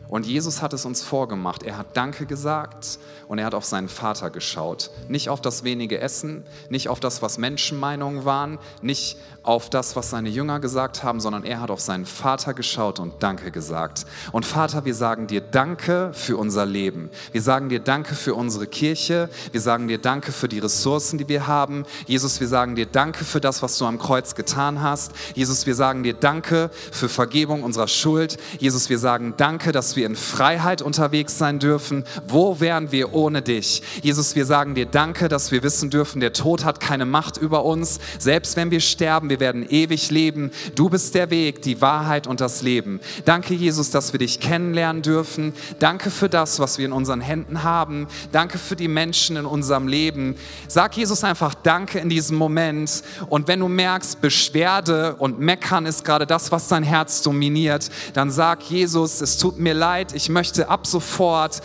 Und 0.07 0.25
Jesus 0.25 0.63
hat 0.63 0.73
es 0.73 0.85
uns 0.85 1.03
vorgemacht. 1.03 1.61
Er 1.61 1.77
hat 1.77 1.95
Danke 1.95 2.25
gesagt 2.25 2.97
und 3.27 3.37
er 3.37 3.45
hat 3.45 3.53
auf 3.53 3.63
seinen 3.63 3.89
Vater 3.89 4.31
geschaut. 4.31 4.89
Nicht 5.07 5.29
auf 5.29 5.39
das 5.39 5.63
wenige 5.63 5.99
Essen, 5.99 6.43
nicht 6.69 6.89
auf 6.89 6.99
das, 6.99 7.21
was 7.21 7.37
Menschenmeinungen 7.37 8.25
waren, 8.25 8.57
nicht 8.81 9.19
auf 9.43 9.69
das, 9.69 9.95
was 9.97 10.09
seine 10.09 10.29
Jünger 10.29 10.59
gesagt 10.61 11.03
haben, 11.03 11.19
sondern 11.19 11.43
er 11.43 11.59
hat 11.59 11.69
auf 11.69 11.81
seinen 11.81 12.05
Vater 12.05 12.53
geschaut 12.53 12.99
und 12.99 13.21
Danke 13.21 13.51
gesagt. 13.51 14.05
Und 14.31 14.45
Vater, 14.45 14.85
wir 14.85 14.95
sagen 14.95 15.27
dir 15.27 15.41
Danke 15.41 16.11
für 16.13 16.37
unser 16.37 16.65
Leben. 16.65 17.09
Wir 17.33 17.41
sagen 17.41 17.67
dir 17.67 17.81
Danke 17.81 18.15
für 18.15 18.35
unsere 18.35 18.67
Kirche. 18.67 19.29
Wir 19.51 19.59
sagen 19.59 19.89
dir 19.89 19.97
Danke 19.97 20.31
für 20.31 20.47
die 20.47 20.59
Ressourcen, 20.59 21.17
die 21.17 21.27
wir 21.27 21.45
haben. 21.45 21.85
Jesus, 22.07 22.39
wir 22.39 22.47
sagen 22.47 22.75
dir 22.75 22.85
Danke 22.85 23.25
für 23.25 23.41
das, 23.41 23.61
was 23.61 23.77
du 23.77 23.85
am 23.85 23.99
Kreuz 23.99 24.33
getan 24.35 24.81
hast. 24.81 25.11
Jesus, 25.35 25.65
wir 25.65 25.75
sagen 25.75 26.03
dir 26.03 26.13
Danke 26.13 26.69
für 26.91 27.09
Vergebung 27.09 27.63
unserer 27.63 27.89
Schuld. 27.89 28.37
Jesus, 28.59 28.89
wir 28.89 28.99
sagen 28.99 29.33
Danke, 29.35 29.73
dass 29.73 29.97
wir 29.97 30.05
in 30.05 30.15
Freiheit 30.15 30.81
unterwegs 30.81 31.37
sein 31.37 31.59
dürfen. 31.59 32.05
Wo 32.27 32.61
wären 32.61 32.93
wir 32.93 33.13
ohne 33.13 33.41
dich? 33.41 33.83
Jesus, 34.01 34.35
wir 34.35 34.45
sagen 34.45 34.73
dir 34.73 34.85
Danke, 34.85 35.27
dass 35.27 35.51
wir 35.51 35.63
wissen 35.63 35.89
dürfen, 35.89 36.21
der 36.21 36.31
Tod 36.31 36.63
hat 36.63 36.79
keine 36.79 37.05
Macht 37.05 37.37
über 37.37 37.65
uns. 37.65 37.99
Selbst 38.19 38.55
wenn 38.55 38.71
wir 38.71 38.79
sterben, 38.79 39.32
wir 39.33 39.39
werden 39.39 39.65
ewig 39.67 40.11
leben. 40.11 40.51
Du 40.75 40.89
bist 40.89 41.15
der 41.15 41.31
Weg, 41.31 41.63
die 41.63 41.81
Wahrheit 41.81 42.27
und 42.27 42.39
das 42.39 42.61
Leben. 42.61 42.99
Danke, 43.25 43.55
Jesus, 43.55 43.89
dass 43.89 44.13
wir 44.13 44.19
dich 44.19 44.39
kennenlernen 44.39 45.01
dürfen. 45.01 45.53
Danke 45.79 46.11
für 46.11 46.29
das, 46.29 46.59
was 46.59 46.77
wir 46.77 46.85
in 46.85 46.91
unseren 46.91 47.19
Händen 47.19 47.63
haben. 47.63 48.07
Danke 48.31 48.59
für 48.59 48.75
die 48.75 48.87
Menschen 48.87 49.35
in 49.35 49.47
unserem 49.47 49.87
Leben. 49.87 50.35
Sag 50.67 50.95
Jesus 50.95 51.23
einfach 51.23 51.55
Danke 51.55 51.97
in 51.97 52.09
diesem 52.09 52.37
Moment. 52.37 53.01
Und 53.27 53.47
wenn 53.47 53.59
du 53.59 53.67
merkst, 53.67 54.21
Beschwerde 54.21 55.15
und 55.15 55.39
Meckern 55.39 55.87
ist 55.87 56.05
gerade 56.05 56.27
das, 56.27 56.51
was 56.51 56.67
dein 56.67 56.83
Herz 56.83 57.23
dominiert, 57.23 57.89
dann 58.13 58.29
sag 58.29 58.61
Jesus, 58.61 59.19
es 59.19 59.39
tut 59.39 59.57
mir 59.57 59.73
leid, 59.73 60.13
ich 60.13 60.29
möchte 60.29 60.69
ab 60.69 60.85
sofort 60.85 61.63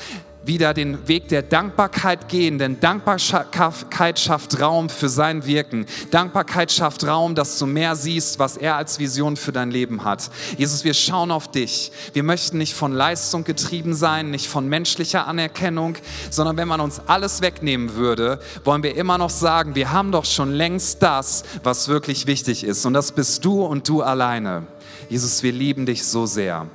wieder 0.48 0.74
den 0.74 1.06
Weg 1.06 1.28
der 1.28 1.42
Dankbarkeit 1.42 2.28
gehen, 2.28 2.58
denn 2.58 2.80
Dankbarkeit 2.80 4.18
schafft 4.18 4.60
Raum 4.60 4.88
für 4.88 5.08
sein 5.08 5.46
Wirken. 5.46 5.86
Dankbarkeit 6.10 6.72
schafft 6.72 7.06
Raum, 7.06 7.36
dass 7.36 7.58
du 7.58 7.66
mehr 7.66 7.94
siehst, 7.94 8.40
was 8.40 8.56
er 8.56 8.74
als 8.74 8.98
Vision 8.98 9.36
für 9.36 9.52
dein 9.52 9.70
Leben 9.70 10.02
hat. 10.02 10.30
Jesus, 10.56 10.82
wir 10.82 10.94
schauen 10.94 11.30
auf 11.30 11.48
dich. 11.48 11.92
Wir 12.14 12.24
möchten 12.24 12.58
nicht 12.58 12.74
von 12.74 12.92
Leistung 12.92 13.44
getrieben 13.44 13.94
sein, 13.94 14.30
nicht 14.32 14.48
von 14.48 14.68
menschlicher 14.68 15.28
Anerkennung, 15.28 15.96
sondern 16.30 16.56
wenn 16.56 16.66
man 16.66 16.80
uns 16.80 17.00
alles 17.06 17.42
wegnehmen 17.42 17.94
würde, 17.94 18.40
wollen 18.64 18.82
wir 18.82 18.96
immer 18.96 19.18
noch 19.18 19.30
sagen, 19.30 19.74
wir 19.74 19.92
haben 19.92 20.10
doch 20.10 20.24
schon 20.24 20.52
längst 20.52 21.02
das, 21.02 21.44
was 21.62 21.88
wirklich 21.88 22.26
wichtig 22.26 22.64
ist. 22.64 22.84
Und 22.86 22.94
das 22.94 23.12
bist 23.12 23.44
du 23.44 23.64
und 23.64 23.88
du 23.88 24.02
alleine. 24.02 24.66
Jesus, 25.08 25.42
wir 25.42 25.52
lieben 25.52 25.86
dich 25.86 26.04
so 26.04 26.26
sehr. 26.26 26.66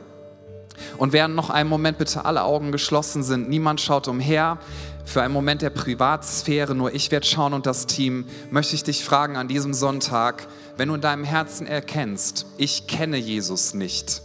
Und 0.97 1.13
während 1.13 1.36
noch 1.36 1.49
einen 1.49 1.69
Moment 1.69 1.97
bitte 1.97 2.26
alle 2.26 2.43
Augen 2.43 2.71
geschlossen 2.71 3.24
sind, 3.24 3.49
niemand 3.49 3.82
schaut 3.82 4.07
umher, 4.07 4.57
für 5.05 5.21
einen 5.21 5.34
Moment 5.34 5.61
der 5.61 5.69
Privatsphäre, 5.69 6.76
nur 6.76 6.93
ich 6.93 7.11
werde 7.11 7.26
schauen 7.26 7.53
und 7.53 7.65
das 7.65 7.88
Team, 7.88 8.26
möchte 8.51 8.76
ich 8.76 8.84
dich 8.84 9.03
fragen 9.03 9.36
an 9.36 9.47
diesem 9.47 9.74
Sonntag, 9.74 10.47
wenn 10.78 10.89
du 10.89 10.95
in 10.95 11.01
deinem 11.01 11.24
Herzen 11.24 11.67
erkennst, 11.67 12.45
ich 12.57 12.88
kenne 12.88 13.17
Jesus 13.17 13.74
nicht, 13.74 14.21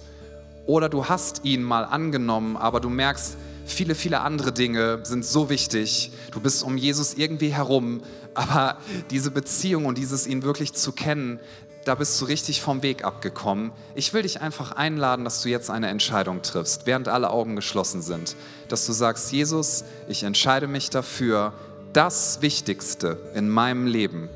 oder 0.66 0.88
du 0.88 1.07
hast 1.07 1.44
ihn 1.44 1.62
mal 1.62 1.84
angenommen, 1.84 2.57
aber 2.57 2.80
du 2.80 2.90
merkst, 2.90 3.36
viele, 3.64 3.94
viele 3.94 4.20
andere 4.20 4.53
Dinge 4.53 5.01
sind 5.03 5.24
so 5.24 5.51
wichtig, 5.51 6.12
du 6.32 6.40
bist 6.40 6.62
um 6.62 6.76
Jesus 6.76 7.14
irgendwie 7.14 7.53
herum, 7.53 8.03
aber 8.34 8.78
diese 9.11 9.30
Beziehung 9.30 9.86
und 9.86 9.99
dieses 9.99 10.26
ihn 10.26 10.42
wirklich 10.42 10.72
zu 10.72 10.92
kennen, 10.92 11.40
da 11.89 11.95
bist 11.95 12.20
du 12.20 12.26
richtig 12.26 12.61
vom 12.61 12.82
Weg 12.82 13.03
abgekommen. 13.03 13.72
Ich 13.95 14.12
will 14.12 14.20
dich 14.20 14.43
einfach 14.43 14.72
einladen, 14.72 15.24
dass 15.24 15.41
du 15.41 15.49
jetzt 15.49 15.70
eine 15.70 15.89
Entscheidung 15.89 16.43
triffst, 16.43 16.84
während 16.84 17.09
alle 17.09 17.30
Augen 17.30 17.57
geschlossen 17.57 18.03
sind. 18.03 18.36
Dass 18.68 18.84
du 18.84 18.93
sagst, 18.93 19.32
Jesus, 19.32 19.84
ich 20.07 20.22
entscheide 20.22 20.66
mich 20.66 20.91
dafür, 20.91 21.55
das 21.95 22.43
Wichtigste 22.43 23.16
in 23.34 23.49
meinem 23.49 23.86
Leben, 23.86 24.28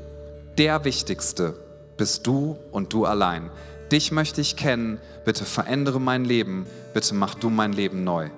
der 0.57 0.83
Wichtigste 0.83 1.53
bist 1.95 2.25
du 2.25 2.57
und 2.71 2.91
du 2.91 3.05
allein. 3.05 3.51
Dich 3.91 4.11
möchte 4.11 4.41
ich 4.41 4.55
kennen, 4.55 4.99
bitte 5.23 5.45
verändere 5.45 6.01
mein 6.01 6.25
Leben, 6.25 6.65
bitte 6.95 7.13
mach 7.13 7.35
du 7.35 7.51
mein 7.51 7.71
Leben 7.71 8.03
neu. 8.03 8.31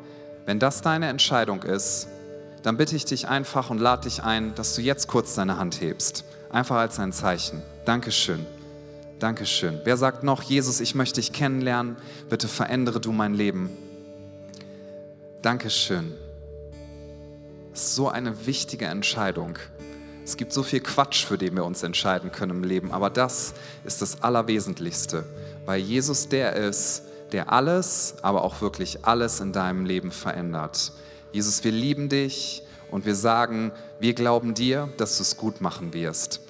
Wenn 0.45 0.59
das 0.59 0.81
deine 0.81 1.07
Entscheidung 1.07 1.63
ist, 1.63 2.09
dann 2.63 2.75
bitte 2.75 2.97
ich 2.97 3.05
dich 3.05 3.29
einfach 3.29 3.69
und 3.69 3.79
lade 3.79 4.09
dich 4.09 4.23
ein, 4.23 4.53
dass 4.55 4.75
du 4.75 4.81
jetzt 4.81 5.07
kurz 5.07 5.35
deine 5.35 5.57
Hand 5.57 5.79
hebst. 5.79 6.25
Einfach 6.49 6.75
als 6.75 6.99
ein 6.99 7.13
Zeichen. 7.13 7.61
Dankeschön. 7.85 8.45
Dankeschön. 9.19 9.79
Wer 9.85 9.95
sagt 9.95 10.23
noch, 10.23 10.43
Jesus, 10.43 10.81
ich 10.81 10.93
möchte 10.93 11.21
dich 11.21 11.31
kennenlernen, 11.31 11.95
bitte 12.29 12.49
verändere 12.49 12.99
du 12.99 13.13
mein 13.13 13.33
Leben. 13.33 13.69
Dankeschön. 15.41 16.13
So 17.73 18.09
eine 18.09 18.45
wichtige 18.45 18.85
Entscheidung. 18.85 19.57
Es 20.25 20.37
gibt 20.37 20.51
so 20.51 20.63
viel 20.63 20.81
Quatsch, 20.81 21.23
für 21.23 21.37
den 21.37 21.55
wir 21.55 21.63
uns 21.63 21.83
entscheiden 21.83 22.31
können 22.31 22.57
im 22.57 22.63
Leben, 22.63 22.91
aber 22.91 23.09
das 23.09 23.53
ist 23.83 24.01
das 24.01 24.21
Allerwesentlichste, 24.23 25.23
weil 25.65 25.79
Jesus 25.79 26.27
der 26.27 26.55
ist, 26.55 27.03
der 27.31 27.53
alles, 27.53 28.15
aber 28.21 28.43
auch 28.43 28.59
wirklich 28.59 29.05
alles 29.05 29.39
in 29.39 29.53
deinem 29.53 29.85
Leben 29.85 30.11
verändert. 30.11 30.91
Jesus, 31.31 31.63
wir 31.63 31.71
lieben 31.71 32.09
dich 32.09 32.63
und 32.91 33.05
wir 33.05 33.15
sagen, 33.15 33.71
wir 33.99 34.13
glauben 34.13 34.55
dir, 34.55 34.89
dass 34.97 35.17
du 35.17 35.23
es 35.23 35.37
gut 35.37 35.61
machen 35.61 35.93
wirst. 35.93 36.44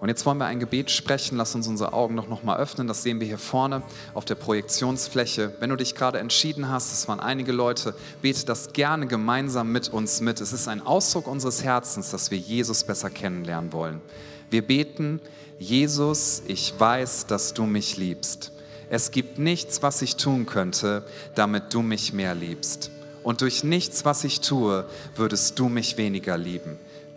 Und 0.00 0.08
jetzt 0.08 0.24
wollen 0.26 0.38
wir 0.38 0.46
ein 0.46 0.60
Gebet 0.60 0.90
sprechen. 0.90 1.36
Lass 1.36 1.54
uns 1.54 1.66
unsere 1.66 1.92
Augen 1.92 2.14
noch, 2.14 2.28
noch 2.28 2.44
mal 2.44 2.56
öffnen. 2.58 2.86
Das 2.86 3.02
sehen 3.02 3.18
wir 3.18 3.26
hier 3.26 3.38
vorne 3.38 3.82
auf 4.14 4.24
der 4.24 4.36
Projektionsfläche. 4.36 5.54
Wenn 5.58 5.70
du 5.70 5.76
dich 5.76 5.94
gerade 5.94 6.18
entschieden 6.18 6.68
hast, 6.68 6.92
es 6.92 7.08
waren 7.08 7.18
einige 7.18 7.50
Leute, 7.50 7.94
bete 8.22 8.46
das 8.46 8.72
gerne 8.72 9.08
gemeinsam 9.08 9.72
mit 9.72 9.88
uns 9.88 10.20
mit. 10.20 10.40
Es 10.40 10.52
ist 10.52 10.68
ein 10.68 10.86
Ausdruck 10.86 11.26
unseres 11.26 11.64
Herzens, 11.64 12.10
dass 12.10 12.30
wir 12.30 12.38
Jesus 12.38 12.84
besser 12.84 13.10
kennenlernen 13.10 13.72
wollen. 13.72 14.00
Wir 14.50 14.62
beten, 14.62 15.20
Jesus, 15.58 16.42
ich 16.46 16.72
weiß, 16.78 17.26
dass 17.26 17.52
du 17.52 17.64
mich 17.64 17.96
liebst. 17.96 18.52
Es 18.90 19.10
gibt 19.10 19.38
nichts, 19.38 19.82
was 19.82 20.00
ich 20.00 20.16
tun 20.16 20.46
könnte, 20.46 21.04
damit 21.34 21.74
du 21.74 21.82
mich 21.82 22.12
mehr 22.12 22.34
liebst. 22.34 22.90
Und 23.24 23.40
durch 23.40 23.64
nichts, 23.64 24.04
was 24.04 24.24
ich 24.24 24.40
tue, 24.40 24.86
würdest 25.16 25.58
du 25.58 25.68
mich 25.68 25.98
weniger 25.98 26.38
lieben. 26.38 26.78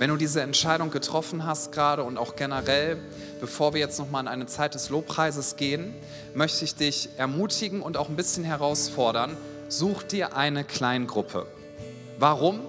Wenn 0.00 0.08
du 0.08 0.16
diese 0.16 0.40
Entscheidung 0.40 0.90
getroffen 0.90 1.44
hast 1.44 1.72
gerade 1.72 2.04
und 2.04 2.16
auch 2.16 2.34
generell, 2.34 2.96
bevor 3.38 3.74
wir 3.74 3.80
jetzt 3.80 3.98
nochmal 3.98 4.22
in 4.22 4.28
eine 4.28 4.46
Zeit 4.46 4.72
des 4.72 4.88
Lobpreises 4.88 5.56
gehen, 5.56 5.94
möchte 6.32 6.64
ich 6.64 6.74
dich 6.74 7.10
ermutigen 7.18 7.82
und 7.82 7.98
auch 7.98 8.08
ein 8.08 8.16
bisschen 8.16 8.42
herausfordern, 8.42 9.36
such 9.68 10.02
dir 10.04 10.34
eine 10.34 10.64
Kleingruppe. 10.64 11.46
Warum? 12.18 12.60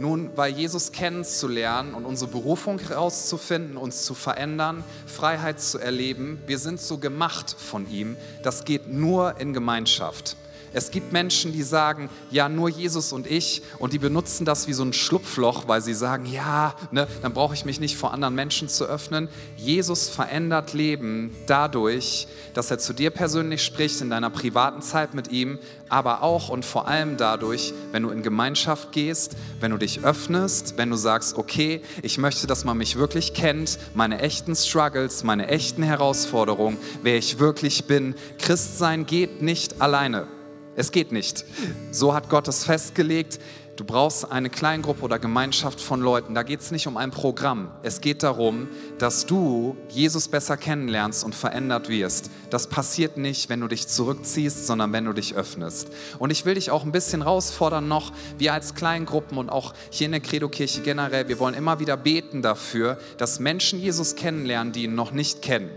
Nun, 0.00 0.30
weil 0.34 0.54
Jesus 0.54 0.90
kennenzulernen 0.90 1.94
und 1.94 2.04
unsere 2.04 2.28
Berufung 2.28 2.80
herauszufinden, 2.80 3.76
uns 3.76 4.04
zu 4.04 4.14
verändern, 4.14 4.82
Freiheit 5.06 5.60
zu 5.60 5.78
erleben, 5.78 6.42
wir 6.48 6.58
sind 6.58 6.80
so 6.80 6.98
gemacht 6.98 7.54
von 7.56 7.88
ihm, 7.88 8.16
das 8.42 8.64
geht 8.64 8.88
nur 8.88 9.38
in 9.38 9.52
Gemeinschaft. 9.52 10.36
Es 10.72 10.90
gibt 10.90 11.12
Menschen, 11.12 11.52
die 11.52 11.62
sagen, 11.62 12.08
ja, 12.30 12.48
nur 12.48 12.68
Jesus 12.68 13.12
und 13.12 13.26
ich 13.26 13.62
und 13.78 13.92
die 13.92 13.98
benutzen 13.98 14.44
das 14.44 14.68
wie 14.68 14.72
so 14.72 14.84
ein 14.84 14.92
Schlupfloch, 14.92 15.68
weil 15.68 15.80
sie 15.80 15.94
sagen, 15.94 16.26
ja, 16.26 16.74
ne, 16.90 17.06
dann 17.20 17.32
brauche 17.32 17.54
ich 17.54 17.64
mich 17.64 17.80
nicht 17.80 17.96
vor 17.96 18.12
anderen 18.12 18.34
Menschen 18.34 18.68
zu 18.68 18.84
öffnen. 18.84 19.28
Jesus 19.56 20.08
verändert 20.08 20.72
Leben 20.72 21.34
dadurch, 21.46 22.26
dass 22.54 22.70
er 22.70 22.78
zu 22.78 22.92
dir 22.92 23.10
persönlich 23.10 23.64
spricht 23.64 24.00
in 24.00 24.10
deiner 24.10 24.30
privaten 24.30 24.82
Zeit 24.82 25.14
mit 25.14 25.30
ihm, 25.30 25.58
aber 25.88 26.22
auch 26.22 26.48
und 26.48 26.64
vor 26.64 26.88
allem 26.88 27.16
dadurch, 27.16 27.74
wenn 27.92 28.02
du 28.02 28.10
in 28.10 28.22
Gemeinschaft 28.22 28.92
gehst, 28.92 29.36
wenn 29.60 29.70
du 29.70 29.76
dich 29.76 30.04
öffnest, 30.04 30.78
wenn 30.78 30.90
du 30.90 30.96
sagst, 30.96 31.36
okay, 31.36 31.82
ich 32.02 32.18
möchte, 32.18 32.46
dass 32.46 32.64
man 32.64 32.78
mich 32.78 32.96
wirklich 32.96 33.34
kennt, 33.34 33.78
meine 33.94 34.20
echten 34.20 34.56
Struggles, 34.56 35.22
meine 35.22 35.48
echten 35.48 35.82
Herausforderungen, 35.82 36.78
wer 37.02 37.16
ich 37.18 37.38
wirklich 37.38 37.84
bin. 37.84 38.14
Christsein 38.38 39.04
geht 39.06 39.42
nicht 39.42 39.80
alleine. 39.82 40.26
Es 40.74 40.90
geht 40.90 41.12
nicht. 41.12 41.44
So 41.90 42.14
hat 42.14 42.30
Gott 42.30 42.48
es 42.48 42.64
festgelegt. 42.64 43.38
Du 43.76 43.84
brauchst 43.84 44.30
eine 44.30 44.50
Kleingruppe 44.50 45.02
oder 45.02 45.18
Gemeinschaft 45.18 45.80
von 45.80 46.00
Leuten. 46.00 46.34
Da 46.34 46.42
geht 46.42 46.60
es 46.60 46.70
nicht 46.70 46.86
um 46.86 46.96
ein 46.96 47.10
Programm. 47.10 47.70
Es 47.82 48.00
geht 48.02 48.22
darum, 48.22 48.68
dass 48.98 49.24
du 49.24 49.76
Jesus 49.88 50.28
besser 50.28 50.56
kennenlernst 50.58 51.24
und 51.24 51.34
verändert 51.34 51.88
wirst. 51.88 52.30
Das 52.50 52.68
passiert 52.68 53.16
nicht, 53.16 53.48
wenn 53.48 53.60
du 53.60 53.68
dich 53.68 53.88
zurückziehst, 53.88 54.66
sondern 54.66 54.92
wenn 54.92 55.06
du 55.06 55.12
dich 55.12 55.34
öffnest. 55.34 55.88
Und 56.18 56.30
ich 56.30 56.44
will 56.44 56.54
dich 56.54 56.70
auch 56.70 56.84
ein 56.84 56.92
bisschen 56.92 57.22
herausfordern 57.22 57.88
noch, 57.88 58.12
wir 58.38 58.52
als 58.52 58.74
Kleingruppen 58.74 59.38
und 59.38 59.48
auch 59.48 59.72
hier 59.90 60.04
in 60.04 60.12
der 60.12 60.20
Credo-Kirche 60.20 60.82
generell, 60.82 61.28
wir 61.28 61.38
wollen 61.38 61.54
immer 61.54 61.80
wieder 61.80 61.96
beten 61.96 62.42
dafür, 62.42 62.98
dass 63.16 63.40
Menschen 63.40 63.80
Jesus 63.80 64.16
kennenlernen, 64.16 64.72
die 64.72 64.84
ihn 64.84 64.94
noch 64.94 65.12
nicht 65.12 65.40
kennen. 65.40 65.70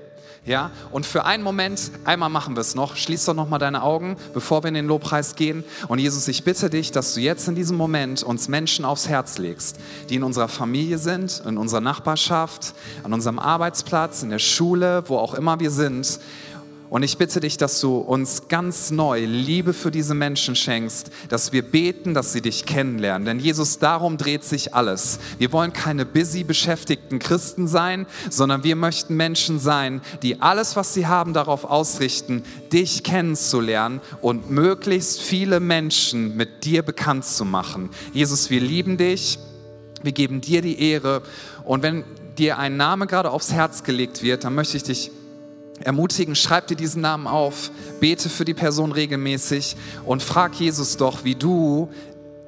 Ja, 0.46 0.70
und 0.92 1.08
für 1.08 1.26
einen 1.26 1.42
Moment, 1.42 1.90
einmal 2.04 2.30
machen 2.30 2.56
wir 2.56 2.62
es 2.62 2.76
noch, 2.76 2.96
schließ 2.96 3.26
doch 3.26 3.34
noch 3.34 3.50
mal 3.50 3.58
deine 3.58 3.82
Augen, 3.82 4.16
bevor 4.32 4.64
wir 4.64 4.68
in 4.68 4.76
den 4.76 4.86
Lobpreis 4.86 5.36
gehen. 5.36 5.64
Und 5.88 5.98
Jesus, 5.98 6.28
ich 6.28 6.44
bitte 6.44 6.70
dich, 6.70 6.92
dass 6.92 7.16
du 7.16 7.20
jetzt 7.20 7.48
in 7.48 7.56
diesem 7.56 7.78
Moment 7.78 8.22
uns 8.22 8.48
Menschen 8.48 8.86
aufs 8.86 9.10
Herz 9.10 9.40
legst, 9.40 9.80
die 10.10 10.16
in 10.16 10.24
unserer 10.24 10.48
Familie 10.48 11.00
sind, 11.00 11.42
in 11.48 11.58
unserer 11.58 11.82
Nachbarschaft, 11.82 12.76
an 13.04 13.12
unserem 13.12 13.40
Arbeitsplatz, 13.40 14.22
in 14.22 14.30
der 14.30 14.38
Schule, 14.38 15.04
wo 15.08 15.18
auch 15.18 15.34
immer 15.34 15.60
wir 15.60 15.72
sind. 15.72 16.20
Und 16.90 17.02
ich 17.04 17.18
bitte 17.18 17.40
dich, 17.40 17.58
dass 17.58 17.82
du 17.82 17.98
uns 17.98 18.48
ganz 18.48 18.92
neu 18.92 19.26
Liebe 19.26 19.74
für 19.74 19.90
diese 19.90 20.14
Menschen 20.14 20.56
schenkst, 20.56 21.10
dass 21.30 21.52
wir 21.52 21.64
beten, 21.64 22.14
dass 22.14 22.32
sie 22.32 22.42
dich 22.42 22.66
kennenlernen. 22.66 23.26
Denn 23.26 23.40
Jesus, 23.40 23.80
darum 23.80 24.18
dreht 24.18 24.44
sich 24.44 24.76
alles. 24.76 25.20
Wir 25.40 25.52
wollen 25.52 25.74
keine 25.74 26.06
busy 26.06 26.44
beschäftigten 26.44 27.18
Christen 27.18 27.68
sein, 27.68 28.06
sondern 28.30 28.64
wir 28.64 28.76
möchten 28.76 29.16
Menschen 29.16 29.60
sein, 29.60 30.02
die 30.22 30.42
alles, 30.42 30.76
was 30.76 30.94
sie 30.94 31.08
haben, 31.08 31.34
darauf 31.34 31.66
ausrichten, 31.66 32.44
dich 32.72 33.04
kennenzulernen 33.04 34.00
und 34.22 34.52
möglichst 34.52 35.22
viele 35.22 35.60
Menschen 35.60 36.38
mit 36.38 36.66
dir 36.66 36.84
bekannt 36.84 37.26
zu 37.26 37.46
machen. 37.46 37.90
Jesus, 38.14 38.50
wir 38.52 38.62
lieben 38.62 38.98
dich. 38.98 39.40
Wir 40.04 40.12
geben 40.12 40.40
dir 40.40 40.62
die 40.62 40.80
Ehre. 40.80 41.24
Und 41.64 41.82
wenn 41.82 42.04
dir 42.38 42.60
ein 42.60 42.78
Name 42.78 43.08
gerade 43.08 43.32
aufs 43.32 43.52
Herz 43.52 43.84
gelegt 43.84 44.22
wird, 44.22 44.44
dann 44.44 44.54
möchte 44.54 44.78
ich 44.78 44.84
dich 44.84 45.12
ermutigen, 45.82 46.36
schreib 46.36 46.68
dir 46.68 46.76
diesen 46.76 47.02
Namen 47.02 47.28
auf, 47.28 47.72
bete 48.00 48.30
für 48.30 48.46
die 48.46 48.54
Person 48.54 48.92
regelmäßig 48.92 49.76
und 50.06 50.24
frag 50.24 50.56
Jesus 50.56 50.98
doch, 50.98 51.24
wie 51.24 51.36
du 51.36 51.90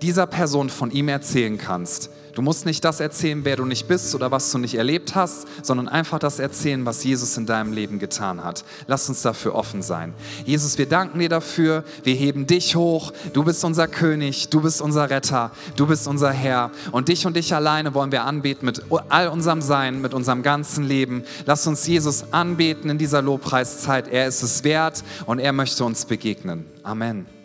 dieser 0.02 0.28
Person 0.28 0.70
von 0.70 0.91
ihm 0.91 1.10
erzählen 1.10 1.58
kannst. 1.58 2.12
Du 2.38 2.43
musst 2.43 2.68
nicht 2.68 2.86
das 2.86 3.00
erzählen, 3.00 3.43
wer 3.45 3.56
du 3.56 3.66
nicht 3.66 3.88
bist 3.88 4.14
oder 4.14 4.30
was 4.30 4.52
du 4.52 4.60
nicht 4.60 4.76
erlebt 4.76 5.16
hast, 5.16 5.48
sondern 5.64 5.88
einfach 5.88 6.20
das 6.20 6.38
erzählen, 6.38 6.86
was 6.86 7.04
Jesus 7.04 7.36
in 7.36 7.48
deinem 7.48 7.74
Leben 7.74 7.98
getan 7.98 8.43
hat. 8.43 8.64
Lass 8.86 9.10
uns 9.10 9.24
dafür 9.24 9.56
offen 9.56 9.82
sein. 9.82 10.14
Jesus, 10.45 10.78
wir 10.78 10.88
danken 10.88 11.18
dir 11.18 11.30
dafür. 11.30 11.84
Wir 12.04 12.14
heben 12.14 12.45
dich 12.45 12.76
hoch. 12.76 13.12
Du 13.34 13.43
bist 13.43 13.66
unser 13.66 13.88
König. 13.88 14.50
Du 14.50 14.62
bist 14.62 14.82
unser 14.82 15.10
Retter. 15.10 15.50
Du 15.78 15.88
bist 15.88 16.08
unser 16.08 16.32
Herr. 16.32 16.70
Und 16.91 17.08
dich 17.08 17.26
und 17.26 17.36
dich 17.36 17.56
alleine 17.56 17.95
wollen 17.95 18.12
wir 18.12 18.24
anbeten 18.24 18.68
mit 18.68 18.84
all 19.10 19.30
unserem 19.30 19.64
Sein, 19.64 20.00
mit 20.00 20.14
unserem 20.14 20.43
ganzen 20.43 20.84
Leben. 20.84 21.24
Lass 21.48 21.66
uns 21.66 21.88
Jesus 21.88 22.34
anbeten 22.34 22.91
in 22.91 23.00
dieser 23.00 23.24
Lobpreiszeit. 23.24 24.10
Er 24.10 24.28
ist 24.28 24.43
es 24.43 24.64
wert 24.64 25.04
und 25.26 25.39
er 25.39 25.54
möchte 25.54 25.84
uns 25.84 26.06
begegnen. 26.06 26.66
Amen. 26.84 27.37